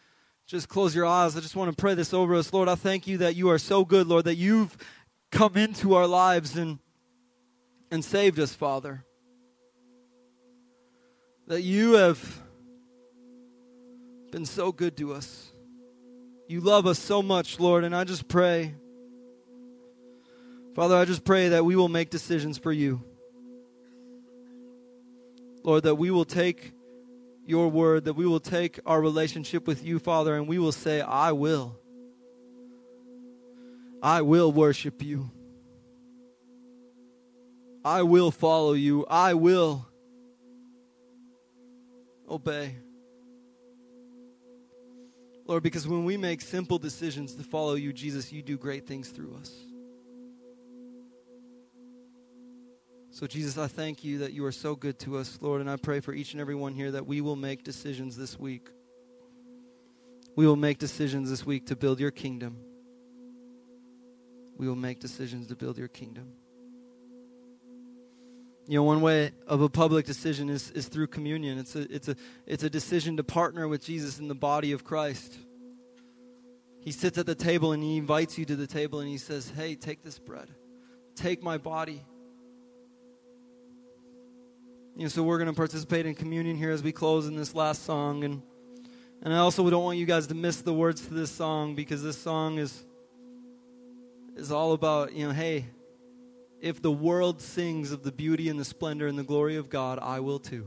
just 0.47 0.69
close 0.69 0.97
your 0.97 1.07
eyes, 1.07 1.37
I 1.37 1.41
just 1.41 1.55
want 1.55 1.71
to 1.71 1.81
pray 1.81 1.95
this 1.95 2.13
over 2.13 2.35
us. 2.35 2.53
Lord, 2.53 2.69
I 2.69 2.75
thank 2.75 3.07
you 3.07 3.19
that 3.19 3.37
you 3.37 3.51
are 3.51 3.59
so 3.59 3.85
good, 3.85 4.09
Lord, 4.09 4.25
that 4.25 4.35
you've 4.35 4.77
come 5.31 5.57
into 5.57 5.95
our 5.95 6.07
lives 6.07 6.57
and, 6.57 6.79
and 7.91 8.05
saved 8.05 8.39
us, 8.39 8.55
Father. 8.55 9.05
That 11.47 11.63
you 11.63 11.95
have 11.95 12.43
been 14.31 14.47
so 14.47 14.73
good 14.73 14.97
to 14.99 15.13
us. 15.13 15.51
You 16.49 16.61
love 16.61 16.87
us 16.87 16.99
so 16.99 17.23
much, 17.23 17.61
Lord, 17.61 17.85
and 17.85 17.95
I 17.95 18.05
just 18.05 18.29
pray. 18.29 18.75
Father, 20.75 20.97
I 20.97 21.05
just 21.05 21.25
pray 21.25 21.49
that 21.51 21.65
we 21.65 21.75
will 21.75 21.89
make 21.89 22.11
decisions 22.11 22.59
for 22.59 22.73
you. 22.73 23.03
Lord, 25.63 25.83
that 25.83 25.97
we 25.97 26.11
will 26.11 26.25
take 26.25 26.73
your 27.45 27.69
word, 27.69 28.05
that 28.05 28.15
we 28.15 28.27
will 28.27 28.41
take 28.41 28.79
our 28.87 29.01
relationship 29.01 29.67
with 29.67 29.85
you, 29.85 29.99
Father, 29.99 30.37
and 30.37 30.47
we 30.47 30.59
will 30.59 30.73
say, 30.73 31.01
I 31.01 31.33
will. 31.33 31.80
I 34.03 34.23
will 34.23 34.51
worship 34.51 35.03
you. 35.03 35.31
I 37.85 38.03
will 38.03 38.31
follow 38.31 38.73
you. 38.73 39.07
I 39.07 39.35
will 39.35 39.87
obey. 42.29 42.77
Lord, 45.47 45.63
because 45.63 45.89
when 45.89 46.05
we 46.05 46.17
make 46.17 46.41
simple 46.41 46.79
decisions 46.79 47.35
to 47.35 47.43
follow 47.43 47.75
you, 47.75 47.93
Jesus, 47.93 48.33
you 48.33 48.43
do 48.43 48.57
great 48.57 48.87
things 48.87 49.09
through 49.09 49.35
us. 49.41 49.53
So, 53.13 53.27
Jesus, 53.27 53.59
I 53.59 53.67
thank 53.67 54.05
you 54.05 54.19
that 54.19 54.33
you 54.33 54.45
are 54.45 54.53
so 54.53 54.77
good 54.77 54.99
to 55.01 55.17
us, 55.17 55.39
Lord, 55.43 55.61
and 55.61 55.69
I 55.69 55.77
pray 55.77 56.01
for 56.01 56.15
each 56.15 56.33
and 56.33 56.41
every 56.41 56.55
one 56.55 56.73
here 56.73 56.93
that 56.93 57.07
we 57.07 57.21
will 57.21 57.37
make 57.37 57.65
decisions 57.65 58.17
this 58.17 58.39
week. 58.39 58.69
We 60.37 60.47
will 60.47 60.57
make 60.57 60.79
decisions 60.79 61.29
this 61.29 61.45
week 61.45 61.67
to 61.67 61.77
build 61.77 61.99
your 61.99 62.13
kingdom 62.13 62.57
we 64.61 64.69
will 64.69 64.77
make 64.77 65.01
decisions 65.01 65.47
to 65.47 65.57
build 65.57 65.79
your 65.79 65.89
kingdom. 65.89 66.35
You 68.69 68.79
know, 68.79 68.83
one 68.83 69.01
way 69.01 69.33
of 69.47 69.63
a 69.63 69.71
public 69.71 70.05
decision 70.05 70.51
is, 70.51 70.71
is 70.73 70.87
through 70.87 71.07
communion. 71.07 71.57
It's 71.57 71.75
a, 71.77 71.91
it's, 71.91 72.09
a, 72.09 72.17
it's 72.47 72.63
a 72.63 72.69
decision 72.69 73.17
to 73.17 73.25
partner 73.25 73.69
with 73.69 73.83
Jesus 73.83 74.19
in 74.19 74.29
the 74.29 74.35
body 74.35 74.73
of 74.73 74.85
Christ. 74.85 75.35
He 76.83 76.93
sits 76.93 77.17
at 77.17 77.25
the 77.25 77.35
table 77.35 77.73
and 77.73 77.83
he 77.83 77.97
invites 77.97 78.37
you 78.37 78.45
to 78.45 78.55
the 78.55 78.67
table 78.67 79.01
and 79.01 79.09
he 79.09 79.17
says, 79.17 79.51
Hey, 79.57 79.77
take 79.77 80.05
this 80.05 80.19
bread, 80.19 80.49
take 81.17 81.43
my 81.43 81.57
body. 81.57 82.03
You 84.95 85.05
know, 85.05 85.09
so 85.09 85.23
we're 85.23 85.39
going 85.39 85.49
to 85.49 85.57
participate 85.57 86.05
in 86.05 86.15
communion 86.15 86.59
here 86.59 86.71
as 86.71 86.83
we 86.83 86.93
close 86.93 87.27
in 87.27 87.35
this 87.35 87.55
last 87.55 87.87
song. 87.87 88.25
And 88.25 88.43
And 89.23 89.33
I 89.33 89.39
also 89.39 89.71
don't 89.71 89.85
want 89.85 89.97
you 89.97 90.05
guys 90.05 90.27
to 90.27 90.35
miss 90.35 90.61
the 90.61 90.75
words 90.75 91.01
to 91.07 91.15
this 91.15 91.31
song 91.31 91.75
because 91.75 92.03
this 92.03 92.19
song 92.19 92.59
is 92.59 92.85
is 94.37 94.53
all 94.53 94.73
about, 94.73 95.13
you 95.13 95.27
know, 95.27 95.33
hey, 95.33 95.67
if 96.61 96.83
the 96.83 96.93
world 96.93 97.41
sings 97.41 97.93
of 97.93 98.03
the 98.03 98.13
beauty 98.13 98.49
and 98.49 98.59
the 98.59 98.65
splendor 98.65 99.07
and 99.07 99.19
the 99.19 99.25
glory 99.25 99.57
of 99.57 99.71
God, 99.71 99.99
I 100.01 100.21
will 100.21 100.39
too. 100.39 100.67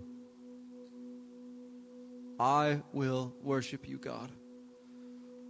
I 2.40 2.82
will 2.92 3.36
worship 3.42 3.88
you, 3.88 3.98
God. 3.98 4.32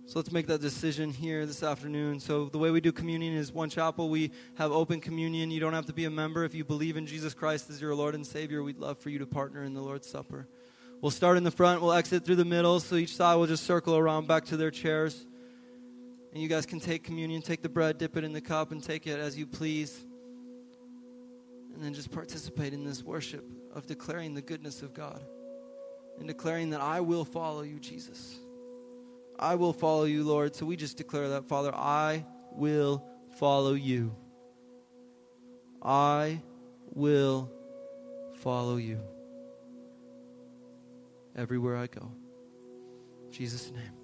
So 0.06 0.20
let's 0.20 0.34
make 0.34 0.48
that 0.48 0.60
decision 0.60 1.12
here 1.12 1.46
this 1.46 1.64
afternoon. 1.64 2.20
So, 2.20 2.46
the 2.46 2.58
way 2.58 2.72
we 2.72 2.82
do 2.82 2.92
communion 2.92 3.36
is 3.36 3.54
one 3.54 3.70
chapel. 3.70 4.10
We 4.10 4.32
have 4.56 4.70
open 4.72 5.00
communion. 5.00 5.50
You 5.50 5.62
don't 5.62 5.74
have 5.74 5.86
to 5.86 5.94
be 5.94 6.04
a 6.04 6.10
member. 6.10 6.44
If 6.44 6.54
you 6.54 6.66
believe 6.66 6.98
in 6.98 7.08
Jesus 7.08 7.34
Christ 7.34 7.70
as 7.70 7.82
your 7.82 7.96
Lord 7.96 8.14
and 8.14 8.28
Savior, 8.28 8.62
we'd 8.62 8.80
love 8.80 8.98
for 8.98 9.10
you 9.10 9.20
to 9.20 9.26
partner 9.26 9.64
in 9.64 9.74
the 9.74 9.82
Lord's 9.82 10.10
Supper. 10.10 10.50
We'll 11.02 11.12
start 11.12 11.38
in 11.38 11.46
the 11.46 11.52
front, 11.52 11.82
we'll 11.82 11.94
exit 11.94 12.26
through 12.26 12.36
the 12.36 12.46
middle. 12.46 12.82
So, 12.82 12.96
each 12.96 13.16
side 13.16 13.36
will 13.36 13.48
just 13.48 13.64
circle 13.64 13.96
around 13.96 14.28
back 14.28 14.44
to 14.46 14.58
their 14.58 14.72
chairs. 14.72 15.26
And 16.34 16.42
you 16.42 16.50
guys 16.50 16.66
can 16.66 16.80
take 16.80 17.04
communion, 17.04 17.44
take 17.44 17.62
the 17.62 17.70
bread, 17.70 18.00
dip 18.00 18.18
it 18.18 18.24
in 18.24 18.34
the 18.34 18.42
cup, 18.42 18.72
and 18.72 18.84
take 18.84 19.06
it 19.06 19.20
as 19.20 19.38
you 19.38 19.46
please. 19.46 20.04
And 21.76 21.84
then 21.84 21.94
just 21.94 22.12
participate 22.12 22.74
in 22.74 22.84
this 22.84 23.04
worship 23.04 23.46
of 23.74 23.86
declaring 23.86 24.34
the 24.34 24.42
goodness 24.42 24.82
of 24.82 24.94
God 24.94 25.24
and 26.18 26.28
declaring 26.28 26.72
that 26.72 26.82
I 26.82 27.02
will 27.02 27.24
follow 27.24 27.62
you, 27.62 27.80
Jesus. 27.80 28.40
I 29.40 29.56
will 29.56 29.74
follow 29.74 30.06
you, 30.06 30.24
Lord. 30.24 30.56
So 30.56 30.66
we 30.66 30.76
just 30.76 30.98
declare 30.98 31.30
that, 31.30 31.48
Father, 31.48 31.74
I 31.74 32.26
will 32.52 33.04
follow 33.38 33.74
you. 33.74 34.16
I 35.84 36.42
will 36.94 37.52
follow 38.38 38.78
you 38.78 39.00
everywhere 41.36 41.78
I 41.78 41.88
go. 41.88 42.12
In 43.26 43.32
Jesus' 43.32 43.72
name. 43.72 44.03